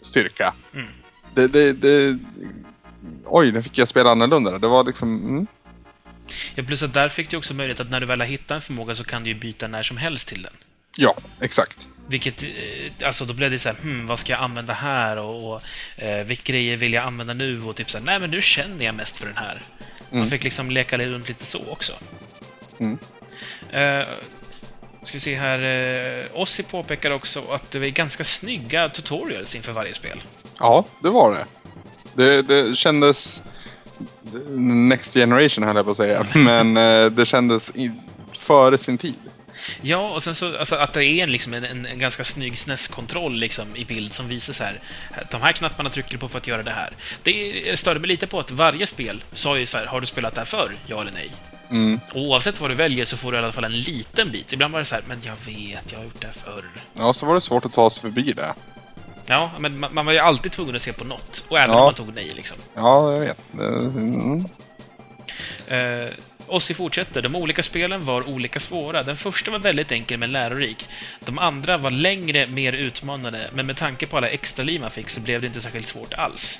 [0.01, 0.53] styrka.
[0.73, 0.87] Mm.
[1.33, 2.19] Det, det, det,
[3.25, 4.59] oj, nu fick jag spela annorlunda.
[4.59, 5.29] Det var liksom...
[5.29, 5.47] Mm.
[6.55, 6.63] Ja.
[6.63, 8.95] Plus att där fick du också möjlighet att när du väl har hittat en förmåga
[8.95, 10.53] så kan du ju byta när som helst till den.
[10.97, 11.87] Ja, exakt.
[12.07, 12.49] Vilket, eh,
[13.05, 15.61] alltså då blev det så här, hmm, vad ska jag använda här och, och
[16.03, 17.61] eh, vilka grejer vill jag använda nu?
[17.61, 19.61] Och typ så här, nej men nu känner jag mest för den här.
[20.09, 20.29] Man Mm.
[20.29, 21.93] fick liksom leka runt lite så också.
[22.79, 22.97] Mm.
[23.71, 24.07] Eh,
[25.03, 25.59] ska vi se här,
[26.19, 30.23] eh, Ossi påpekar också att det var ganska snygga tutorials inför varje spel.
[30.59, 31.45] Ja, det var det.
[32.15, 33.41] Det, det kändes...
[34.57, 36.27] Next generation höll jag på att säga.
[36.35, 37.91] Men eh, det kändes i,
[38.39, 39.15] före sin tid.
[39.81, 42.57] Ja, och sen så alltså, att det är en, liksom en, en, en ganska snygg
[42.57, 44.79] SNES-kontroll liksom, i bild som visar så här.
[45.31, 46.89] De här knapparna trycker du på för att göra det här.
[47.23, 50.33] Det störde mig lite på att varje spel sa ju så här, har du spelat
[50.33, 50.75] det här förr?
[50.87, 51.31] Ja eller nej?
[51.69, 51.99] Mm.
[52.13, 54.53] Oavsett vad du väljer så får du i alla fall en liten bit.
[54.53, 56.63] Ibland var det så här, men jag vet, jag har gjort det här förr.
[56.93, 58.53] Ja, så var det svårt att ta sig förbi det.
[59.25, 61.43] Ja, men man, man var ju alltid tvungen att se på något.
[61.49, 61.79] Och även Ja.
[61.79, 62.57] om man tog nej liksom.
[62.75, 63.37] Ja, jag vet.
[63.53, 64.45] Mm.
[65.67, 66.07] Eh,
[66.47, 67.21] Ossi fortsätter.
[67.21, 69.03] De olika spelen var olika svåra.
[69.03, 70.89] Den första var väldigt enkel men lärorik.
[71.19, 75.09] De andra var längre, mer utmanande, men med tanke på alla extra liv man fick
[75.09, 76.59] så blev det inte särskilt svårt alls.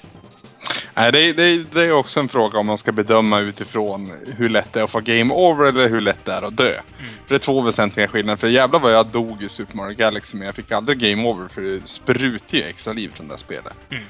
[0.95, 4.73] Nej, det, det, det är också en fråga om man ska bedöma utifrån hur lätt
[4.73, 6.69] det är att få game over eller hur lätt det är att dö.
[6.71, 6.83] Mm.
[7.25, 8.37] För det är två väsentliga skillnader.
[8.37, 11.47] För jävlar vad jag dog i Super Mario Galaxy men jag fick aldrig game over
[11.47, 13.73] för det sprutar ju extra liv från det här spelet.
[13.91, 14.03] Mm.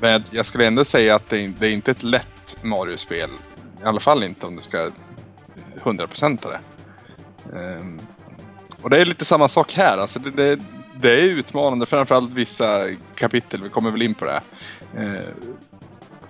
[0.00, 3.30] Men jag skulle ändå säga att det, är- det är inte ett lätt Mario-spel.
[3.82, 4.90] I alla fall inte om du ska
[5.82, 6.60] 100% det.
[7.58, 7.98] Ehm,
[8.82, 9.98] och det är lite samma sak här.
[9.98, 10.58] Alltså det, det,
[11.00, 12.84] det är utmanande, framförallt vissa
[13.14, 13.62] kapitel.
[13.62, 14.40] Vi kommer väl in på det.
[14.98, 15.22] Ehm,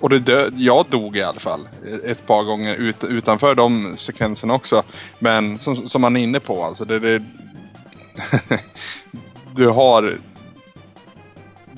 [0.01, 3.97] och det dö- jag dog i alla fall eh, ett par gånger ut, utanför de
[3.97, 4.83] sekvenserna också.
[5.19, 7.23] Men som, som man är inne på, alltså det, det
[9.55, 10.19] Du har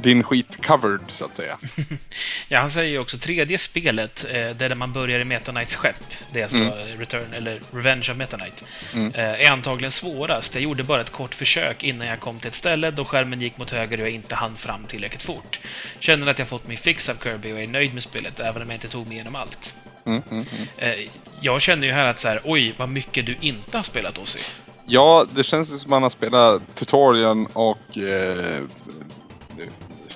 [0.03, 1.59] din skit covered så att säga.
[2.49, 5.53] Ja, han säger ju också tredje spelet, eh, det är där man börjar i Meta
[5.53, 5.97] Knights skepp,
[6.33, 6.99] det är alltså Mm.
[6.99, 9.15] Return, eller Revenge of Meta Knight, Mm.
[9.15, 10.55] eh, är antagligen svårast.
[10.55, 13.59] Jag gjorde bara ett kort försök innan jag kom till ett ställe då skärmen gick
[13.59, 15.61] mot höger och jag inte hann fram tillräckligt fort.
[15.99, 18.69] Känner att jag fått min fix av Kirby och är nöjd med spelet, även om
[18.71, 19.75] jag inte tog mig igenom allt.
[20.07, 20.45] Mm, mm,
[20.79, 21.01] mm.
[21.01, 21.09] Eh,
[21.41, 24.41] jag känner ju här att så här, oj, vad mycket du inte har spelat Ozzy.
[24.87, 28.63] Ja, det känns som man har spelat tutorialen och eh,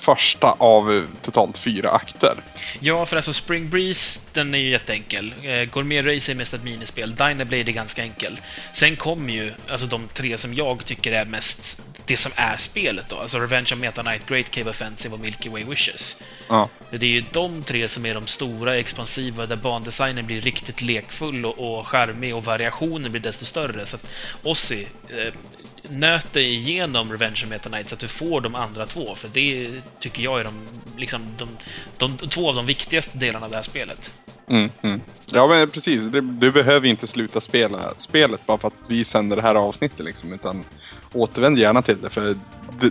[0.04, 2.36] första av totalt fyra akter.
[2.80, 5.34] Ja, för alltså Spring Breeze, den är ju jätteenkel.
[5.42, 7.14] Eh, Gourmet Race är mest ett minispel.
[7.14, 8.40] Dynablade är ganska enkel.
[8.72, 11.76] Sen kommer ju alltså de tre som jag tycker är mest
[12.06, 13.16] det som är spelet då.
[13.16, 16.16] Alltså Revenge of Meta Knight, Great Cave Offensive och Milky Way Wishes.
[16.48, 16.68] Ja.
[16.90, 21.46] Det är ju de tre som är de stora, expansiva, där bandesignen blir riktigt lekfull
[21.46, 23.86] och, och charmig och variationen blir desto större.
[23.86, 24.10] Så att
[24.42, 25.32] Ozzy, eh,
[25.88, 29.28] nöt dig igenom Revenge of Meta Knight så att du får de andra två, för
[29.32, 30.54] det tycker jag är de,
[30.96, 31.48] liksom, de,
[31.96, 34.12] de, två av de viktigaste delarna av det här spelet.
[34.48, 35.00] Mm, mm.
[35.26, 39.36] Ja men precis, du, du behöver inte sluta spela spelet bara för att vi sänder
[39.36, 40.32] det här avsnittet liksom.
[40.32, 40.64] Utan
[41.12, 42.36] återvänd gärna till det för
[42.80, 42.90] det,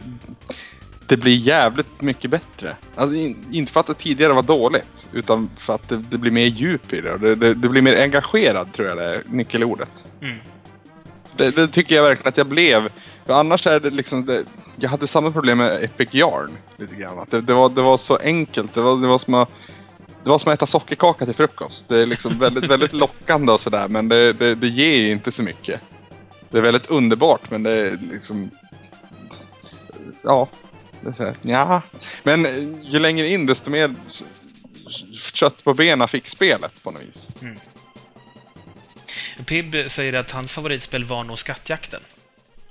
[1.07, 2.75] det blir jävligt mycket bättre.
[2.95, 5.07] Alltså in, inte för att det tidigare var dåligt.
[5.11, 7.13] Utan för att det, det blir mer djup i det.
[7.13, 9.89] Och det, det, det blir mer engagerad tror jag det är nyckelordet.
[10.21, 10.37] Mm.
[11.35, 12.89] Det, det tycker jag verkligen att jag blev.
[13.25, 14.25] För annars är det liksom...
[14.25, 14.43] Det,
[14.79, 16.57] jag hade samma problem med Epic Yarn.
[16.77, 17.25] Lite grann.
[17.29, 18.73] Det, det, var, det var så enkelt.
[18.73, 19.49] Det var, det var som att...
[20.23, 21.89] Det var som att äta sockerkaka till frukost.
[21.89, 23.87] Det är liksom väldigt, väldigt lockande och sådär.
[23.87, 25.81] Men det, det, det ger ju inte så mycket.
[26.49, 28.49] Det är väldigt underbart men det är liksom...
[30.23, 30.49] Ja.
[31.01, 31.81] Det är så här, ja.
[32.23, 32.45] Men
[32.83, 33.95] ju längre in desto mer
[35.33, 37.27] kött på benen fick spelet på något vis.
[39.45, 42.01] Pib säger att hans favoritspel var nog Skattjakten.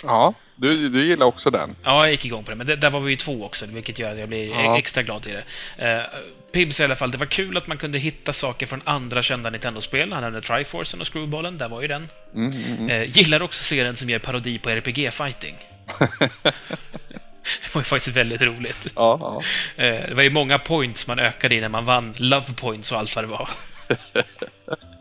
[0.02, 1.77] Ja, du, du gillar också den.
[1.85, 3.98] Ja, jag gick igång på det, men det, där var vi ju två också, vilket
[3.98, 4.78] gör att jag blir Ja.
[4.78, 5.44] extra glad i det.
[5.98, 6.05] Uh,
[6.52, 9.23] Pib säger i alla fall, det var kul att man kunde hitta saker från andra
[9.23, 10.12] kända Nintendo-spel.
[10.12, 12.09] Han nämnde Triforcen och Screwballen, där var ju den.
[12.35, 12.90] Mm, mm, mm.
[12.90, 15.55] Eh, gillar också serien som gör parodi på RPG-fighting.
[17.43, 18.86] det var ju faktiskt väldigt roligt.
[18.97, 19.19] Ja,
[19.77, 19.85] ja.
[19.85, 22.98] Eh, det var ju många points man ökade i när man vann love points och
[22.98, 23.48] allt vad det var.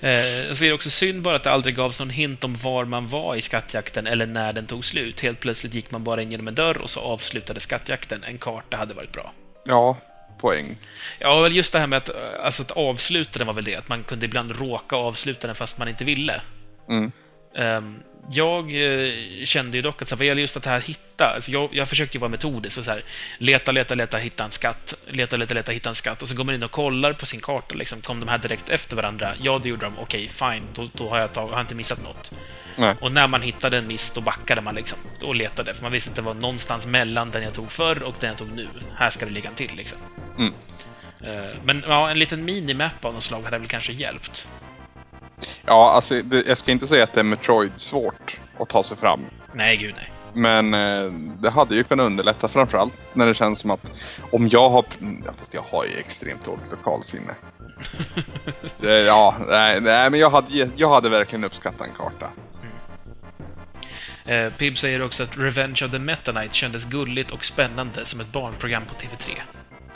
[0.00, 0.10] Eh,
[0.46, 3.36] Jag ser också synd bara att det aldrig gavs någon hint om var man var
[3.36, 5.20] i skattjakten eller när den tog slut.
[5.20, 8.24] Helt plötsligt gick man bara in genom en dörr och så avslutade skattjakten.
[8.24, 9.32] En karta hade varit bra.
[9.64, 9.98] ja
[10.40, 10.78] poäng.
[11.18, 13.76] Ja, väl just det här med att, eh, alltså, att avsluta den var väl det,
[13.76, 16.40] att man kunde ibland råka avsluta den fast man inte ville.
[16.88, 17.12] Mm.
[17.54, 21.26] Ehm, jag eh, kände ju dock att så här, vad gäller just att här hitta,
[21.34, 22.84] alltså jag, jag försökte ju vara metodisk.
[22.84, 23.04] Så här,
[23.38, 24.94] leta, leta, leta, hitta en skatt.
[25.06, 26.22] Leta, leta, leta, hitta en skatt.
[26.22, 27.74] Och så går man in och kollar på sin karta.
[27.74, 29.34] Liksom, kom de här direkt efter varandra?
[29.40, 29.98] Ja, det gjorde de.
[29.98, 30.62] Okej, fine.
[30.74, 32.32] Då, då har jag, tag, har jag inte missat något.
[32.76, 32.94] Nej.
[33.00, 34.98] Och när man hittade en miss, då backade man liksom.
[35.22, 35.74] Och letade.
[35.74, 38.38] För man visste att det var någonstans mellan den jag tog förr och den jag
[38.38, 38.68] tog nu.
[38.96, 39.98] Här ska det ligga till liksom.
[40.38, 40.52] Mm.
[41.24, 44.48] Eh, Men ja, en liten minimap av något slag hade väl kanske hjälpt.
[45.66, 46.14] Ja, alltså
[46.46, 49.20] jag ska inte säga att det är Metroid svårt att ta sig fram.
[49.52, 50.12] Nej, gud nej.
[50.34, 51.12] Men eh,
[51.42, 53.90] det hade ju kunnat underlätta framförallt när det känns som att
[54.30, 54.84] om jag har...
[55.26, 57.34] Ja, fast jag har ju extremt dåligt lokalsinne.
[58.80, 62.30] det, ja, nej, nej, men jag hade, jag hade verkligen uppskattat en karta.
[64.24, 68.20] Eh, Pib säger också att Revenge of the Meta Knight kändes gulligt och spännande som
[68.20, 69.30] ett barnprogram på TV3.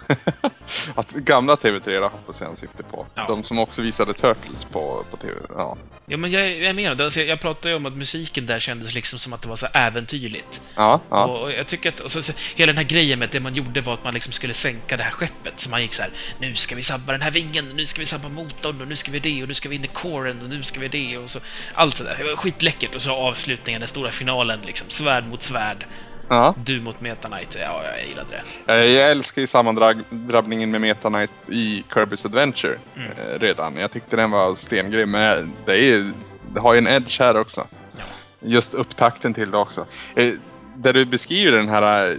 [0.94, 3.06] Att gamla TV3 då hoppas jag han syftar på.
[3.14, 3.24] Ja.
[3.28, 5.40] De som också visade Turtles på, på TV.
[5.48, 5.76] Ja,
[6.08, 7.04] Ja, men jag, jag menar.
[7.04, 9.66] Alltså, jag pratade ju om att musiken där kändes liksom som att det var så
[9.66, 10.62] äventyrligt.
[10.76, 11.00] ja.
[11.10, 11.24] ja.
[11.24, 13.40] Och, och jag tycker att och så, så, hela den här grejen med att det
[13.40, 15.60] man gjorde var att man liksom skulle sänka det här skeppet.
[15.60, 16.10] Så man gick så här,
[16.40, 19.12] nu ska vi sabba den här vingen, nu ska vi sabba motorn, och nu ska
[19.12, 21.30] vi det, och nu ska vi in i coren, och nu ska vi det, och
[21.30, 21.38] så
[21.74, 22.16] allt det där.
[22.18, 22.94] Det var skitläckert.
[22.94, 25.86] Och så avslutningen, den stora finalen, liksom svärd mot svärd.
[26.28, 26.54] Ja.
[26.64, 27.56] Du mot Meta Knight.
[27.60, 28.28] Ja, jag gillade
[28.66, 28.72] det.
[28.72, 33.10] Eh, Jag älskar ju sammandrabbningen med Meta Knight i Kirby's Adventure Mm.
[33.10, 33.76] eh, redan.
[33.76, 36.12] Jag tyckte den var stengrym, men det, är
[36.54, 37.66] det har ju en edge här också.
[37.96, 38.04] Ja.
[38.40, 39.86] Just upptakten till det också.
[40.16, 40.32] Eh,
[40.76, 42.16] där du beskriver den här,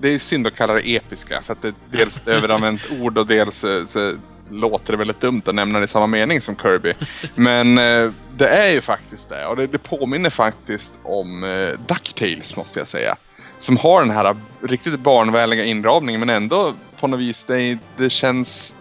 [0.00, 3.26] det är synd att kalla det episka för att det är dels överanvänt ord och
[3.26, 4.16] dels så
[4.50, 6.92] låter det väldigt dumt att nämna det i samma mening som Kirby.
[7.34, 12.56] Men eh, det är ju faktiskt det och det, det påminner faktiskt om eh, DuckTales
[12.56, 13.16] måste jag säga.
[13.58, 18.74] Som har den här riktigt barnvänliga inramningen men ändå på något vis det, det känns...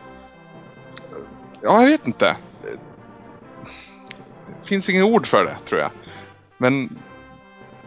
[1.62, 2.36] Ja, jag vet inte.
[4.62, 5.92] Det finns inget ord för det tror jag.
[6.58, 7.00] Men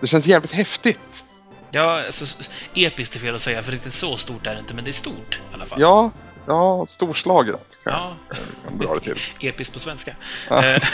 [0.01, 1.25] det känns jävligt häftigt.
[1.71, 2.43] Ja, alltså,
[2.75, 4.93] episkt är fel att säga, för riktigt så stort är det inte, men det är
[4.93, 5.81] stort i alla fall.
[5.81, 6.11] Ja,
[6.47, 8.17] ja, storslaget kan Ja.
[8.69, 9.19] kan dra det till.
[9.49, 10.17] Episkt på svenska.
[10.49, 10.65] Ja.
[10.65, 10.83] Eh,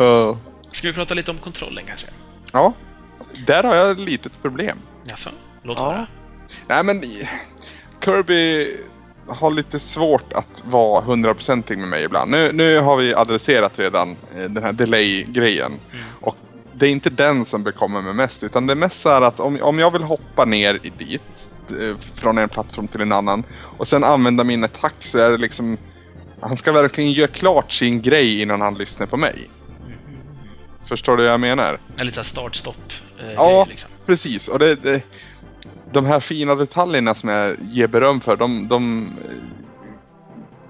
[0.00, 0.36] Uh,
[0.70, 2.06] ska vi prata lite om kontrollen kanske?
[2.54, 2.72] Ja,
[3.46, 4.78] där har jag ett litet problem.
[5.04, 5.30] Jaså?
[5.62, 5.84] Låt Ja.
[5.90, 6.06] höra.
[6.68, 7.02] Nej men
[8.04, 8.76] Kirby
[9.26, 12.30] har lite svårt att vara hundraprocentig med mig ibland.
[12.30, 15.72] Nu, nu har vi adresserat redan eh, den här delay-grejen.
[15.92, 16.04] Mm.
[16.20, 16.36] Och
[16.72, 19.40] det är inte den som bekommer mig mest utan det är mest så här att
[19.40, 23.44] om, om jag vill hoppa ner i dit eh, från en plattform till en annan
[23.78, 25.76] och sen använda min attack så är det liksom
[26.40, 29.50] han ska verkligen göra klart sin grej innan han lyssnar på mig.
[30.88, 31.78] Förstår du vad jag menar?
[31.96, 33.66] Eller lite start-stopp eh, Ja.
[33.68, 33.90] liksom.
[34.06, 35.02] Precis, och det, det,
[35.92, 39.34] de här fina detaljerna som jag ger beröm för, de, de eh,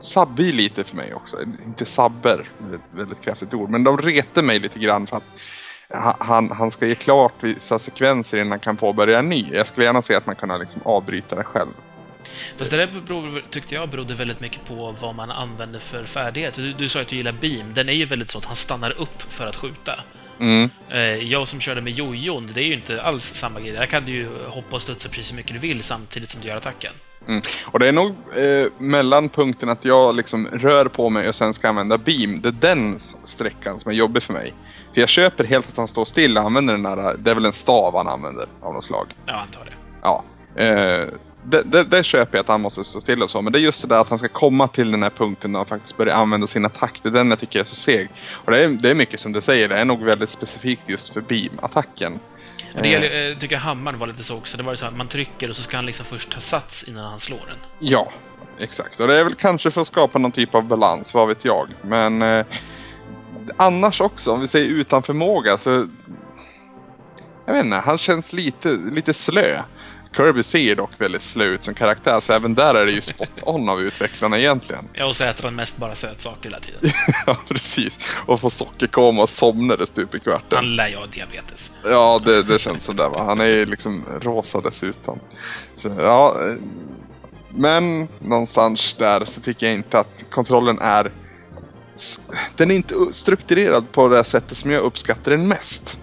[0.00, 1.36] sabbar ju lite för mig också.
[1.66, 5.24] Inte sabber, väldigt, väldigt kraftigt ord, men de retar mig lite grann för att
[6.04, 9.46] ha- han, han ska ge klart vissa sekvenser innan han kan påbörja en ny.
[9.52, 11.70] Jag skulle gärna se att man kunde liksom avbryta det själv.
[12.56, 16.54] Fast det där beror, tyckte jag berodde väldigt mycket på vad man använder för färdighet.
[16.54, 17.74] Du, du sa att du gillar beam.
[17.74, 20.00] Den är ju väldigt så att han stannar upp för att skjuta.
[20.40, 20.70] Mm.
[20.90, 23.72] Eh, jag som körde med jojon, det är ju inte alls samma grej.
[23.72, 26.48] Där kan du ju hoppa och studsa precis hur mycket du vill samtidigt som du
[26.48, 26.92] gör attacken.
[27.28, 27.42] Mm.
[27.64, 31.54] Och det är nog eh, mellan punkten att jag liksom rör på mig och sen
[31.54, 32.40] ska använda beam.
[32.40, 34.54] Det är den sträckan som är jobbig för mig.
[34.94, 37.44] För jag köper helt att han står still och använder den där, det är väl
[37.44, 39.06] en stav han använder av något slag.
[39.26, 39.72] Ja, antar det.
[40.02, 40.24] Ja.
[40.62, 41.08] Eh,
[41.44, 43.42] det, det, det köper jag att han måste stå still och så.
[43.42, 45.66] Men det är just det där att han ska komma till den här punkten han
[45.66, 47.00] faktiskt börjar använda sin attack.
[47.02, 48.08] Det är den jag tycker är så seg.
[48.32, 51.12] Och det är, det är mycket som du säger, det är nog väldigt specifikt just
[51.12, 52.18] för beam-attacken.
[52.74, 54.56] Och det gäller, eh, tycker jag hammaren var lite så också.
[54.56, 57.04] Det var så att man trycker och så ska han liksom först ta sats innan
[57.04, 57.58] han slår den.
[57.78, 58.12] Ja,
[58.58, 59.00] exakt.
[59.00, 61.68] Och det är väl kanske för att skapa någon typ av balans, vad vet jag.
[61.82, 62.46] Men eh,
[63.56, 65.88] annars också, om vi säger utan förmåga så...
[67.46, 69.62] Jag vet inte, han känns lite, lite slö.
[70.16, 73.30] Kirby ser dock väldigt slö ut som karaktär, så även där är det ju spot
[73.42, 74.88] on av utvecklarna egentligen.
[74.92, 76.90] Ja, och så äter han mest bara sötsaker hela tiden.
[77.26, 77.98] ja, precis.
[78.26, 80.56] Och får sockerkoma och somnar stup i kvarten.
[80.56, 81.72] Han lär ju ha diabetes.
[81.84, 83.24] Ja, det, det känns sådär va.
[83.24, 85.18] Han är ju liksom rosa dessutom.
[85.76, 86.36] Så, ja,
[87.48, 91.12] men någonstans där så tycker jag inte att kontrollen är...
[92.56, 95.96] Den är inte strukturerad på det sättet som jag uppskattar den mest.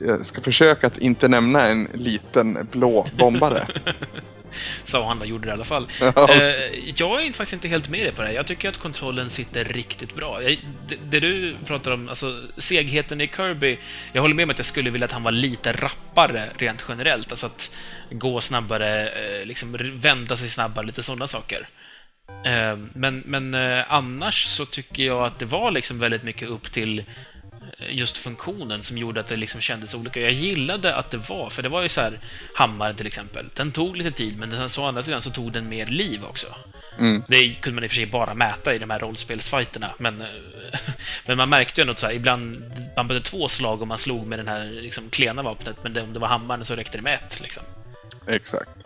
[0.00, 3.66] Jag ska försöka att inte nämna en liten blå bombare.
[4.84, 5.88] Sa han och gjorde det i alla fall.
[6.00, 6.30] Ja.
[6.30, 8.34] Eh, jag är faktiskt inte helt med dig på det här.
[8.34, 10.42] Jag tycker att kontrollen sitter riktigt bra.
[10.42, 10.58] Jag,
[10.88, 13.78] det, det du pratar om, alltså segheten i Kirby,
[14.12, 17.30] jag håller med om att jag skulle vilja att han var lite rappare rent generellt.
[17.30, 17.70] Alltså att
[18.10, 21.68] gå snabbare, eh, liksom vända sig snabbare, lite sådana saker.
[22.44, 23.54] Eh, Men, men
[23.88, 27.04] annars så tycker jag att det var liksom väldigt mycket upp till
[27.78, 30.20] just funktionen som gjorde att det liksom kändes olika.
[30.20, 32.20] Jag gillade att det var, för det var ju så här
[32.54, 33.46] hammaren till exempel.
[33.54, 36.24] Den tog lite tid, men den, så å andra sidan så tog den mer liv
[36.24, 36.46] också.
[36.98, 37.22] Mm.
[37.28, 40.24] Det kunde man i och för sig bara mäta i de här rollspelsfighterna, men,
[41.26, 43.98] men man märkte ju ändå att så här, ibland man behövde två slag om man
[43.98, 46.98] slog med den här liksom, klena vapnet, men det, om det var hammaren så räckte
[46.98, 47.40] det med ett.
[47.40, 47.62] Liksom.
[48.26, 48.85] Exakt.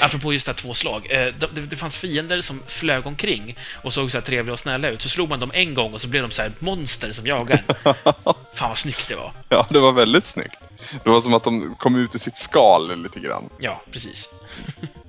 [0.00, 1.06] Apropå just det här två slag.
[1.10, 1.34] Eh,
[1.68, 5.02] det, fanns fiender som flög omkring och såg så här trevliga och snälla ut.
[5.02, 7.62] Så slog man dem en gång och så blev de så här monster som jagade
[7.84, 7.94] en.
[8.54, 9.32] Fan vad snyggt det var.
[9.48, 10.58] Ja, det var väldigt snyggt.
[11.04, 13.50] Det var som att de kom ut ur sitt skal lite grann.
[13.58, 14.28] Ja, precis.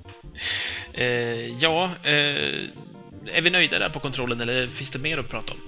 [0.92, 1.06] eh,
[1.58, 2.12] ja, eh,
[3.32, 5.60] är vi nöjda där på kontrollen eller finns det mer att prata om?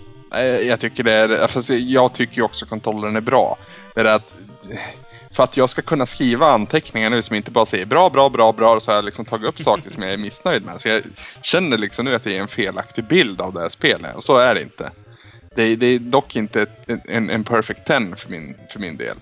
[0.66, 3.58] Jag tycker det är, alltså, jag tycker också kontrollen är bra.
[3.94, 4.34] Det är att,
[5.32, 8.52] för att jag ska kunna skriva anteckningar nu som inte bara säger bra, bra, bra,
[8.52, 10.80] bra, så har jag liksom tagit upp saker som jag är missnöjd med.
[10.80, 11.02] Så jag
[11.42, 14.38] känner liksom nu att det är en felaktig bild av det här spelet, och så
[14.38, 14.90] är det inte.
[15.56, 18.96] Det är, det är dock inte ett, en, en perfect 10 för min, för min
[18.96, 19.16] del.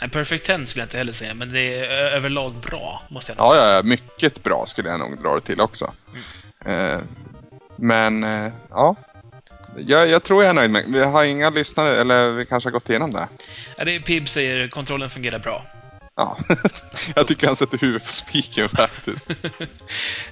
[0.00, 3.38] Nej, Perfect 10 skulle jag inte heller säga, men det är överlag bra, måste jag
[3.38, 3.64] Ja, säga.
[3.64, 5.92] ja, ja, mycket bra skulle jag nog dra det till också.
[6.64, 6.98] Eh,
[7.76, 8.96] men, eh, ja.
[9.76, 12.72] Jag, jag tror jag är nöjd med Vi har inga lyssnare, eller vi kanske har
[12.72, 13.28] gått igenom det.
[13.76, 15.64] Ja, det är Pib säger kontrollen fungerar bra.
[16.16, 16.38] Ja,
[17.14, 19.30] jag tycker han sätter huvudet på spiken faktiskt.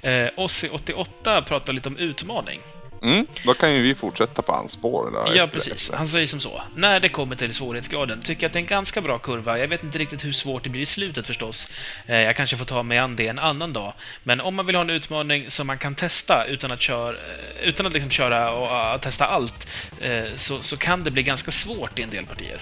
[0.03, 2.61] Eh, Ossi88 pratar lite om utmaning.
[3.03, 5.11] Mm, då kan ju vi fortsätta på hans spår.
[5.13, 5.91] Då, Ja, precis.
[5.95, 6.63] Han säger som så.
[6.77, 9.59] När det kommer till svårighetsgraden tycker jag att det är en ganska bra kurva.
[9.59, 11.71] Jag vet inte riktigt hur svårt det blir i slutet förstås.
[12.07, 13.93] Eh, Jag kanske får ta mig an det en annan dag.
[14.23, 17.69] Men om man vill ha en utmaning som man kan testa utan att, köra, eh,
[17.69, 19.69] utan att liksom köra och uh, testa allt,
[20.01, 22.61] eh, så, så kan det bli ganska svårt i en del partier.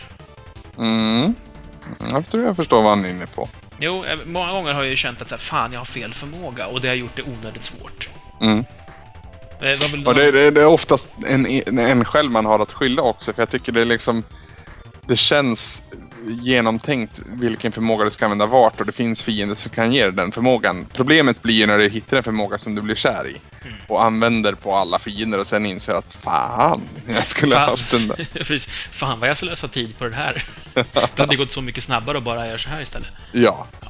[0.78, 1.34] Mm.
[2.10, 3.48] Jag tror jag förstår vad han är inne på.
[3.80, 6.14] Jo, eh, många gånger har jag ju känt att så här, fan, jag har fel
[6.14, 8.08] förmåga och det har gjort det onödigt svårt.
[8.40, 8.64] Mm.
[9.60, 11.46] Vad vill Och det, det, det är oftast en,
[11.78, 14.22] en själv man har att skylla också, för jag tycker det är liksom...
[15.06, 15.82] Det känns
[16.26, 20.12] genomtänkt vilken förmåga du ska använda vart och det finns fiender som kan ge dig
[20.12, 20.86] den förmågan.
[20.92, 23.74] Problemet blir ju när du hittar en förmåga som du blir kär i Mm.
[23.88, 27.70] och använder på alla fiender och sen inser att fan, jag skulle ha Fan.
[27.70, 28.16] haft den där.
[28.44, 28.66] Precis.
[28.90, 30.44] Fan vad jag slösar tid på det här.
[30.74, 33.08] det hade gått så mycket snabbare att bara göra så här istället.
[33.32, 33.88] Ja, Eh,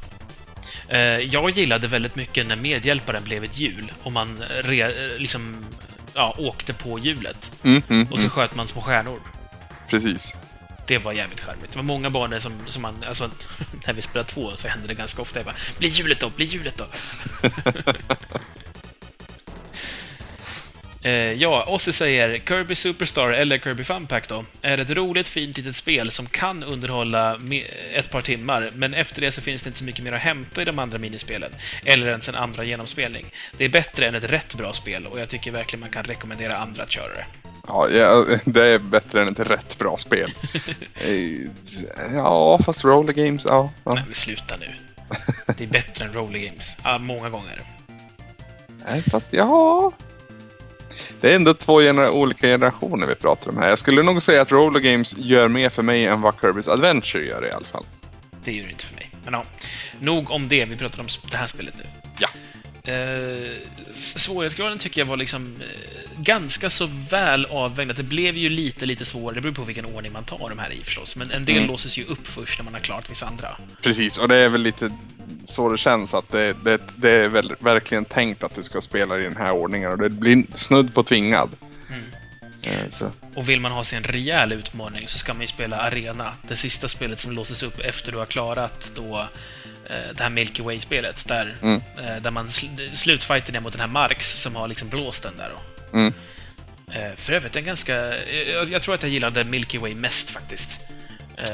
[1.29, 5.65] Jag gillade väldigt mycket när medhjälparen blev ett hjul och man re, eh, liksom,
[6.13, 7.51] ja, åkte på hjulet.
[7.63, 9.19] mm, mm, Och så mm, sköt man små stjärnor.
[9.89, 10.33] precis.
[10.87, 11.71] Det var jävligt charmigt.
[11.71, 13.03] Det var många banor som, som man...
[13.07, 13.29] Alltså,
[13.87, 15.39] när vi spelade två så hände det ganska ofta.
[15.39, 16.85] Jag bara, bli hjulet då, bli hjulet då!
[21.03, 25.57] Eh, ja, Ossi säger Kirby Superstar, eller Kirby Fun Pack då, är ett roligt, fint
[25.57, 27.37] litet spel som kan underhålla
[27.93, 30.61] ett par timmar, men efter det så finns det inte så mycket mer att hämta
[30.61, 31.51] i de andra minispelen,
[31.85, 33.25] eller ens en andra genomspelning.
[33.57, 36.57] Det är bättre än ett rätt bra spel, och jag tycker verkligen man kan rekommendera
[36.57, 37.25] andra att köra det.
[37.67, 37.87] Ja,
[38.45, 40.31] det är bättre än ett rätt bra spel.
[41.03, 43.71] Eh, ja, fast roller games, ja.
[43.83, 43.93] ja.
[43.93, 44.67] Men sluta nu.
[45.57, 46.77] Det är bättre än Roller Games.
[46.83, 47.61] Ja, många gånger.
[48.85, 49.91] Nej, fast ja.
[51.21, 53.69] Det är ändå två gener- olika generationer vi pratar om här.
[53.69, 57.23] Jag skulle nog säga att roller games gör mer för mig än vad Kirby's Adventure
[57.25, 57.85] gör i alla fall.
[58.43, 59.11] Det gör det inte för mig.
[59.23, 59.43] Men ja,
[59.99, 60.65] nog om det.
[60.65, 61.83] Vi pratar om det här spelet nu.
[62.83, 62.91] Ja.
[62.93, 63.57] Eh,
[63.91, 67.95] svårighetsgraden tycker jag var liksom eh, ganska så väl avvägd.
[67.95, 69.35] Det blev ju lite, lite svårare.
[69.35, 71.15] Det beror på vilken ordning man tar de här i förstås.
[71.15, 71.67] Men en del Mm.
[71.67, 73.57] låses ju upp först när man har klarat vissa andra.
[73.81, 74.91] Precis, och det är väl lite
[75.45, 79.19] så det känns att det, det, det är väl verkligen tänkt att du ska spela
[79.19, 81.49] i den här ordningen och det blir snudd på tvingad.
[81.89, 82.03] Mm.
[82.63, 83.11] Eh, Så.
[83.35, 86.33] Och vill man ha sig en rejäl utmaning så ska man ju spela Arena.
[86.47, 89.25] Det sista spelet som låses upp efter du har klarat då eh,
[89.87, 91.27] det här Milky Way-spelet.
[91.27, 91.81] Där, Mm.
[91.97, 95.37] eh, där man sl- slutfighten är mot den här Marx som har liksom blåst den
[95.37, 95.49] där.
[95.91, 95.97] Då.
[95.97, 96.13] Mm.
[96.91, 98.17] Eh, för övrigt en ganska...
[98.17, 100.79] eh, Jag, jag tror att jag gillade Milky Way mest faktiskt.
[101.37, 101.47] Eh,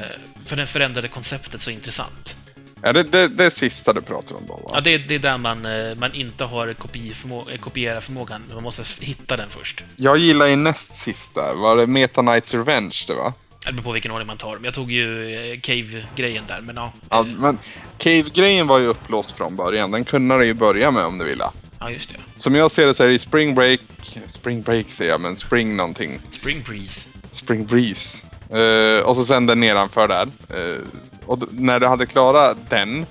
[0.45, 2.35] för den förändrade konceptet så intressant.
[2.81, 4.71] Ja, det, det, det är sista du pratar om då va?
[4.73, 8.43] Ja, det, det är där man, eh, man inte har kopiförmå- eh, kopiera förmågan.
[8.53, 9.83] Man måste hitta den först.
[9.95, 11.53] Jag gillar ju näst sista.
[11.53, 13.33] Var det Meta Knights Revenge det va?
[13.67, 14.65] Det beror på vilken ordning man tar dem.
[14.65, 16.93] Jag tog ju eh, Cave-grejen där, men ja.
[17.09, 17.59] Ja, men
[17.97, 19.91] Cave-grejen var ju upplåst från början.
[19.91, 21.45] Den kunde du ju börja med om du ville.
[21.79, 22.17] ja, just det.
[22.35, 23.79] Som jag ser det så är det i Spring Break,
[24.27, 26.19] Spring Break säger jag, men Spring någonting.
[26.31, 27.09] Spring Breeze.
[27.31, 28.25] Spring Breeze.
[28.49, 30.27] Eh, och så sen den nedanför där.
[30.49, 30.77] Eh,
[31.25, 33.05] och när du hade klarat den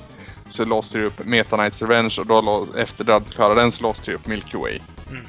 [0.48, 3.82] så låste det upp Meta Knights Revenge och då efter du hade klarat den så
[3.82, 4.78] låste det upp Milky Way.
[5.10, 5.26] Mm.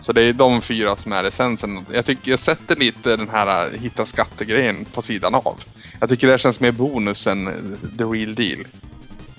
[0.00, 1.86] Så det är de fyra som är essensen.
[1.92, 5.60] Jag tycker jag sätter lite den här äh, hitta skattegrejen på sidan av.
[6.00, 8.66] Jag tycker det känns mer bonus än the real deal.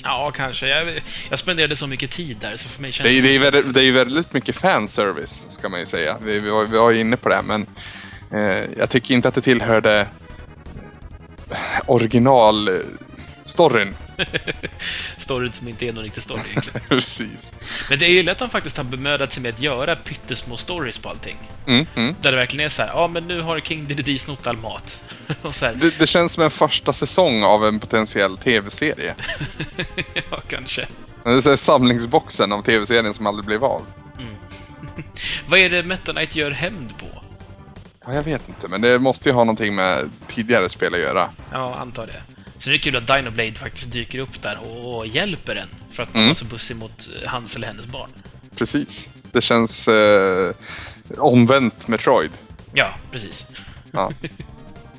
[0.03, 0.67] Ja, kanske.
[0.67, 3.51] Jag, jag spenderade så mycket tid där, så för mig känns Det är, det, är
[3.51, 6.17] väldigt, det är väldigt mycket fanservice, ska man ju säga.
[6.23, 7.65] Vi, vi, var, vi var ju inne på det, men
[8.31, 10.07] eh, jag tycker inte att det tillhörde
[11.87, 13.06] original-storyn.
[15.17, 16.81] Storyn som inte är någon riktig story egentligen.
[16.89, 17.53] Precis.
[17.89, 20.57] Men det är ju lätt att han faktiskt har bemödat sig med att göra pyttesmå
[20.57, 21.37] stories på allting.
[21.67, 22.15] Mm, mm.
[22.21, 25.03] Där det verkligen är så här, ja men nu har King Dedede snott all mat.
[25.41, 29.15] Och så här, Det, det känns som en första säsong av en potentiell tv-serie.
[30.31, 30.87] ja, kanske.
[31.23, 33.85] Det är så samlingsboxen av tv-serien som aldrig blev av.
[35.47, 37.05] Vad är det Meta Knight gör hämnd på?
[38.05, 41.29] Ja, jag vet inte, men det måste ju ha någonting med tidigare spel att göra.
[41.51, 42.21] Ja, antar det.
[42.57, 46.03] Så det är kul att Dinoblade faktiskt dyker upp där och, och hjälper en för
[46.03, 46.29] att man Mm.
[46.29, 48.09] var så bussig mot eh, hans eller hennes barn.
[48.55, 49.09] Precis.
[49.31, 50.51] Det känns eh,
[51.17, 52.31] omvänt Metroid.
[52.73, 53.45] Ja, precis.
[53.91, 54.11] Ja.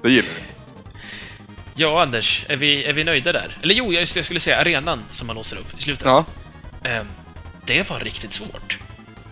[0.03, 0.43] Det gillar vi.
[1.81, 3.57] Ja, Anders, är vi, är vi nöjda där?
[3.63, 6.05] Eller jo, jag, jag skulle säga arenan som man låser upp i slutet.
[6.07, 6.25] Ja,
[6.85, 7.07] Ehm,
[7.65, 8.79] det var riktigt svårt.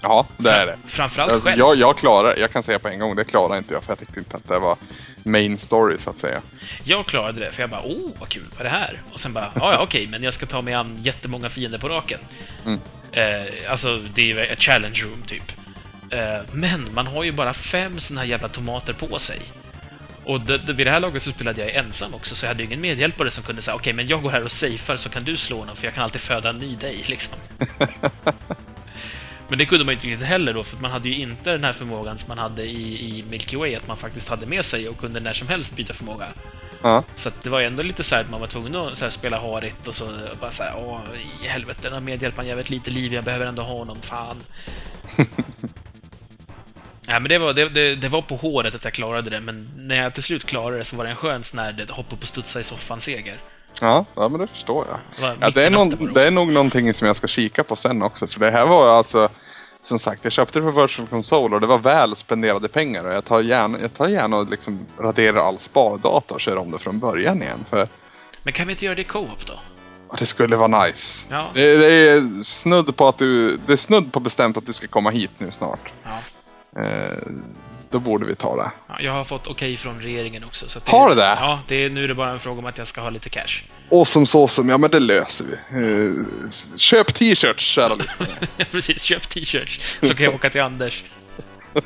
[0.00, 0.76] Ja det är det.
[0.86, 1.58] Framförallt Alltså, själv.
[1.58, 3.98] jag, jag klarar jag kan säga på en gång, det klarar inte jag för jag
[3.98, 4.76] tyckte inte att det var
[5.22, 6.40] main story så att säga.
[6.84, 9.02] Jag klarade det, för jag bara oh, vad kul, vad är det här?
[9.12, 11.88] Och sen bara, ja, ja, okej, men jag ska ta mig an jättemånga fiender på
[11.88, 12.20] raken.
[12.64, 12.80] Mm.
[13.12, 15.52] Eh, alltså, det är ju ett challenge room, typ.
[16.10, 19.38] Eh, men man har ju bara fem såna här jävla tomater på sig.
[20.24, 22.62] Och det, det, vid det här laget så spelade jag ensam också, så jag hade
[22.62, 25.24] ju ingen medhjälpare som kunde säga okej, men jag går här och safear så kan
[25.24, 27.38] du slå honom, för jag kan alltid föda en ny dig, liksom.
[29.48, 31.64] Men det kunde man ju inte riktigt heller då, för man hade ju inte den
[31.64, 34.88] här förmågan som man hade i, i Milky Way, att man faktiskt hade med sig
[34.88, 36.26] och kunde när som helst byta förmåga.
[36.82, 39.04] Ja, Så det var ju ändå lite så här att man var tvungen att så
[39.04, 40.10] här spela harigt och så
[40.40, 41.00] bara så här, åh,
[41.44, 44.36] i helvete, den har medhjälparen jävligt lite liv, jag behöver ändå ha honom, fan.
[47.08, 49.70] Ja, men det var, det, det, det var på håret att jag klarade det, men
[49.76, 52.28] när jag till slut klarade det så var det en skön sån här hoppa och
[52.28, 53.38] studsa i soffan-seger.
[53.80, 54.98] Ja, ja men det förstår jag.
[55.40, 58.26] Ja, det, är någon, det är nog någonting som jag ska kika på sen också.
[58.26, 59.28] För det här var alltså,
[59.82, 63.04] som sagt, jag köpte det på Virtual Console och det var väl spenderade pengar.
[63.04, 66.70] Och jag tar gärna, jag tar gärna och liksom raderar all spardata och kör om
[66.70, 67.64] det från början igen.
[67.70, 67.88] För
[68.42, 69.54] Men kan vi inte göra det i co-op då?
[70.18, 71.26] det skulle vara nice.
[71.30, 71.50] Ja.
[71.54, 74.88] Det, det är snudd på att du, det är snudd på bestämt att du ska
[74.88, 75.92] komma hit nu snart.
[76.02, 76.18] Ja.
[76.82, 77.18] Eh,
[77.96, 78.70] då borde vi ta det.
[78.88, 80.68] ja jag har fått okej från regeringen också.
[80.68, 81.36] Så att Har du det?
[81.40, 83.28] Ja, det är, nu är det bara en fråga om att jag ska ha lite
[83.28, 83.62] cash.
[83.88, 85.52] Och som så som, ja men det löser vi.
[85.54, 86.12] Eh,
[86.76, 88.30] köp t-shirts kära lyssnare.
[88.70, 91.04] Precis, köp t-shirts så kan jag åka till Anders.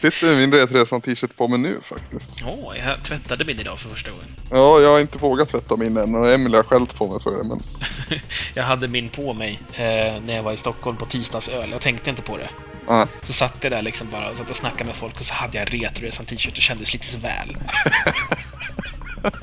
[0.00, 2.30] Sitter med min Retresan t-shirt på mig nu faktiskt.
[2.46, 4.26] Åh, jag tvättade min idag för första gången.
[4.50, 7.30] Ja, jag har inte vågat tvätta min än och Emily har skällt på mig för
[7.38, 7.60] det men...
[8.54, 11.70] Jag hade min på mig eh, när jag var i Stockholm på tisdagsöl.
[11.70, 12.48] Jag tänkte inte på det.
[12.86, 15.34] Ja, Så satt jag där liksom bara och satt och snackade med folk och så
[15.34, 17.56] hade jag Retroresan t-shirt och kändes lite så väl.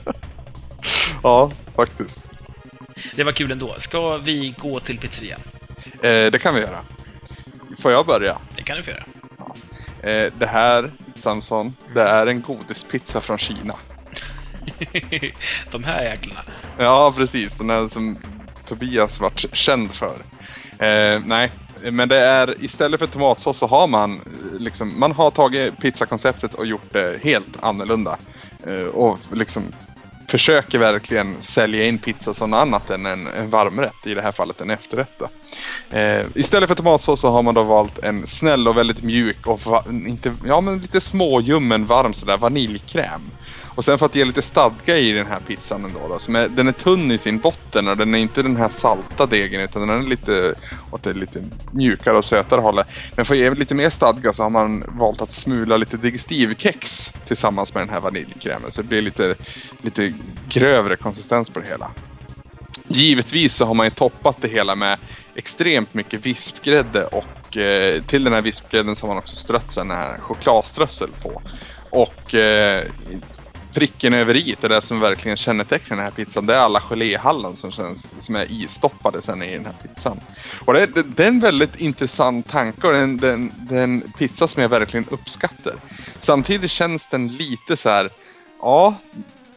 [1.24, 2.24] ja faktiskt.
[3.16, 3.76] Det var kul ändå.
[3.78, 5.40] Ska vi gå till pizzerian?
[6.03, 6.86] Eh, det kan vi göra.
[7.82, 8.38] Får jag börja?
[8.56, 9.06] Det kan du få göra.
[10.03, 13.76] Eh, det här, Samson, det är en godispizza från Kina.
[15.72, 16.41] De här jäklarna.
[16.78, 17.57] Ja, precis.
[17.57, 18.18] Den här som
[18.68, 20.18] Tobias vart känd för.
[20.81, 21.51] Eh, nej,
[21.91, 26.53] men det är istället för tomatsås så har man eh, liksom, man har tagit pizzakonceptet
[26.53, 28.18] och gjort det helt annorlunda.
[28.68, 29.72] Eh, och liksom
[30.30, 34.31] försöker verkligen sälja in pizza som något annat än en, en varmrätt, i det här
[34.31, 35.22] fallet en efterrätt.
[35.89, 39.61] Eh, istället för tomatsås så har man då valt en snäll och väldigt mjuk och
[39.65, 43.31] va- inte, ja, men lite småljummen varm sådär vaniljkräm.
[43.80, 46.47] Och sen för att ge lite stadga i den här pizzan ändå då, som är,
[46.47, 49.88] den är tunn i sin botten och den är inte den här salta degen utan
[49.88, 50.56] den är lite
[50.91, 52.88] åt det lite mjukare och sötare hållet.
[53.15, 57.11] Men för att ge lite mer stadga så har man valt att smula lite digestivkex
[57.27, 59.35] tillsammans med den här vaniljkrämen så det blir lite,
[59.84, 60.14] lite
[60.49, 61.91] grövre konsistens på det hela.
[62.89, 64.97] Givetvis så har man ju toppat det hela med
[65.35, 69.91] extremt mycket vispgrädde och eh, till den här vispgrädden så har man också strött sån
[69.91, 71.41] här chokladströssel på.
[71.91, 72.85] Och eh,
[73.74, 76.46] pricken över i det det som verkligen kännetecknar den här pizzan.
[76.46, 80.20] Det är alla geléhallon som, känns, som är istoppade sen i den här pizzan.
[80.66, 84.62] Och det, det, det är en väldigt intressant tanke och det är en, pizza som
[84.62, 85.74] jag verkligen uppskattar.
[86.20, 88.10] Samtidigt känns den lite så här,
[88.62, 88.96] ja,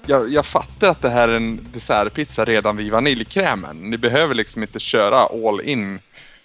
[0.07, 3.77] jag, jag fattar att det här är en dessertpizza redan vid vaniljkrämen.
[3.77, 6.01] Ni behöver liksom inte köra all in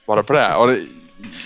[0.05, 0.55] bara på det.
[0.55, 0.79] Och det,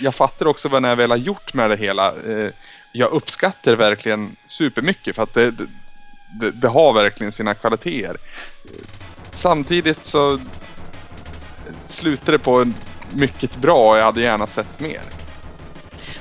[0.00, 2.08] jag fattar också vad ni väl har gjort med det hela.
[2.08, 2.50] Eh,
[2.92, 5.54] jag uppskattar det verkligen supermycket för att det,
[6.40, 8.16] det, det har verkligen sina kvaliteter.
[9.34, 10.40] samtidigt så
[11.86, 12.72] slutade det på
[13.10, 15.00] mycket bra och jag hade gärna sett mer.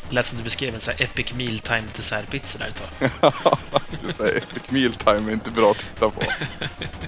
[0.10, 2.76] Det lät som du beskrev en sån här epic mealtime dessertpizza där ett
[3.22, 3.32] tag.
[4.18, 6.22] Där Epic Mealtime är inte bra att titta på.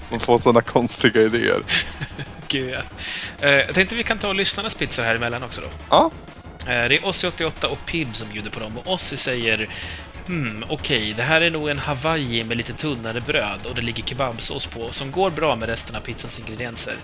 [0.09, 1.61] Man får sådana konstiga idéer.
[2.47, 2.81] Gud, ja.
[3.47, 5.67] Eh, Jag tänkte vi kan ta lyssnarnas pizza här emellan också då.
[5.89, 6.11] Ja,
[6.59, 9.69] Eh, Det är Ossi88 och Pib som bjuder på dem och Ossi säger
[10.27, 14.03] Hmm, okej, det här är nog en Hawaii med lite tunnare bröd och det ligger
[14.03, 16.95] kebabsås på som går bra med resten av pizzans ingredienser.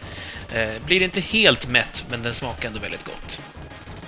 [0.53, 3.41] Eh, blir inte helt mätt, men den smakar ändå väldigt gott.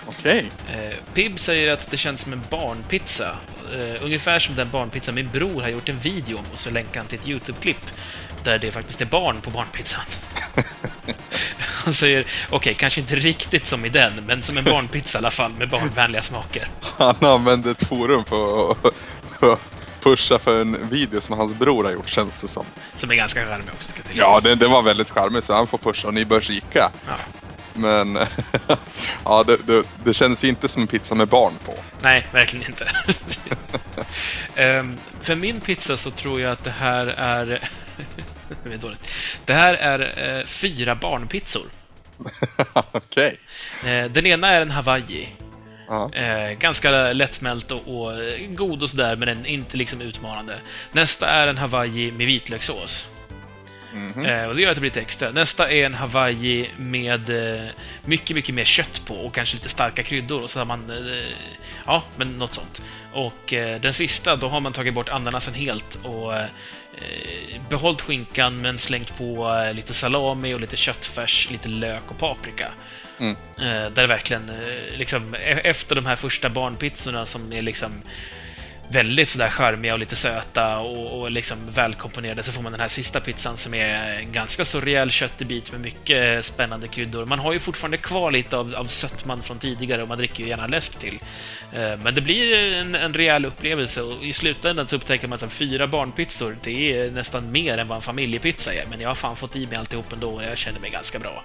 [0.06, 0.46] okej.
[0.74, 3.38] Eh, Pib säger att det känns som en barnpizza.
[3.74, 7.00] Eh, ungefär som den barnpizza min bror har gjort en video om och så länkar
[7.00, 7.92] han till ett YouTube-klipp
[8.44, 10.02] där det faktiskt är barn på barnpizzan.
[11.60, 15.32] Han säger, okej, kanske inte riktigt som i den, men som en barnpizza i alla
[15.32, 16.68] fall med barnvänliga smaker.
[16.82, 18.78] Han använde ett forum för att
[19.40, 19.62] för att
[20.02, 22.66] pusha för en video som hans bror har gjort känns det som.
[22.96, 24.02] Som är ganska charmig också, ska.
[24.14, 26.92] Ja, det, det var väldigt charmigt så han får pusha och ni bör kika.
[27.08, 27.16] Ja.
[27.74, 28.16] Men
[29.26, 31.74] ja, det, det, det känns ju inte som en pizza med barn på.
[32.02, 32.88] Nej, verkligen inte.
[34.56, 37.60] Ehm, för min pizza så tror jag att det här är...
[38.70, 39.08] det är dåligt.
[39.46, 41.66] Det här är eh, fyra barnpizzor.
[42.92, 43.36] Okej.
[43.86, 45.28] Eh, den ena är en Hawaii.
[45.88, 46.14] Ja.
[46.14, 50.56] Eh, ganska lättsmält och, och eh, god och sådär, men den inte liksom utmanande.
[50.92, 53.08] Nästa är en Hawaii med vitlökssås.
[53.94, 54.26] Mhm.
[54.26, 55.32] Eh, och det gör att det blir lite extra.
[55.32, 57.70] Nästa är en Hawaii med eh,
[58.06, 60.44] mycket, mycket mer kött på och kanske lite starka kryddor.
[60.44, 60.90] Och så har man...
[60.90, 61.34] Eh,
[61.86, 62.82] ja, men något sånt.
[63.14, 66.34] Och eh, den sista, då har man tagit bort ananasen helt och
[66.98, 72.18] eh, behållit skinkan men slängt på eh, lite salami och lite köttfärs, lite lök och
[72.18, 72.72] paprika.
[73.20, 73.36] Mm.
[73.58, 74.52] Eh, där det verkligen,
[74.98, 78.02] liksom, e- efter de här första barnpizzorna som är liksom
[78.92, 82.88] väldigt sådär charmiga och lite söta och, och liksom välkomponerade så får man den här
[82.88, 87.26] sista pizzan som är en ganska så rejäl köttbit med mycket spännande kryddor.
[87.26, 90.50] Man har ju fortfarande kvar lite av, av sötman från tidigare och man dricker ju
[90.50, 91.20] gärna läsk till.
[91.74, 95.54] Eh, men det blir en, en rejäl upplevelse och i slutändan så upptäcker man att
[95.54, 98.86] fyra barnpizzor, det är nästan mer än vad en familjepizza är.
[98.90, 101.44] Men jag har fan fått i mig alltihop ändå och jag känner mig ganska bra.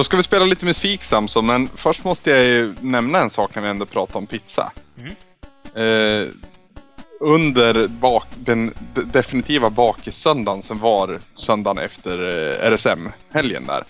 [0.00, 3.54] Då ska vi spela lite musik Samson, men först måste jag ju nämna en sak
[3.54, 4.72] när vi ändå pratar om pizza.
[5.00, 5.12] Mm.
[5.74, 6.28] Eh,
[7.20, 13.84] under bak, den de- definitiva bakissöndagen som var söndagen efter eh, RSM-helgen där.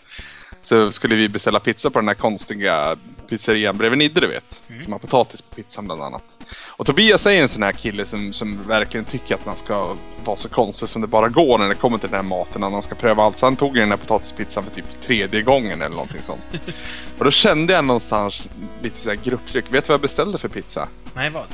[0.62, 2.96] Så skulle vi beställa pizza på den här konstiga
[3.28, 4.60] pizzerian bredvid Nidde du vet.
[4.68, 4.82] Mm.
[4.82, 6.22] Som har potatis på pizzan bland annat.
[6.66, 10.36] Och Tobias är en sån här kille som, som verkligen tycker att man ska vara
[10.36, 12.60] så konstig som det bara går när det kommer till den här maten.
[12.60, 13.38] När man ska pröva allt.
[13.38, 16.42] Så han tog den här potatispizzan för typ tredje gången eller någonting sånt.
[17.18, 18.48] Och då kände jag någonstans
[18.82, 19.64] lite så här grupptryck.
[19.64, 20.88] Vet du vad jag beställde för pizza?
[21.14, 21.46] Nej, vad?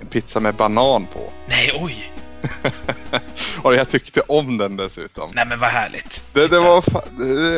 [0.00, 1.20] En pizza med banan på.
[1.48, 2.12] Nej, oj!
[3.62, 5.30] och jag tyckte om den dessutom.
[5.34, 6.22] Nej, men vad härligt.
[6.32, 6.84] Det, det var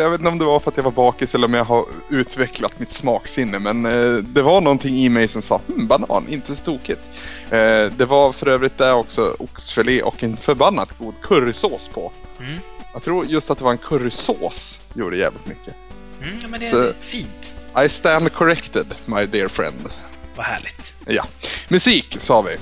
[0.00, 1.84] jag vet inte om det var för att jag var bakis eller om jag har
[2.08, 3.58] utvecklat mitt smaksinne.
[3.58, 7.00] Men eh, det var någonting i mig som sa hm, banan, inte så tokigt.
[7.50, 12.12] Eh, det var för övrigt där också oxfilé och en förbannat god currysås på.
[12.40, 12.58] Mm.
[12.92, 15.74] Jag tror just att det var en currysås gjorde jävligt mycket.
[16.22, 17.54] Mm, men det är Så- det är fint.
[17.84, 19.88] I stand corrected, my dear friend.
[20.36, 20.92] Vad härligt.
[21.06, 21.24] Ja.
[21.68, 22.56] Musik sa vi.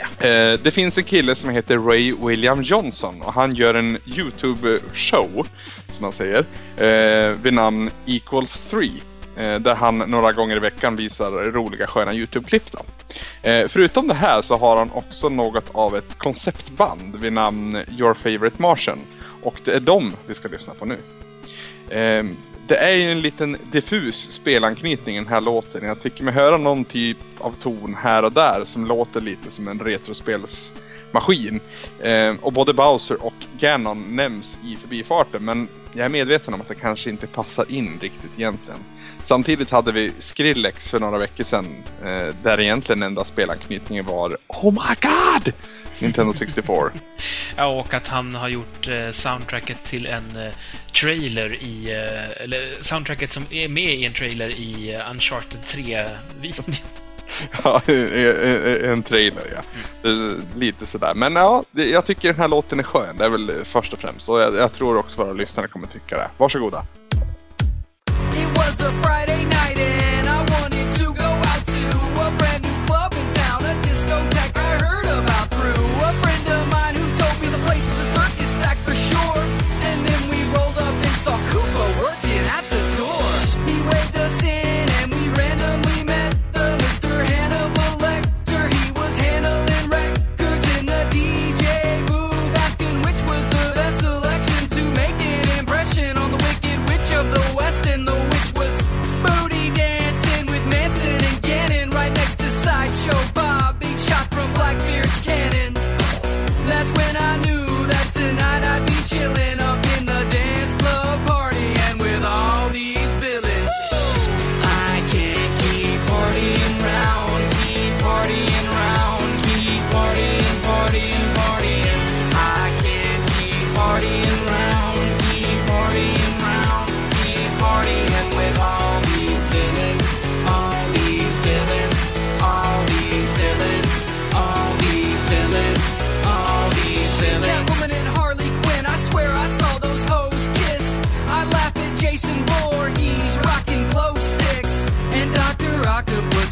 [0.00, 5.46] Eh, det finns en kille som heter Ray William Johnson och han gör en YouTube-show,
[5.88, 6.44] som man säger,
[6.76, 8.90] eh, vid namn Equals 3.
[9.36, 12.72] Eh, där han några gånger i veckan visar roliga sköna YouTube-klipp.
[12.72, 12.78] Då.
[13.50, 18.14] Eh, förutom det här så har han också något av ett konceptband vid namn Your
[18.14, 18.98] Favorite Martian.
[19.42, 20.98] Och det är dem vi ska lyssna på nu.
[21.88, 22.24] Eh,
[22.68, 25.84] det är ju en liten diffus spelanknytning i den här låten.
[25.84, 29.68] Jag tycker mig höra någon typ av ton här och där som låter lite som
[29.68, 31.60] en retrospelsmaskin.
[32.00, 36.68] Eh, och både Bowser och Ganon nämns i förbifarten men jag är medveten om att
[36.68, 38.80] det kanske inte passar in riktigt egentligen.
[39.18, 41.66] Samtidigt hade vi Skrillex för några veckor sedan
[42.04, 45.52] eh, där egentligen enda spelanknytningen var Oh my God!
[46.00, 46.90] Nintendo 64.
[47.56, 50.52] Ja, och att han har gjort eh, soundtracket till en eh,
[51.00, 51.92] trailer i...
[51.92, 56.74] Eh, eller soundtracket som är med i en trailer i eh, Uncharted 3-videon.
[57.64, 59.62] Ja, en en trailer ja.
[60.10, 61.14] Är Lite sådär.
[61.14, 63.16] Men ja, jag tycker den här låten är skön.
[63.16, 64.28] Det är väl först och främst.
[64.28, 66.30] Och jag, jag tror också våra lyssnare kommer tycka det.
[66.36, 66.86] Varsågoda.
[68.32, 71.88] It was a Friday night and I wanted to go out to
[72.26, 75.57] a brand new club in town, a discotheque I heard about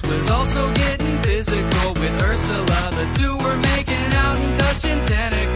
[0.09, 2.91] was also getting physical with Ursula.
[2.93, 5.56] The two were making out and touching tentacles.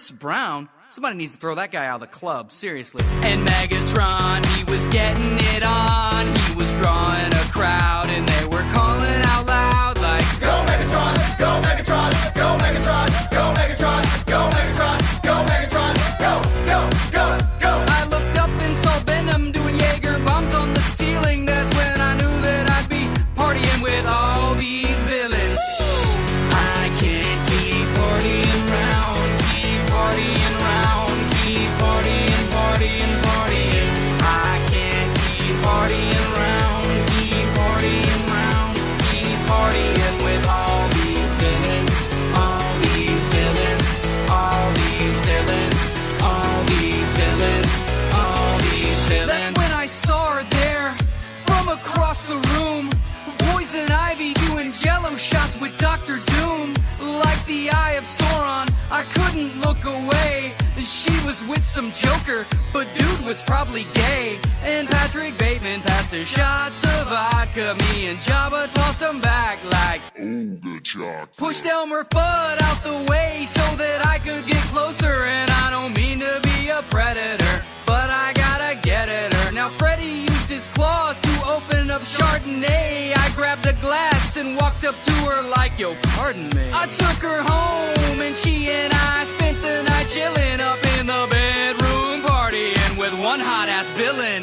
[0.00, 0.70] Chris Brown?
[0.88, 3.04] Somebody needs to throw that guy out of the club, seriously.
[3.20, 6.26] And Megatron, he was getting it on.
[6.26, 11.14] He was drawing a crowd, and they were calling out loud, like, Go Megatron!
[11.36, 12.10] Go Megatron!
[12.34, 13.08] Go Megatron!
[13.30, 14.02] Go Megatron!
[14.24, 15.22] Go Megatron!
[15.22, 15.94] Go Megatron!
[16.18, 16.80] Go, go,
[17.12, 17.84] go, go!
[17.86, 18.29] I looked
[58.90, 60.52] I couldn't look away.
[60.78, 64.38] She was with some joker, but dude was probably gay.
[64.64, 67.76] And Patrick Bateman passed her shots of vodka.
[67.78, 70.00] Me and Jabba tossed them back like
[71.36, 75.24] Pushed Elmer Fudd out the way so that I could get closer.
[75.24, 77.62] And I don't mean to be a predator,
[80.50, 83.12] used his claws to open up Chardonnay.
[83.16, 86.70] I grabbed a glass and walked up to her like, yo, pardon me.
[86.72, 91.26] I took her home and she and I spent the night chilling up in the
[91.30, 94.42] bedroom partying with one hot ass villain.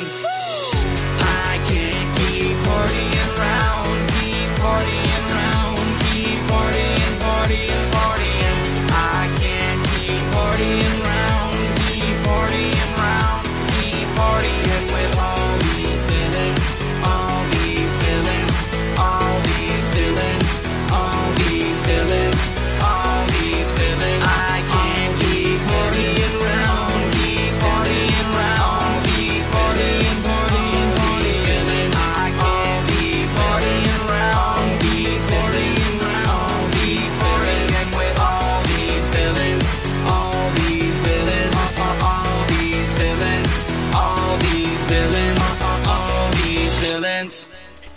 [1.49, 7.96] I can't keep partying round, keep partying round, keep partying, partying.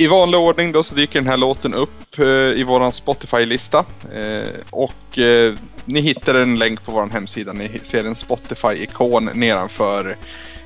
[0.00, 3.84] I vanlig ordning då så dyker den här låten upp eh, i våran Spotify-lista.
[4.12, 5.54] Eh, och eh,
[5.84, 7.52] ni hittar en länk på våran hemsida.
[7.52, 10.16] Ni ser en Spotify-ikon nedanför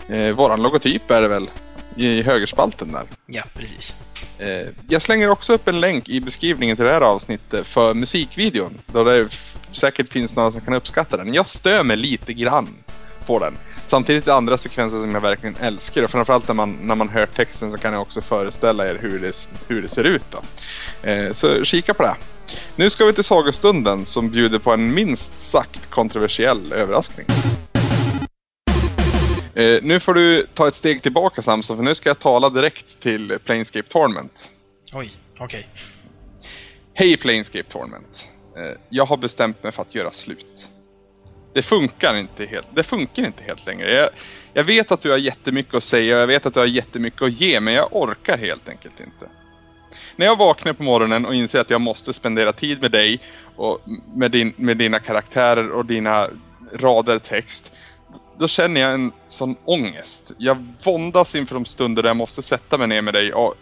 [0.09, 1.51] eh, våran logotyp är det väl?
[1.97, 3.05] I högerspalten där.
[3.27, 3.95] Ja, precis.
[4.39, 8.81] Eh, jag slänger också upp en länk i beskrivningen till det här avsnittet för musikvideon.
[8.87, 9.29] Då det
[9.73, 11.35] säkert finns några som kan uppskatta den.
[11.35, 12.69] Jag stör mig lite grann
[13.27, 13.55] på den.
[13.95, 17.27] Samtidigt är andra sekvenser som jag verkligen älskar och framförallt när man, när man hör
[17.27, 20.41] texten så kan jag också föreställa er hur det, hur det ser ut då.
[21.11, 22.17] Eh, så kika på det.
[22.77, 27.27] Nu ska vi till sagostunden som bjuder på en minst sagt kontroversiell överraskning.
[29.55, 33.01] Eh, nu får du ta ett steg tillbaka Samson, för nu ska jag tala direkt
[33.01, 34.51] till Planescape Torment.
[34.93, 35.69] Oj, okej.
[36.95, 38.29] Hej Planescape Torment.
[38.57, 40.71] Eh, jag har bestämt mig för att göra slut.
[41.55, 43.95] Det funkar inte helt, det funkar inte helt längre.
[43.95, 44.09] Jag,
[44.53, 47.23] jag vet att du har jättemycket att säga och jag vet att du har jättemycket
[47.23, 49.29] att ge, men jag orkar helt enkelt inte.
[50.17, 53.21] När jag vaknar på morgonen och inser att jag måste spendera tid med dig
[53.57, 53.81] och
[54.15, 56.29] med, din, med dina karaktärer och dina
[56.73, 57.73] rader text,
[58.39, 60.33] då känner jag en sån ångest.
[60.39, 63.55] Jag våndas inför de stunder där jag måste sätta mig ner med dig och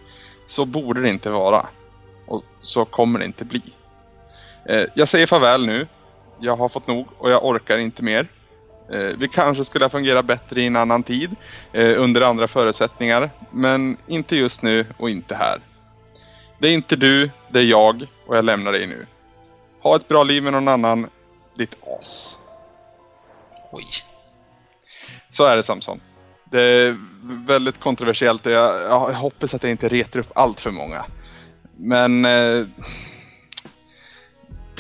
[0.47, 1.67] så borde det inte vara.
[2.27, 3.63] Och så kommer det inte bli.
[4.69, 5.87] Eh, jag säger farväl nu.
[6.45, 8.29] Jag har fått nog och jag orkar inte mer.
[8.93, 11.31] Eh, vi kanske skulle ha fungerat bättre i en annan tid,
[11.73, 15.61] eh, under andra förutsättningar, men inte just nu och inte här.
[16.59, 19.07] Det är inte du, det är jag och jag lämnar dig nu.
[19.83, 21.07] Ha ett bra liv med någon annan,
[21.57, 22.37] ditt as.
[23.73, 23.87] Oj.
[25.31, 26.01] Så är det Samson.
[26.45, 26.97] Det är
[27.47, 31.05] väldigt kontroversiellt och jag, jag hoppas att jag inte retar upp allt för många.
[31.77, 32.67] Men eh,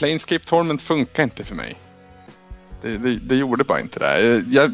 [0.02, 1.76] Planescape Torment funkar inte för mig.
[2.82, 4.44] Det, det, det gjorde bara inte det.
[4.50, 4.72] Jag,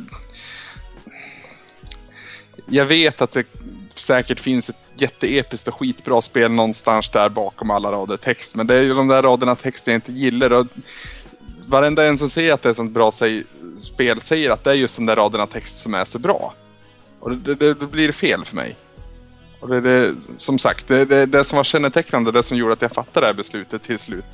[2.66, 3.46] jag, vet att det
[3.94, 8.55] säkert finns ett jätteepiskt och skitbra spel någonstans där bakom alla rader text.
[8.55, 10.52] Men det är ju de där raderna text jag inte gillar.
[10.52, 10.66] Och
[11.66, 13.44] varenda en som säger att det är ett sånt bra säg,
[13.78, 16.55] spel säger att det är just de där raderna text som är så bra.
[17.20, 18.76] Och det, det, det blir fel för mig.
[19.60, 22.82] Och det, det, som sagt, det, det, det som var kännetecknande, det som gjorde att
[22.82, 24.24] jag fattade det här beslutet till slut.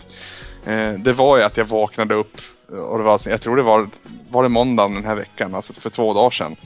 [0.67, 2.41] Eh, det var ju att jag vaknade upp
[2.73, 3.89] eh, Och det var, alltså- jag tror det var,
[4.31, 6.57] var det måndagen den här veckan, alltså för två dagar sedan.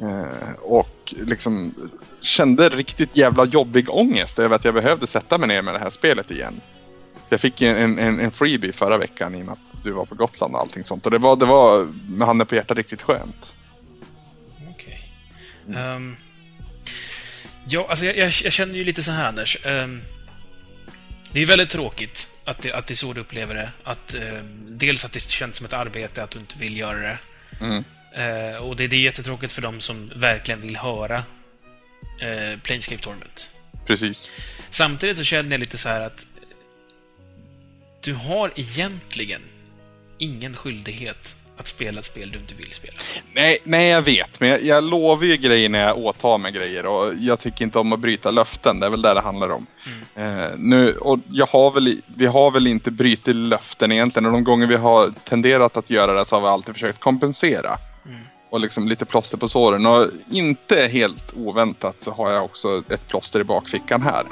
[0.00, 1.74] Eh, och liksom
[2.20, 5.90] kände riktigt jävla jobbig ångest över att jag behövde sätta mig ner med det här
[5.90, 6.60] spelet igen.
[7.28, 10.04] Jag fick ju en, en, en freebie förra veckan i och med att du var
[10.04, 11.04] på Gotland och allting sånt.
[11.06, 13.54] Och det var, det var med handen på hjärtat riktigt skönt.
[14.70, 15.12] Okej.
[15.76, 16.16] Ehm,
[17.66, 19.66] ja, alltså jag, jag, jag känner ju lite så här, Anders.
[19.66, 20.02] Um,
[21.32, 23.70] det är väldigt tråkigt att det, att det är så du upplever det.
[23.84, 27.18] Att, ehm, dels att det känns som ett arbete, att du inte vill göra det.
[27.60, 27.84] Mm.
[28.14, 31.18] Eh, och det, det är jättetråkigt för dem som verkligen vill höra
[32.22, 33.48] uh, Planescape Tournament.
[33.86, 34.30] Precis.
[34.70, 36.26] Samtidigt så känner jag lite så här att
[38.00, 39.42] du har egentligen
[40.18, 42.94] ingen skyldighet att spela ett spel du inte vill spela.
[43.32, 44.40] Nej, nej jag vet.
[44.40, 46.86] Men jag, jag lovar ju grejer när jag åtar mig grejer.
[46.86, 48.80] Och jag tycker inte om att bryta löften.
[48.80, 49.66] Det är väl det det handlar om.
[50.14, 54.26] Eh, nu, och jag har väl, vi har väl inte brutit löften egentligen.
[54.26, 57.78] Och de gånger vi har tenderat att göra det så har vi alltid försökt kompensera.
[58.50, 59.86] Och liksom lite plåster på såren.
[59.86, 64.26] Och inte helt oväntat så har jag också ett plåster i bakfickan här.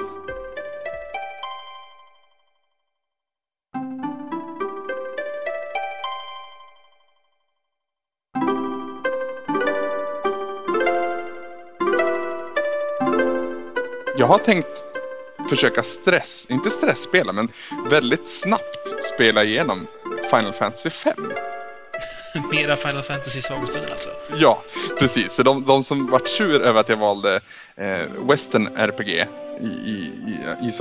[14.25, 14.67] Jag har tänkt
[15.49, 17.51] försöka stress, inte stressspela, men
[17.89, 19.87] väldigt snabbt spela igenom
[20.29, 21.13] Final Fantasy 5.
[22.51, 24.09] Mera Final Fantasy sagostunden alltså.
[24.37, 24.61] Ja,
[24.99, 25.33] precis.
[25.33, 27.41] Så de, de som vart sur över att jag valde
[27.75, 30.11] eh, Western RPG i, i,
[30.61, 30.71] i,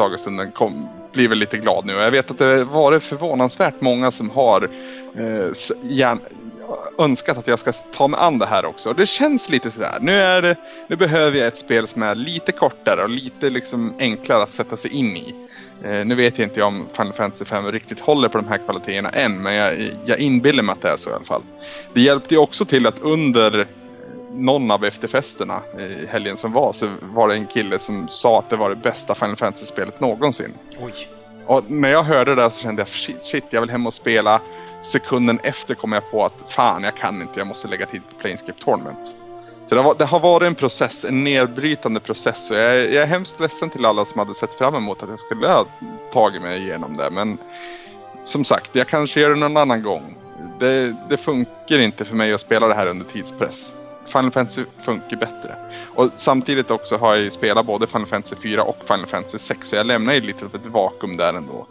[0.55, 1.93] kom, blir väl lite glad nu.
[1.93, 4.71] Jag vet att det varit förvånansvärt många som har
[5.19, 6.21] eh, s- gärn,
[6.99, 8.89] önskat att jag ska ta mig an det här också.
[8.89, 9.99] Och det känns lite sådär.
[10.01, 10.57] Nu, är det,
[10.89, 14.77] nu behöver jag ett spel som är lite kortare och lite liksom enklare att sätta
[14.77, 15.35] sig in i.
[15.85, 19.11] Eh, nu vet jag inte om Final Fantasy 5 riktigt håller på de här kvaliteterna
[19.11, 19.75] än, men jag,
[20.05, 21.43] jag inbillar mig att det är så i alla fall.
[21.93, 23.67] Det hjälpte ju också till att under
[24.33, 28.51] någon av efterfesterna i helgen som var så var det en kille som sa att
[28.51, 30.55] det var det bästa Final Fantasy-spelet någonsin.
[30.81, 30.95] Oj.
[31.47, 34.41] Och när jag hörde det så kände jag shit, shit, jag vill hem och spela.
[34.85, 38.15] Sekunden efter kom jag på att fan, jag kan inte, jag måste lägga tid på
[38.21, 39.15] Planescape Tournament.
[39.67, 42.51] Så det, var, det har varit en process, en nedbrytande process.
[42.51, 45.09] Och jag, är- jag är hemskt ledsen till alla som hade sett fram emot att
[45.09, 45.67] jag skulle ha
[46.13, 47.11] tagit mig igenom det.
[47.11, 47.39] Men
[48.25, 50.17] som sagt, jag kanske gör det någon annan gång.
[50.59, 53.73] Det, det funkar inte för mig att spela det här under tidspress.
[54.07, 55.55] Final Fantasy funkar bättre.
[55.95, 59.69] Och samtidigt också har jag ju spelat både Final Fantasy 4 och Final Fantasy 6
[59.69, 61.67] så jag lämnar ju lite av ett vakuum där ändå.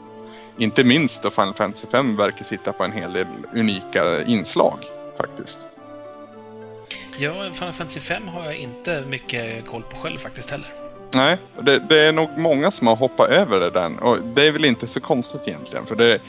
[0.57, 4.77] Inte minst då Final Fantasy 5 verkar sitta på en hel del unika inslag
[5.17, 5.65] faktiskt.
[7.17, 10.73] Ja, Final Fantasy 5 har jag inte mycket koll på själv faktiskt heller.
[11.13, 14.03] Nej, det, det är nog många som har hoppat över det där.
[14.03, 15.85] Och det är väl inte så konstigt egentligen.
[15.85, 16.19] För det,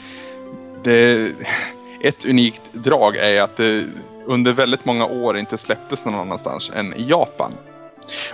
[0.83, 1.31] det,
[2.01, 3.85] ett unikt drag är att det
[4.25, 7.53] under väldigt många år inte släpptes någon annanstans än i Japan.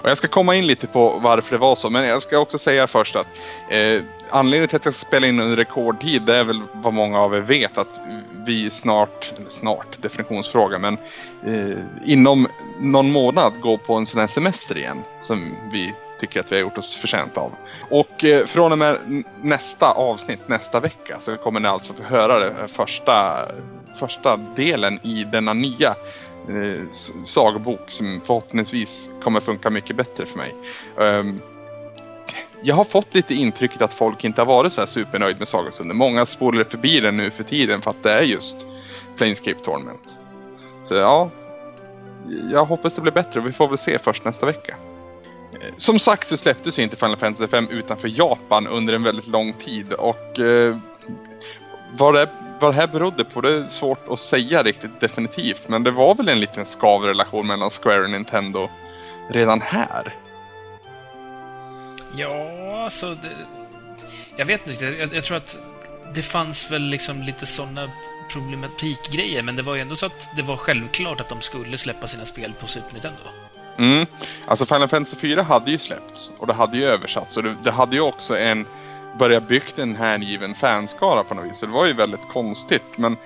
[0.02, 2.58] Och jag ska komma in lite på varför det var så, men jag ska också
[2.58, 3.28] säga först att
[3.70, 4.02] eh,
[4.32, 7.36] anledningen till att jag ska spela in under rekordtid, det är väl vad många av
[7.36, 8.02] er vet, att
[8.46, 10.98] vi snart, snart, definitionsfråga, men
[11.46, 12.48] eh, inom
[12.80, 16.62] någon månad går på en sån här semester igen, som vi tycker att vi har
[16.62, 17.52] gjort oss förtjänt av.
[17.90, 22.40] Och eh, från och med nästa avsnitt, nästa vecka, så kommer ni alltså få höra
[22.40, 23.48] det första,
[24.00, 25.96] första delen i denna nya
[26.50, 26.82] eh,
[27.26, 30.56] sagobok som förhoppningsvis kommer funka mycket bättre för mig.
[31.00, 31.40] Ehm,
[32.64, 35.98] jag har fått lite intrycket att folk inte har varit så här supernöjd med Sagastunden.
[35.98, 38.66] Många spolar förbi den nu för tiden för att det är just
[39.18, 40.20] Planescape Tournament.
[40.84, 41.30] Så ja,
[42.52, 44.76] jag hoppas det blir bättre och vi får väl se först nästa vecka.
[45.78, 49.54] Som sagt så släpptes ju inte Final Fantasy 5 utanför Japan under en väldigt lång
[49.54, 50.78] tid och eh,
[51.98, 52.30] vad, det,
[52.60, 56.16] vad det här berodde på det är svårt att säga riktigt definitivt men det var
[56.16, 58.70] väl en liten skavrelation mellan Square och Nintendo
[59.30, 60.16] redan här.
[62.18, 63.14] Ja, alltså...
[63.14, 63.30] Det,
[64.38, 65.00] jag vet inte riktigt.
[65.00, 65.58] Jag, jag tror att
[66.14, 67.90] det fanns väl liksom lite sådana
[68.32, 72.08] problematikgrejer, men det var ju ändå så att det var självklart att de skulle släppa
[72.08, 73.20] sina spel på Super Nintendo.
[73.78, 74.06] Mm.
[74.46, 77.72] Alltså Final Fantasy 4 hade ju släppts och det hade ju översatts och det, det
[77.72, 78.66] hade ju också en
[79.20, 81.58] börjat byggt en hängiven fanskara på något vis.
[81.58, 83.18] Så det var ju väldigt konstigt men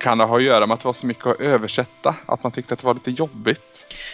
[0.00, 2.14] kan det ha att göra med att det var så mycket att översätta?
[2.26, 3.60] Att man tyckte att det var lite jobbigt?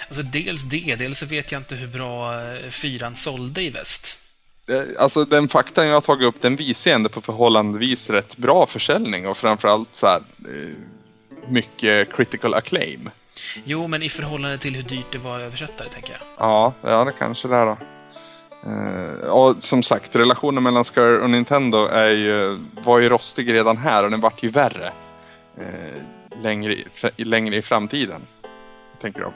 [0.09, 4.19] Alltså dels det, dels så vet jag inte hur bra eh, fyran sålde i väst.
[4.69, 8.37] Eh, Alltså den faktan jag har tagit upp den visar ju ändå på förhållandevis rätt
[8.37, 10.77] bra försäljning och framförallt så här eh,
[11.49, 13.11] mycket critical acclaim.
[13.65, 16.21] Jo, men i förhållande till hur dyrt det var att översätta det, tänker jag.
[16.39, 17.77] Ja, ja det kanske det är då.
[18.67, 23.77] Eh, och som sagt, relationen mellan Square och Nintendo är ju, var ju rostig redan
[23.77, 24.93] här och den vart ju värre.
[25.59, 26.03] Eh,
[26.43, 26.75] längre,
[27.17, 28.27] i, längre i framtiden.
[28.93, 29.33] Jag tänker då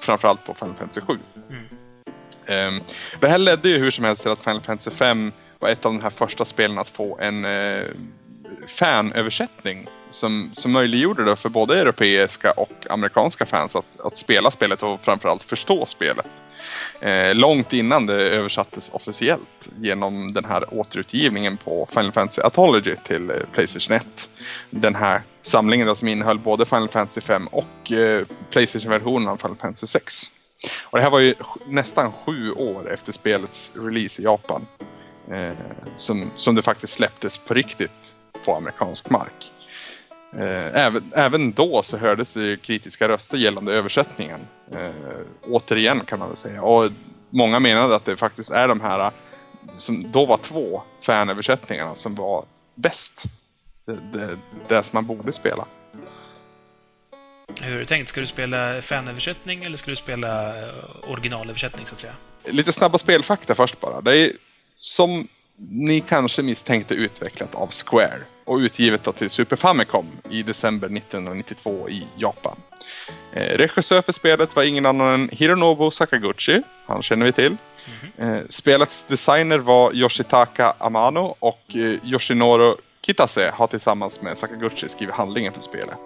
[0.00, 1.18] framförallt på Final Fantasy 7.
[1.50, 1.64] Mm.
[2.46, 2.82] Ehm,
[3.20, 5.92] det här ledde ju hur som helst till att Final Fantasy 5 var ett av
[5.92, 7.84] de här första spelen att få en eh,
[8.78, 14.82] fanöversättning som, som möjliggjorde det för både europeiska och amerikanska fans att, att spela spelet
[14.82, 16.26] och framförallt förstå spelet.
[17.00, 23.30] Eh, långt innan det översattes officiellt genom den här återutgivningen på Final Fantasy Anthology till
[23.30, 24.30] eh, Playstation 1.
[24.70, 29.56] Den här samlingen då som innehöll både Final Fantasy 5 och eh, Playstation-versionen av Final
[29.56, 30.30] Fantasy 6.
[30.82, 31.34] Och det här var ju
[31.66, 34.66] nästan sju år efter spelets release i Japan.
[35.30, 35.52] Eh,
[35.96, 39.52] som, som det faktiskt släpptes på riktigt på amerikansk mark.
[40.32, 44.40] Eh, även, även då så hördes det kritiska röster gällande översättningen.
[44.72, 44.90] Eh,
[45.48, 46.62] återigen kan man väl säga.
[46.62, 46.90] Och
[47.30, 49.10] många menade att det faktiskt är de här
[49.78, 52.44] som då var två fanöversättningarna som var
[52.74, 53.24] bäst.
[53.84, 54.38] Det, det,
[54.68, 55.66] det som man borde spela.
[57.60, 58.08] Hur är det tänkt?
[58.08, 60.74] Ska du spela fanöversättning eller ska du spela eh,
[61.08, 62.14] originalöversättning, så att säga?
[62.44, 64.00] Lite snabba spelfakta först bara.
[64.00, 64.32] Det är
[64.76, 65.28] som
[65.68, 71.88] ni kanske misstänkte utvecklat av Square och utgivet då till Super Famicom i december 1992
[71.88, 72.56] i Japan.
[73.32, 77.56] Eh, regissör för spelet var ingen annan än Hironobu Sakaguchi, han känner vi till.
[78.16, 82.76] Eh, spelets designer var Yoshitaka Amano och eh, Yoshinoro
[83.06, 85.98] Kitase har tillsammans med Sakaguchi skrivit handlingen för spelet.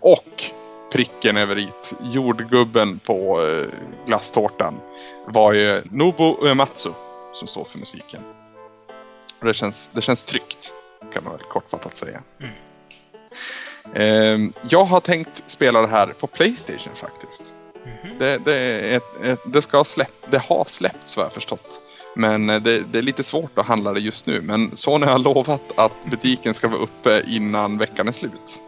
[0.00, 0.44] Och
[0.92, 3.66] pricken över it, jordgubben på eh,
[4.06, 4.80] glasstårtan,
[5.26, 6.90] var ju Nobu Uematsu
[7.34, 8.20] som står för musiken.
[9.42, 10.72] Och det känns, det känns tryggt,
[11.12, 12.22] kan man väl kortfattat säga.
[12.40, 12.52] Mm.
[13.94, 17.54] Ehm, jag har tänkt spela det här på Playstation faktiskt.
[17.84, 18.18] Mhm.
[18.18, 21.80] Det, det, är ett, ett, det, ska släpp, det har släppts vad jag förstått.
[22.16, 24.40] Men eh, det, det är lite svårt att handla det just nu.
[24.40, 28.60] Men Sony har lovat att butiken ska vara uppe innan veckan är slut.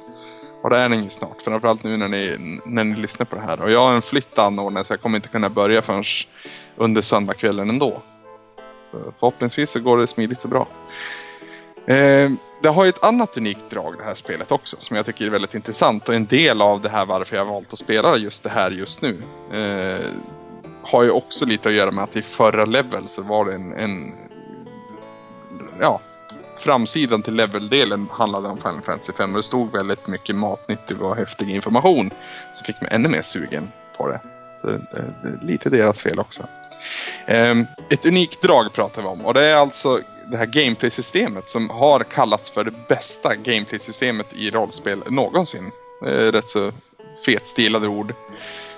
[0.63, 1.43] Och det är den ju snart.
[1.45, 3.61] Framförallt nu när ni, när ni lyssnar på det här.
[3.61, 6.05] Och jag har en flytt anordnad så jag kommer inte kunna börja förrän
[6.77, 8.03] under söndagskvällen ändå.
[8.95, 10.69] Eh, förhoppningsvis så går det smidigt och bra.
[11.87, 12.31] Eh,
[12.63, 15.31] det har ju ett annat unikt drag det här spelet också som jag tycker är
[15.31, 18.51] väldigt intressant och en del av det här varför jag valt att spela just det
[18.51, 19.23] här just nu.
[19.53, 20.11] Eh,
[20.83, 23.73] har ju också lite att göra med att i förra level så var det en,
[23.73, 24.13] en
[25.81, 26.01] ja,
[26.59, 31.17] framsidan till leveldelen handlade om Final Fantasy 5 och det stod väldigt mycket matnyttig och
[31.17, 32.11] häftig information
[32.53, 34.21] som fick mig ännu mer sugen på det.
[34.61, 34.81] Så, eh,
[35.23, 36.47] det är lite deras fel också.
[37.27, 40.01] Ehm, ett unikt drag pratar vi om och det är alltså
[40.31, 45.71] det här gameplay-systemet som har kallats för det bästa gameplay-systemet i rollspel någonsin.
[46.07, 46.73] Eh, rätt så
[47.27, 48.15] fetstilade ord.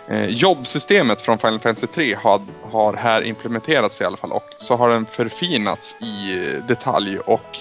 [0.09, 2.41] Eh, jobbsystemet från Final Fantasy 3 har,
[2.71, 7.59] har här implementerats i alla fall och så har den förfinats i eh, detalj och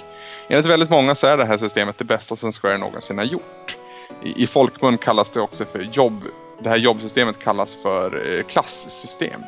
[0.49, 3.77] enligt väldigt många så är det här systemet det bästa som Square någonsin har gjort.
[4.23, 6.23] I, i folkmun kallas det också för jobb,
[6.59, 9.41] det här jobbsystemet kallas för klassystem.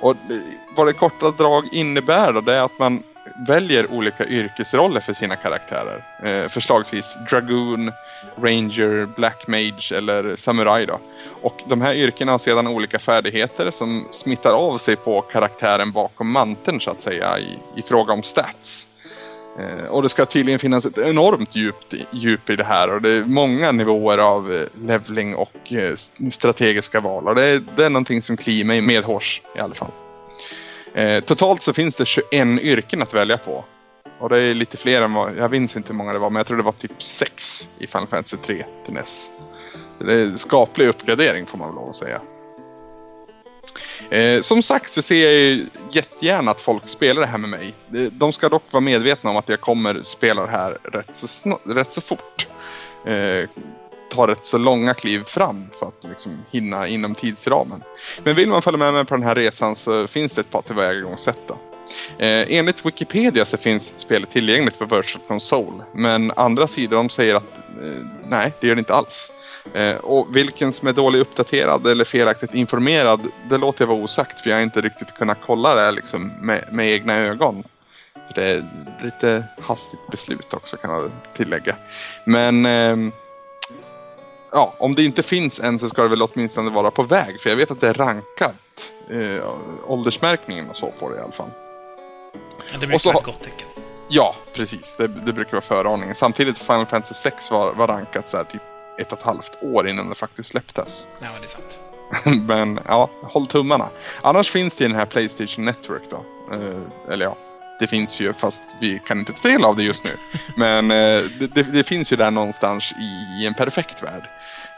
[0.00, 0.16] Och
[0.76, 3.02] vad det korta drag innebär då, det är att man
[3.34, 6.04] väljer olika yrkesroller för sina karaktärer.
[6.24, 7.92] Eh, förslagsvis Dragoon,
[8.36, 11.00] Ranger, Black Mage eller Samurai då.
[11.42, 16.30] Och de här yrkena har sedan olika färdigheter som smittar av sig på karaktären bakom
[16.30, 18.88] manteln så att säga i, i fråga om stats.
[19.58, 23.10] Eh, och det ska tydligen finnas ett enormt djupt, djup i det här och det
[23.10, 25.94] är många nivåer av eh, leveling och eh,
[26.30, 27.28] strategiska val.
[27.28, 29.90] Och det är, det är någonting som kliar mig medhårs i alla fall.
[30.94, 33.64] Eh, totalt så finns det 21 yrken att välja på.
[34.18, 36.40] Och det är lite fler än vad, jag minns inte hur många det var, men
[36.40, 39.30] jag tror det var typ 6 i Final Fantasy 3 till NES.
[39.98, 42.20] Så det är en skaplig uppgradering får man väl lov att säga.
[44.10, 47.74] Eh, som sagt så ser jag ju jättegärna att folk spelar det här med mig.
[47.94, 51.58] Eh, de ska dock vara medvetna om att jag kommer spela det här rätt så,
[51.64, 52.46] rätt så fort.
[53.06, 53.48] Eh,
[54.10, 57.82] ta rätt så långa kliv fram för att liksom hinna inom tidsramen.
[58.24, 60.62] Men vill man följa med mig på den här resan så finns det ett par
[60.62, 61.58] tillvägagångssätt då.
[62.18, 65.84] Eh, enligt Wikipedia så finns spelet tillgängligt på Virtual Console.
[65.94, 67.52] Men andra sidor de säger att
[67.82, 69.32] eh, nej, det gör det inte alls.
[69.74, 73.20] Eh, och vilken som är dåligt uppdaterad eller felaktigt informerad,
[73.50, 76.68] det låter jag vara osagt för jag har inte riktigt kunnat kolla det liksom med,
[76.72, 77.64] med egna ögon.
[78.34, 78.64] Det är
[79.02, 81.76] lite hastigt beslut också kan jag tillägga.
[82.24, 83.12] Men ehm,
[84.52, 87.40] ja, om det inte finns än så ska det väl åtminstone vara på väg.
[87.40, 88.54] För jag vet att det är rankat.
[89.10, 89.44] Eh,
[89.86, 91.50] åldersmärkningen och så på det i alla fall.
[92.72, 93.68] Ja, det Och så brukar vara ett gott tecken.
[94.08, 94.96] Ja, precis.
[94.96, 96.14] Det, det brukar vara förordningen.
[96.14, 98.62] Samtidigt Final Fantasy 6 var, var rankat så här typ
[98.98, 101.08] ett och ett halvt år innan det faktiskt släpptes.
[101.20, 101.78] Ja, det är sant.
[102.48, 103.88] Men ja, håll tummarna.
[104.22, 106.24] Annars finns det ju den här Playstation Network då.
[106.52, 107.36] Eh, eller ja,
[107.80, 110.10] Det finns ju, fast vi kan inte ta del av det just nu.
[110.56, 114.28] Men eh, det, det, det finns ju där någonstans i, i en perfekt värld.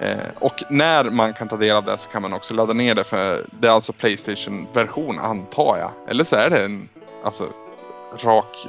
[0.00, 2.94] Eh, och när man kan ta del av det så kan man också ladda ner
[2.94, 6.10] det för det är alltså Playstation-version antar jag.
[6.10, 6.88] Eller så är det en
[7.24, 7.48] alltså,
[8.18, 8.66] rak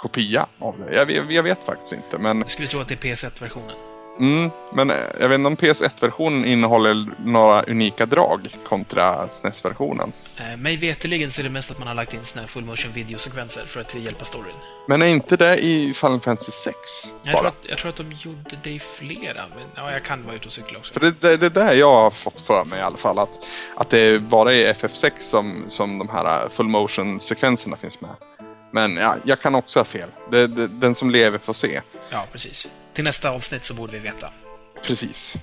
[0.00, 0.94] kopia av det.
[0.94, 3.91] Jag, jag, jag vet faktiskt inte men Jag skulle tro att det är PS1-versionen.
[4.20, 10.12] Mm, men eh, jag vet inte om PS1-versionen innehåller några unika drag kontra SNES-versionen.
[10.38, 12.64] Eh, mig veterligen så är det mest att man har lagt in såna här full
[12.64, 14.54] motion videosekvenser för att hjälpa storyn.
[14.88, 16.76] Men är inte det i Final Fantasy 6?
[17.22, 20.24] Jag tror, att, jag tror att de gjorde det i flera, men ja, jag kan
[20.24, 20.92] vara ute och cykla också.
[20.92, 23.18] För det, det, det är där jag har fått för mig i alla fall.
[23.18, 23.30] Att,
[23.76, 28.10] att det bara är FF6 som, som de här full motion-sekvenserna finns med.
[28.72, 30.08] Men ja, jag kan också ha fel.
[30.30, 31.80] Det, det, den som lever får se.
[32.10, 32.68] Ja, precis.
[32.94, 34.30] Till nästa avsnitt så borde vi veta.
[34.82, 35.36] Precis.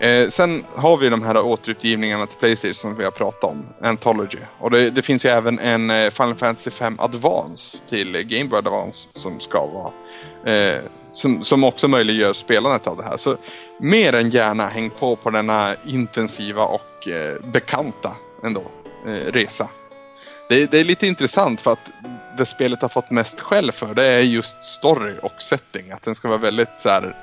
[0.00, 3.66] Eh, sen har vi de här återutgivningarna till Playstation som vi har pratat om.
[3.82, 4.38] Anthology.
[4.58, 8.58] Och det, det finns ju även en eh, Final Fantasy 5 Advance till Game Boy
[8.58, 9.92] Advance som ska vara
[10.56, 10.80] eh,
[11.12, 13.16] som, som också möjliggör spelandet av det här.
[13.16, 13.36] Så
[13.78, 18.62] mer än gärna häng på på denna intensiva och eh, bekanta ändå
[19.06, 19.68] eh, resa.
[20.48, 21.90] Det, det, är lite intressant för att
[22.36, 25.90] det spelet har fått mest skäll för det är just story och setting.
[25.90, 27.16] Att den ska vara väldigt så här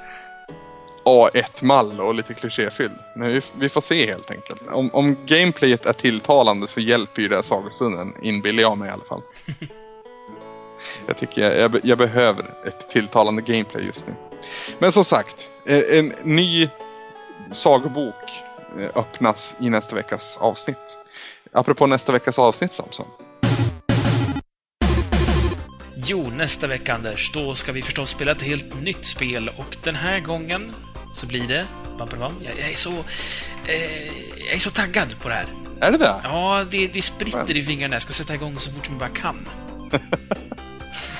[1.06, 3.00] A1-mall och lite klichéfylld.
[3.16, 4.62] Men vi, vi, får se helt enkelt.
[4.72, 9.04] Om, om gameplayet är tilltalande så hjälper ju det sagostunden, inbillar jag mig i alla
[9.04, 9.22] fall.
[11.08, 14.14] jag tycker jag, jag, jag, behöver ett tilltalande gameplay just nu.
[14.80, 16.70] Men som sagt, en, en ny
[17.52, 18.32] sagobok
[18.80, 20.98] eh, öppnas i nästa veckas avsnitt.
[21.52, 23.06] Apropå nästa veckas avsnitt Samson.
[26.06, 29.96] Jo, nästa vecka Anders, då ska vi förstås spela ett helt nytt spel och den
[29.96, 30.74] här gången
[31.14, 31.66] så blir det...
[32.00, 32.92] Jag, är så...
[33.66, 34.08] Eh,
[34.38, 35.46] jag är så taggad på det här.
[35.80, 36.16] Är det det?
[36.24, 37.96] Ja, det, det spritter i fingrarna.
[37.96, 39.48] Jag ska sätta igång så fort som jag bara kan.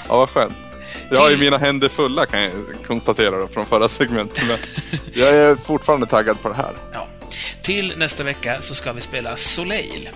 [0.08, 0.54] ja, vad skönt.
[1.10, 2.54] Jag har ju mina händer fulla kan jag
[2.88, 4.44] konstatera då, från förra segmentet.
[4.48, 4.58] Men
[5.14, 6.74] jag är fortfarande taggad på det här.
[6.94, 7.08] Ja.
[7.62, 10.10] Till nästa vecka så ska vi spela Soleil.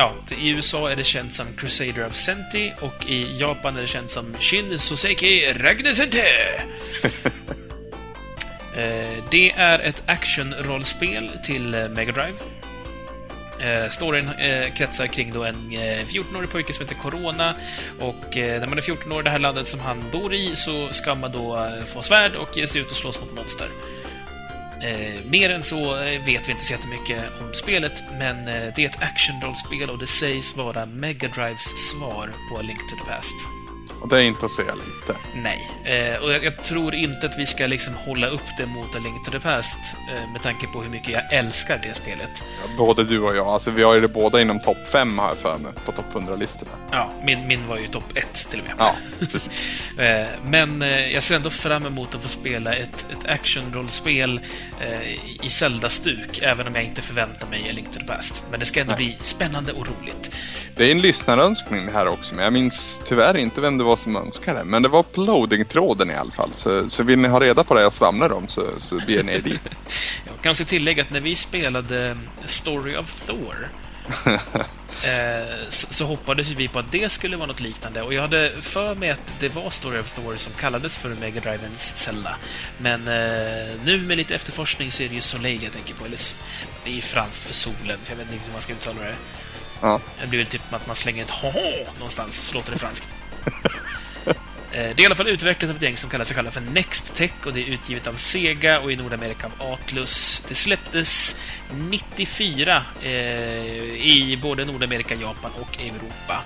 [0.00, 3.86] Ja, I USA är det känt som Crusader of Senti och i Japan är det
[3.86, 6.24] känt som Shin Soseki Ragnesente.
[8.76, 12.36] eh, det är ett action-rollspel till eh, Mega Drive.
[13.58, 17.54] Eh, storyn eh, kretsar kring då en eh, 14-årig pojke som heter Corona
[17.98, 20.56] och eh, när man är 14 år i det här landet som han bor i
[20.56, 23.68] så ska man då eh, få svärd och ge sig ut och slåss mot monster.
[24.82, 28.84] Eh, mer än så eh, vet vi inte så jättemycket om spelet, men eh, det
[28.84, 33.10] är ett actionrollspel och det sägs vara Mega Drives svar på A Link to the
[33.10, 33.59] Past.
[34.00, 35.18] Och det är inte att säga lite.
[35.34, 35.70] Nej.
[35.84, 38.98] Eh, och jag, jag, tror inte att vi ska liksom hålla upp det mot A
[39.04, 39.78] Link to the Past
[40.12, 42.30] eh, med tanke på hur mycket jag älskar det spelet.
[42.62, 43.46] Ja, både du och jag.
[43.46, 46.04] Alltså vi har ju det båda inom topp 5 har jag för mig, på topp
[46.12, 46.70] 100-listorna.
[46.90, 48.74] Ja, min, min var ju topp 1 till och med.
[48.78, 49.50] Ja, precis.
[49.98, 54.40] eh, men eh, jag ser ändå fram emot att få spela ett, ett actionrollspel
[54.80, 58.42] eh, i Zelda-stuk, även om jag inte förväntar mig A Link to the Past.
[58.50, 58.96] Men det ska ändå Nej.
[58.96, 60.30] bli spännande och roligt.
[60.76, 64.16] Det är en lyssnarönskning här också, men jag minns tyvärr inte vem det var som
[64.16, 64.64] önskade.
[64.64, 66.50] Men det var på loading-tråden i alla fall.
[66.54, 69.40] Så, så vill ni ha reda på det och svamla om så, så beger ni
[69.40, 69.60] dit.
[70.26, 73.68] jag kan också tillägga att när vi spelade Story of Thor
[75.04, 78.02] eh, så, så hoppades vi på att det skulle vara något liknande.
[78.02, 81.40] Och jag hade för mig att det var Story of Thor som kallades för Mega
[81.40, 82.36] Drivens Zelda.
[82.78, 86.04] Men eh, nu med lite efterforskning så är det ju Soleil jag tänker på.
[86.04, 86.18] Eller,
[86.84, 89.14] det är ju franskt för solen, så jag vet inte hur man ska uttala det.
[89.80, 90.00] Ja.
[90.20, 91.52] Det blir väl typ att man slänger ett ha
[91.98, 93.08] någonstans, så låter det franskt.
[94.72, 96.60] Eh, det är i alla fall utvecklat av ett gäng som kallar sig själva för
[96.60, 100.42] Next Tech och det är utgivet av Sega och i Nordamerika av Atlus.
[100.48, 101.36] Det släpptes
[101.72, 103.10] 94 eh,
[103.94, 106.42] i både Nordamerika, Japan och Europa.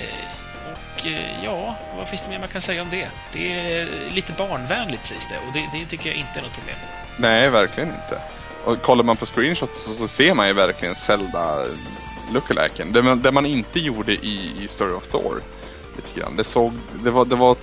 [0.00, 0.38] Eh,
[0.72, 3.08] och eh, ja, vad finns det mer man kan säga om det?
[3.32, 6.76] Det är lite barnvänligt sägs det och det, det tycker jag inte är något problem.
[7.16, 8.22] Nej, verkligen inte.
[8.64, 11.64] Och kollar man på screenshots så, så ser man ju verkligen Zelda
[12.32, 12.92] lookaliken.
[12.92, 15.42] Det, det man inte gjorde i, i Story of Thor.
[15.98, 16.36] Lite grann.
[16.36, 16.72] Det, såg,
[17.04, 17.56] det, var, det var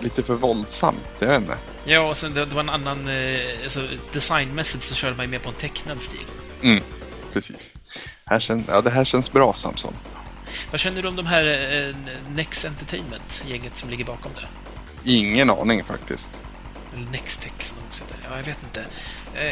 [0.00, 1.56] lite för våldsamt, jag vet inte.
[1.84, 3.08] Ja, och sen det, det var en annan...
[3.08, 6.24] Eh, alltså, designmässigt så körde man ju mer på en tecknad stil.
[6.62, 6.82] Mm,
[7.32, 7.72] precis.
[8.24, 9.94] Här känns, ja, det här känns bra, Samson.
[10.70, 11.96] Vad känner du om de här eh,
[12.34, 14.48] Nex Entertainment, gänget som ligger bakom det?
[15.12, 16.28] Ingen aning faktiskt.
[16.94, 18.28] Eller Nextech som de också heter.
[18.30, 18.84] Ja, jag vet inte.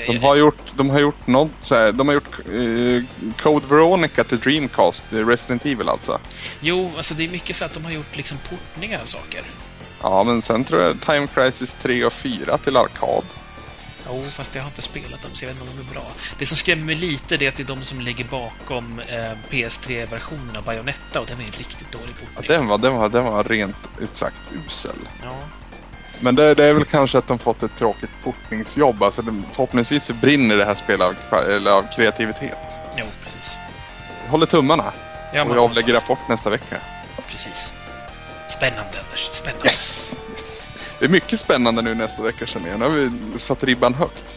[0.07, 3.02] De har gjort, de har gjort något så här, de har gjort uh,
[3.43, 6.20] Code Veronica till Dreamcast, Resident Evil alltså.
[6.61, 9.40] Jo, alltså det är mycket så att de har gjort liksom portningar av saker.
[10.02, 13.24] Ja, men sen tror jag Time Crisis 3 och 4 till arkad.
[14.07, 16.07] Jo, fast jag har inte spelat dem så jag vet inte om de är bra.
[16.39, 20.57] Det som skrämmer mig lite är att det är de som ligger bakom eh, PS3-versionen
[20.57, 22.48] av Bayonetta och den är en riktigt dålig Ja, portning.
[22.59, 24.36] den, var, den, var, den var rent ut sagt
[24.66, 24.97] usel.
[25.23, 25.36] Ja.
[26.20, 29.02] Men det, det är väl kanske att de fått ett tråkigt portningsjobb.
[29.02, 32.59] Alltså, det, förhoppningsvis brinner det här spelet av, av kreativitet.
[32.97, 33.55] Jo, precis.
[34.28, 34.92] Håller tummarna.
[35.34, 36.10] Ja, och jag lägger hoppas.
[36.10, 36.76] rapport nästa vecka.
[37.30, 37.70] Precis.
[38.48, 39.28] Spännande, Anders.
[39.32, 39.66] Spännande.
[39.68, 40.14] Yes!
[40.98, 42.78] Det är mycket spännande nu nästa vecka känner jag.
[42.78, 44.36] Nu har vi satt ribban högt.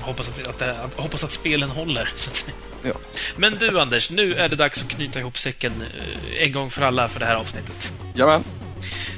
[0.00, 2.46] Jag hoppas att, att, att, hoppas att spelen håller, så att.
[2.82, 2.92] Ja.
[3.36, 6.82] Men du, Anders, nu är det dags att knyta ihop säcken eh, en gång för
[6.82, 7.92] alla för det här avsnittet.
[8.14, 8.44] Jajamän.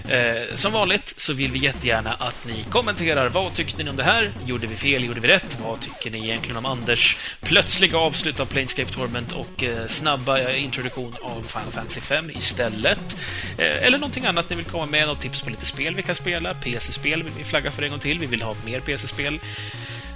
[0.09, 3.29] Eh, som vanligt så vill vi jättegärna att ni kommenterar.
[3.29, 4.33] Vad tyckte ni om det här?
[4.47, 5.05] Gjorde vi fel?
[5.05, 5.57] Gjorde vi rätt?
[5.65, 10.65] Vad tycker ni egentligen om Anders plötsliga avslut av Planescape Torment och eh, snabba eh,
[10.65, 13.17] introduktion av Final Fantasy 5 istället?
[13.59, 15.07] Eh, eller någonting annat ni vill komma med?
[15.07, 16.55] Något tips på lite spel vi kan spela?
[16.55, 18.19] PC-spel vill vi flagga för en gång till.
[18.19, 19.41] Vi vill ha mer PC-spel.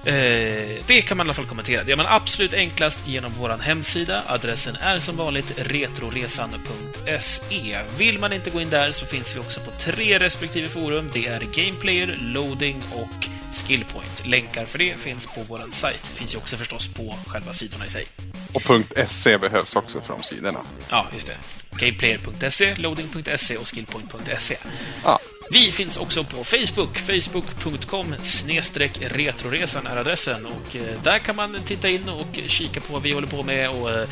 [0.07, 1.83] Eh, det kan man i alla fall kommentera.
[1.83, 4.23] Det gör man absolut enklast genom vår hemsida.
[4.27, 7.79] Adressen är som vanligt retroresan.se.
[7.99, 11.11] Vill man inte gå in där så finns vi också på tre respektive forum.
[11.13, 14.27] Det är Gameplayer, Loading och Skillpoint.
[14.27, 16.07] Länkar för det finns på vår sajt.
[16.07, 18.07] Finns ju också förstås på själva sidorna i sig.
[18.53, 18.63] Och
[19.09, 20.61] .se behövs också för de sidorna.
[20.91, 21.37] Ja, just det.
[21.71, 24.57] Gameplayer.se, Loading.se och Skillpoint.se.
[25.05, 25.19] Ja,
[25.51, 26.99] vi finns också på Facebook.
[26.99, 28.15] Facebook.com
[29.01, 30.47] retroresan är adressen.
[30.47, 33.71] Och eh, där kan man titta in och kika på vad vi håller på med
[33.71, 34.09] och eh,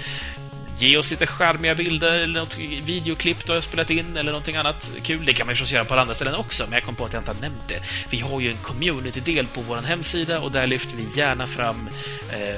[0.78, 4.90] ge oss lite charmiga bilder eller något videoklipp du har spelat in eller någonting annat
[5.02, 5.24] kul.
[5.24, 7.05] Det kan man ju förstås göra på alla andra ställen också, men jag kom på
[7.05, 7.81] att jag inte har nämnt det.
[8.11, 11.89] Vi har ju en community-del på vår hemsida och där lyfter vi gärna fram
[12.32, 12.56] eh,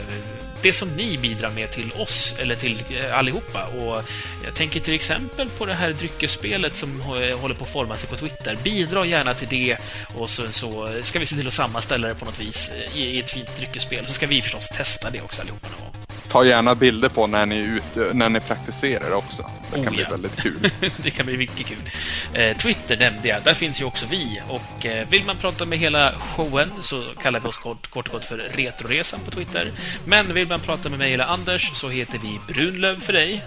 [0.63, 3.67] det som ni bidrar med till oss, eller till eh, allihopa.
[3.67, 4.03] Och
[4.45, 8.17] jag tänker till exempel på det här dryckesspelet som håller på att forma sig på
[8.17, 8.59] Twitter.
[8.63, 9.77] Bidra gärna till det
[10.15, 13.05] och så, så ska vi se till att sammanställa det på något vis eh, i,
[13.05, 14.07] i ett fint dryckesspel.
[14.07, 15.96] Så ska vi förstås testa det också allihopa någon gång
[16.29, 19.51] ta gärna bilder på när ni, ute, när ni praktiserar också.
[19.73, 20.11] Det kan Oh, bli ja.
[20.11, 20.71] väldigt kul.
[20.97, 21.91] det kan bli mycket kul.
[22.33, 24.41] Eh, Twitter nämnde jag, där finns ju också vi.
[24.49, 28.13] Och eh, vill man prata med hela showen så kallar vi oss kort, kort och
[28.13, 29.71] gott för Retroresan på Twitter.
[30.05, 33.43] Men vill man prata med mig eller Anders så heter vi Brunlöv för dig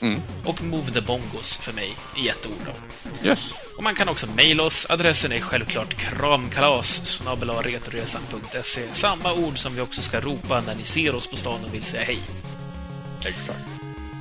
[0.00, 0.20] Mm.
[0.44, 2.66] och Move the Bongos för mig i ett ord.
[2.66, 3.28] Då.
[3.28, 3.52] Yes.
[3.76, 4.86] Och man kan också mejla oss.
[4.88, 7.20] Adressen är självklart kramkalas.
[8.92, 11.84] Samma ord som vi också ska ropa när ni ser oss på stan och vill
[11.84, 12.18] säga hej.
[13.24, 13.58] Exakt.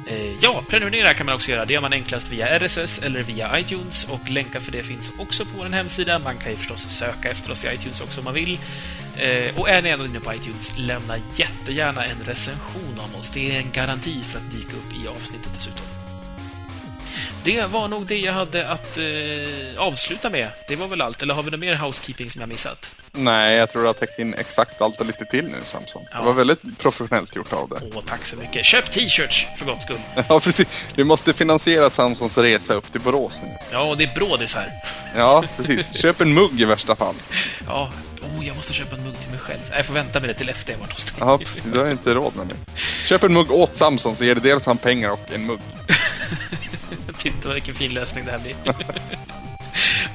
[0.08, 1.66] Eh, Ja, prenumerera kan man också göra.
[1.66, 5.46] Det gör man enklast via RSS eller via iTunes och länkar för det finns också
[5.46, 6.20] på vår hemsida.
[6.20, 8.60] Man kan ju förstås söka efter oss i iTunes också om man vill.
[9.20, 13.30] Eh, Och är ni ändå inne på iTunes, lämna jättegärna en recension om oss.
[13.34, 15.86] Det är en garanti för att dyka upp i avsnittet dessutom.
[17.44, 19.04] Det var nog det jag hade att eh,
[19.78, 20.48] avsluta med.
[20.68, 21.22] Det var väl allt.
[21.22, 22.96] Eller har vi något mer housekeeping som jag missat?
[23.12, 26.02] Nej, jag tror du har täckt in exakt allt och lite till nu Samson.
[26.12, 26.18] Ja.
[26.20, 27.82] Det var väldigt professionellt gjort av det.
[27.96, 28.66] Åh, tack så mycket.
[28.66, 30.00] Köp t-shirts för gott skull.
[30.30, 30.68] Ja, precis.
[30.96, 33.50] Vi måste finansiera Samsons resa upp till Borås nu.
[33.72, 34.72] Ja, och det är brådis här.
[35.16, 36.02] Ja, precis.
[36.02, 37.16] Köp en mugg i värsta fall.
[37.68, 37.92] Ja,
[38.22, 39.60] oh, jag måste köpa en mugg till mig själv.
[39.76, 41.14] Jag får vänta med det till efter jag varit hos dig.
[41.20, 41.64] Ja, precis.
[41.64, 42.56] Du har inte råd med det.
[43.08, 45.60] Köp en mugg åt Samson så ger det dels han pengar och en mugg.
[47.18, 48.56] Titta vilken fin lösning det här blir.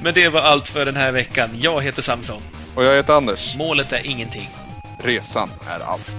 [0.01, 1.49] Men det var allt för den här veckan.
[1.59, 2.41] Jag heter Samson.
[2.75, 3.55] Och jag heter Anders.
[3.55, 4.49] Målet är ingenting.
[5.03, 6.11] Resan är allt.